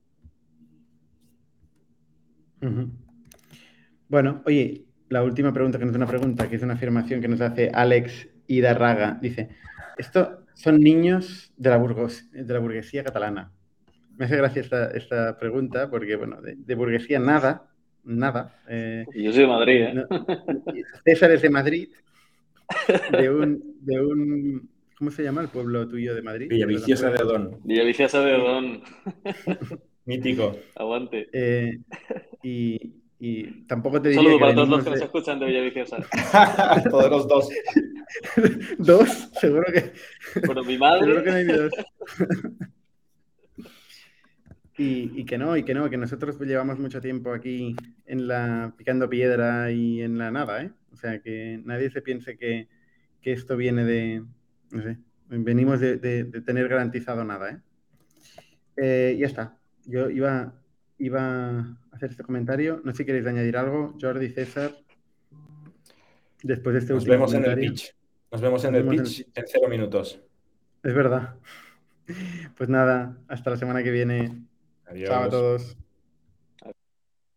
Bueno, 4.11 4.41
oye, 4.45 4.83
la 5.07 5.23
última 5.23 5.53
pregunta, 5.53 5.79
que 5.79 5.85
no 5.85 5.91
es 5.91 5.95
una 5.95 6.05
pregunta, 6.05 6.49
que 6.49 6.57
es 6.57 6.61
una 6.61 6.73
afirmación 6.73 7.21
que 7.21 7.29
nos 7.29 7.39
hace 7.39 7.71
Alex 7.73 8.27
Idarraga. 8.45 9.17
Dice, 9.21 9.47
esto 9.97 10.43
son 10.53 10.81
niños 10.81 11.53
de 11.55 11.69
la, 11.69 11.77
de 11.79 12.53
la 12.53 12.59
burguesía 12.59 13.05
catalana. 13.05 13.53
Me 14.17 14.25
hace 14.25 14.35
gracia 14.35 14.91
esta, 14.93 15.39
pregunta 15.39 15.89
porque, 15.89 16.17
bueno, 16.17 16.41
de, 16.41 16.75
burguesía 16.75 17.19
nada, 17.19 17.69
nada. 18.03 18.59
Eh, 18.67 19.05
yo 19.15 19.31
soy 19.31 19.43
de 19.43 19.47
Madrid, 19.47 19.81
¿eh? 19.81 20.83
César 21.05 21.31
es 21.31 21.41
de 21.41 21.49
Madrid, 21.49 21.89
de 23.17 23.29
un, 23.29 23.77
de 23.79 24.01
un, 24.01 24.69
¿cómo 24.97 25.09
se 25.09 25.23
llama 25.23 25.39
el 25.39 25.47
pueblo 25.47 25.87
tuyo 25.87 26.13
de 26.13 26.21
Madrid? 26.21 26.49
Villaviciosa 26.49 27.11
de 27.11 27.23
Odón. 27.23 27.61
Villaviciosa 27.63 28.19
de 28.19 28.33
Odón. 28.33 28.83
Mítico. 30.05 30.57
Aguante. 30.75 31.29
Eh, 31.31 31.79
y, 32.43 33.00
y 33.23 33.67
tampoco 33.67 34.01
te 34.01 34.09
diría 34.09 34.23
Saludos 34.23 34.41
para 34.41 34.55
todos 34.55 34.69
los 34.69 34.83
que 34.83 34.89
nos 34.89 35.01
escuchan 35.01 35.39
de 35.39 35.45
Villaviciosa. 35.45 35.97
todos 36.89 37.11
los 37.11 37.27
dos. 37.27 37.49
¿Dos? 38.79 39.29
Seguro 39.39 39.65
que... 39.71 39.93
Bueno, 40.47 40.63
mi 40.63 40.75
madre... 40.79 41.05
Seguro 41.05 41.23
que 41.23 41.29
no 41.29 41.35
hay 41.35 41.45
ni 41.45 41.53
dos. 41.53 41.71
Y, 44.83 45.25
que 45.25 45.37
no, 45.37 45.55
y 45.55 45.63
que 45.63 45.75
no, 45.75 45.87
que 45.91 45.97
nosotros 45.97 46.39
llevamos 46.39 46.79
mucho 46.79 47.01
tiempo 47.01 47.31
aquí 47.31 47.75
en 48.07 48.27
la 48.27 48.73
picando 48.75 49.07
piedra 49.07 49.71
y 49.71 50.01
en 50.01 50.17
la 50.17 50.31
nada, 50.31 50.63
¿eh? 50.63 50.71
O 50.91 50.95
sea, 50.95 51.19
que 51.21 51.61
nadie 51.63 51.91
se 51.91 52.01
piense 52.01 52.35
que, 52.35 52.67
esto 53.21 53.55
viene 53.57 53.85
de, 53.85 54.23
no 54.71 54.81
sé, 54.81 54.97
venimos 55.27 55.79
de, 55.81 55.97
tener 56.43 56.67
garantizado 56.67 57.23
nada, 57.23 57.51
¿eh? 57.51 57.59
¿eh? 58.77 59.17
Ya 59.19 59.27
está. 59.27 59.59
Yo 59.85 60.09
iba, 60.09 60.59
iba 61.01 61.59
a 61.59 61.77
hacer 61.91 62.11
este 62.11 62.23
comentario. 62.23 62.81
No 62.83 62.91
sé 62.91 62.97
si 62.97 63.05
queréis 63.05 63.25
añadir 63.25 63.57
algo, 63.57 63.95
Jordi, 63.99 64.29
César. 64.29 64.75
Después 66.43 66.73
de 66.73 66.79
este 66.79 66.93
Nos 66.93 67.05
vemos 67.05 67.33
en 67.33 67.45
el 67.45 67.59
pitch. 67.59 67.95
Nos 68.31 68.41
vemos 68.41 68.63
en 68.65 68.75
el 68.75 68.87
pitch 68.87 69.27
en 69.33 69.45
cero 69.47 69.67
minutos. 69.69 70.21
Es 70.83 70.93
verdad. 70.93 71.35
Pues 72.57 72.67
nada, 72.67 73.17
hasta 73.29 73.51
la 73.51 73.57
semana 73.57 73.83
que 73.83 73.91
viene. 73.91 74.43
Chao 75.05 75.23
a 75.23 75.29
todos. 75.29 75.77